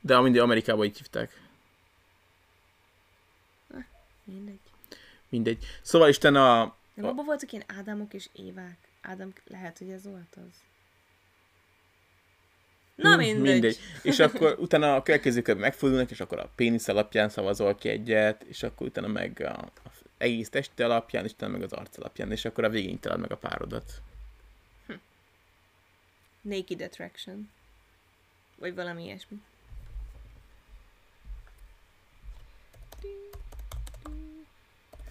De 0.00 0.20
mindig 0.20 0.40
Amerikában 0.40 0.84
így 0.84 0.96
hívták. 0.96 1.40
Mindegy. 4.24 4.60
Mindegy. 5.28 5.64
Szóval 5.82 6.08
Isten 6.08 6.36
a... 6.36 6.76
Nem 6.94 7.06
abban 7.06 7.24
voltak 7.24 7.52
ilyen 7.52 7.64
Ádámok 7.66 8.14
és 8.14 8.28
Évák. 8.32 8.88
Ádám, 9.00 9.32
lehet, 9.46 9.78
hogy 9.78 9.90
ez 9.90 10.04
volt 10.04 10.36
az. 10.36 10.62
Na 12.94 13.12
Hm, 13.12 13.18
mindegy. 13.18 13.52
mindegy. 13.52 13.78
És 14.02 14.18
akkor 14.26 14.56
utána 14.58 14.94
a 14.94 15.02
következő 15.02 15.42
körben 15.42 15.62
megfordulnak, 15.64 16.10
és 16.10 16.20
akkor 16.20 16.38
a 16.38 16.50
pénisz 16.56 16.88
alapján 16.88 17.28
szavazol 17.28 17.74
ki 17.74 17.88
egyet, 17.88 18.42
és 18.42 18.62
akkor 18.62 18.86
utána 18.86 19.06
meg 19.06 19.40
a, 19.40 19.58
a 19.84 19.90
egész 20.18 20.48
teste 20.48 20.84
alapján, 20.84 21.24
és 21.24 21.30
utána 21.32 21.52
meg 21.52 21.62
az 21.62 21.72
arc 21.72 21.98
alapján, 21.98 22.30
és 22.32 22.44
akkor 22.44 22.64
a 22.64 22.68
végén 22.68 22.98
találod 22.98 23.22
meg 23.22 23.32
a 23.32 23.36
párodat. 23.36 23.92
Naked 26.40 26.80
Attraction. 26.80 27.50
Vagy 28.58 28.74
valami 28.74 29.04
ilyesmi. 29.04 29.36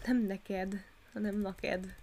Nem 0.05 0.25
neked, 0.25 0.83
hanem 1.13 1.35
naked. 1.39 1.95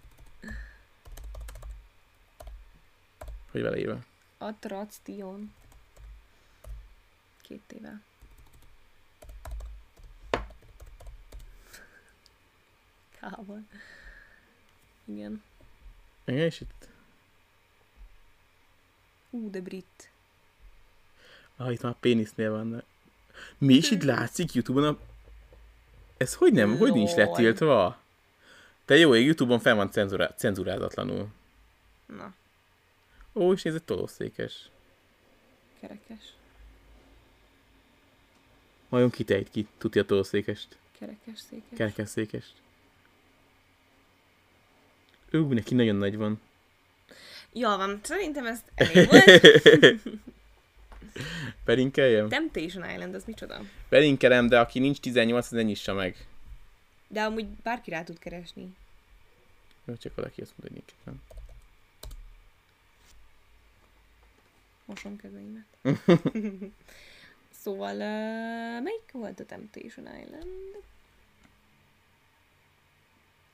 Hogy 3.51 3.61
vele 3.61 3.77
írva. 3.77 3.99
Attraktion. 4.37 5.53
Két 7.51 7.61
tével. 7.67 8.01
Kával. 13.19 13.63
Igen. 15.05 15.43
Igen, 16.25 16.45
és 16.45 16.61
itt... 16.61 16.87
Ú, 19.29 19.49
de 19.49 19.61
brit. 19.61 20.09
Ah, 21.55 21.71
itt 21.73 21.81
már 21.81 21.95
pénisznél 21.99 22.51
van. 22.51 22.83
Mi 23.57 23.73
is 23.73 23.91
itt 23.91 24.03
látszik 24.03 24.53
Youtube-on 24.53 24.95
a... 24.95 24.97
Ez 26.17 26.33
hogy 26.35 26.53
nem? 26.53 26.77
Hogy 26.77 26.91
nincs 26.93 27.13
letiltva? 27.13 27.99
De 28.85 28.95
jó, 28.97 29.13
Youtube-on 29.13 29.59
fel 29.59 29.75
van 29.75 29.91
cenzurá- 29.91 30.37
cenzurázatlanul. 30.39 31.27
Na, 32.05 32.33
Ó, 33.33 33.53
és 33.53 33.61
nézd, 33.61 33.83
tolószékes. 33.83 34.69
kerekes. 35.79 36.33
Vajon 38.91 39.09
kitejt 39.09 39.49
ki, 39.49 39.67
tudja 39.77 40.01
a 40.01 40.05
tolószékest, 40.05 40.77
Kerekes 40.99 41.39
székes. 41.39 41.77
kerekesszékest. 41.77 42.53
Ú, 45.31 45.53
neki 45.53 45.73
nagyon 45.73 45.95
nagy 45.95 46.17
van. 46.17 46.41
Jól 47.53 47.77
van, 47.77 47.99
szerintem 48.03 48.45
ez 48.45 48.59
elég 48.75 49.09
volt. 49.09 49.41
Belinkeljem? 51.65 52.29
Temptation 52.29 52.89
Island, 52.89 53.15
az 53.15 53.23
micsoda? 53.25 53.61
Belinkelem, 53.89 54.47
de 54.47 54.59
aki 54.59 54.79
nincs 54.79 54.99
18, 54.99 55.45
az 55.45 55.51
ne 55.51 55.61
nyissa 55.61 55.93
meg. 55.93 56.27
De 57.07 57.21
amúgy 57.21 57.47
bárki 57.47 57.89
rá 57.89 58.03
tud 58.03 58.19
keresni. 58.19 58.75
Jó, 59.85 59.95
csak 59.95 60.15
valaki 60.15 60.41
azt 60.41 60.53
mondja, 60.57 60.81
hogy 60.81 60.85
nincs 60.87 61.03
nem. 61.03 61.21
Mosom 64.85 65.15
kezeimet. 65.17 65.65
szóval, 67.63 67.93
uh, 67.93 68.83
melyik 68.83 69.11
volt 69.11 69.39
a 69.39 69.45
Temptation 69.45 70.05
Island? 70.21 70.83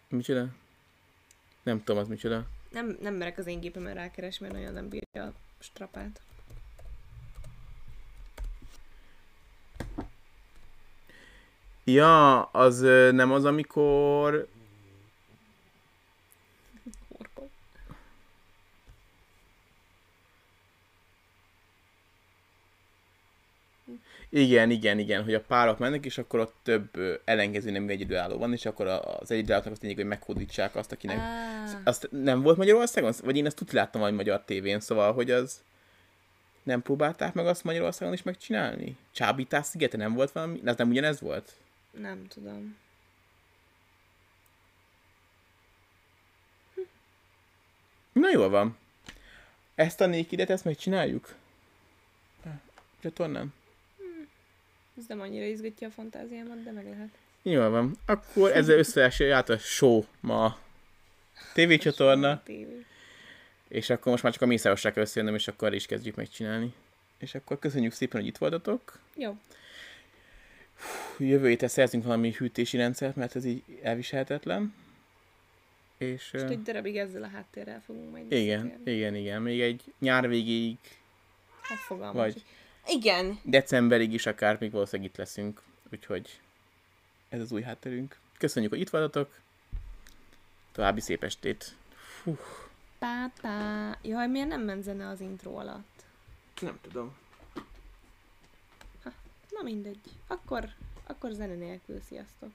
Micsoda? 0.10 0.48
Nem 1.64 1.84
tudom, 1.84 2.02
az 2.02 2.08
micsoda. 2.08 2.46
Nem, 2.72 2.98
nem 3.02 3.14
merek 3.14 3.38
az 3.38 3.48
én 3.48 3.60
gépemen 3.60 3.94
rákeresni, 3.94 4.46
mert 4.46 4.58
nagyon 4.58 4.74
nem 4.74 4.90
bírja 4.90 5.24
a 5.24 5.34
strapát. 5.60 6.22
Ja, 11.84 12.44
az 12.44 12.80
nem 13.12 13.32
az, 13.32 13.46
amikor... 13.46 14.48
Igen, 24.30 24.70
igen, 24.70 25.00
igen, 25.00 25.24
hogy 25.24 25.34
a 25.34 25.42
párok 25.42 25.78
mennek, 25.78 26.06
és 26.06 26.18
akkor 26.18 26.40
ott 26.40 26.56
több 26.64 26.90
ellenkező 27.26 27.72
nem 27.72 27.90
egyedülálló 27.90 28.38
van, 28.38 28.54
és 28.54 28.66
akkor 28.66 28.88
az 28.88 29.32
egyedülállóknak 29.32 29.72
azt 29.72 29.82
tényleg, 29.82 30.00
hogy 30.00 30.08
meghódítsák 30.08 30.76
azt, 30.76 30.92
akinek... 30.92 31.18
Ah, 31.18 31.80
Azt 31.84 32.08
nem 32.12 32.42
volt 32.42 32.58
Magyarországon? 32.58 33.14
Vagy 33.24 33.38
én 33.38 33.46
ezt 33.46 33.56
tudni 33.56 33.74
láttam 33.74 34.02
valami 34.02 34.18
magyar 34.18 34.44
tévén, 34.46 34.80
szóval, 34.80 35.14
hogy 35.14 35.32
az... 35.32 35.62
Nem 36.64 36.82
próbálták 36.82 37.34
meg 37.34 37.48
azt 37.48 37.64
Magyarországon 37.64 38.14
is 38.14 38.24
megcsinálni? 38.24 38.98
Csábítás 39.12 39.66
szigete 39.66 39.98
nem 39.98 40.14
volt 40.14 40.32
valami? 40.32 40.62
Ez 40.66 40.76
nem 40.76 40.90
ugyanez 40.90 41.20
volt? 41.22 41.54
nem 41.92 42.28
tudom. 42.28 42.76
Na 48.12 48.30
jól 48.32 48.50
van. 48.50 48.78
Ezt 49.76 50.02
a 50.02 50.06
nékidet, 50.06 50.50
ezt 50.50 50.66
megcsináljuk? 50.66 51.36
Csatornán? 53.02 53.54
Ez 54.98 55.04
nem 55.08 55.20
annyira 55.22 55.46
izgatja 55.46 55.88
a 55.88 55.92
fantáziámat, 55.92 56.64
de 56.64 56.72
meg 56.72 56.86
lehet. 56.90 57.10
Jól 57.42 57.70
van. 57.70 57.98
Akkor 58.06 58.52
ezzel 58.52 58.78
összeeső 58.78 59.34
át 59.34 59.50
a 59.50 59.58
show 59.58 60.04
ma 60.20 60.46
a 60.46 60.58
TV 61.54 61.74
csatorna, 61.74 62.30
A 62.30 62.42
tévé. 62.46 62.86
és 63.68 63.90
akkor 63.90 64.12
most 64.12 64.24
már 64.24 64.34
csak 64.34 64.42
a 64.42 64.46
mészárosság 64.46 64.94
kell 64.94 65.04
összejönnöm, 65.04 65.36
és 65.36 65.48
akkor 65.48 65.74
is 65.74 65.86
kezdjük 65.86 66.16
megcsinálni. 66.16 66.74
És 67.20 67.36
akkor 67.36 67.60
köszönjük 67.60 67.94
szépen, 67.94 68.20
hogy 68.20 68.30
itt 68.30 68.38
voltatok. 68.38 69.00
Jó. 69.16 69.38
jövő 71.18 71.48
héten 71.48 71.70
szerzünk 71.70 72.04
valami 72.04 72.32
hűtési 72.38 72.78
rendszert, 72.78 73.16
mert 73.16 73.36
ez 73.36 73.46
így 73.46 73.64
elviselhetetlen. 73.82 74.74
És... 75.98 76.30
Most 76.34 76.46
egy 76.46 76.62
darabig 76.62 76.98
ezzel 76.98 77.24
a 77.24 77.28
háttérrel 77.28 77.82
fogunk 77.86 78.12
majd 78.12 78.32
igen, 78.32 78.80
igen, 78.86 79.16
igen. 79.16 79.42
Még 79.42 79.62
egy 79.62 79.82
nyár 80.00 80.28
végéig, 80.28 80.78
Hát 81.62 81.78
fogalmam. 81.78 82.16
Vagy-. 82.16 82.44
Igen. 82.88 83.40
decemberig 83.44 84.14
is 84.14 84.26
akár 84.26 84.58
még 84.60 84.72
valószínűleg 84.72 85.12
itt 85.12 85.18
leszünk. 85.18 85.62
Úgyhogy 85.92 86.40
ez 87.30 87.42
az 87.42 87.52
új 87.52 87.62
hátterünk. 87.62 88.18
Köszönjük, 88.38 88.72
hogy 88.72 88.82
itt 88.82 88.90
voltatok. 88.90 89.40
További 90.72 91.02
szép 91.02 91.24
estét. 91.24 91.76
Fú, 92.22 92.38
Pá-pá. 93.00 93.98
Jaj, 94.02 94.28
miért 94.28 94.48
nem 94.48 94.62
ment 94.62 94.84
zene 94.84 95.08
az 95.08 95.22
intro 95.22 95.54
alatt? 95.54 96.06
nem 96.62 96.80
tudom. 96.82 97.18
Na 99.50 99.64
mindegy. 99.64 100.00
Akkor, 100.28 100.70
akkor 101.08 101.32
zene 101.32 101.54
nélkül 101.54 102.02
sziasztok. 102.08 102.50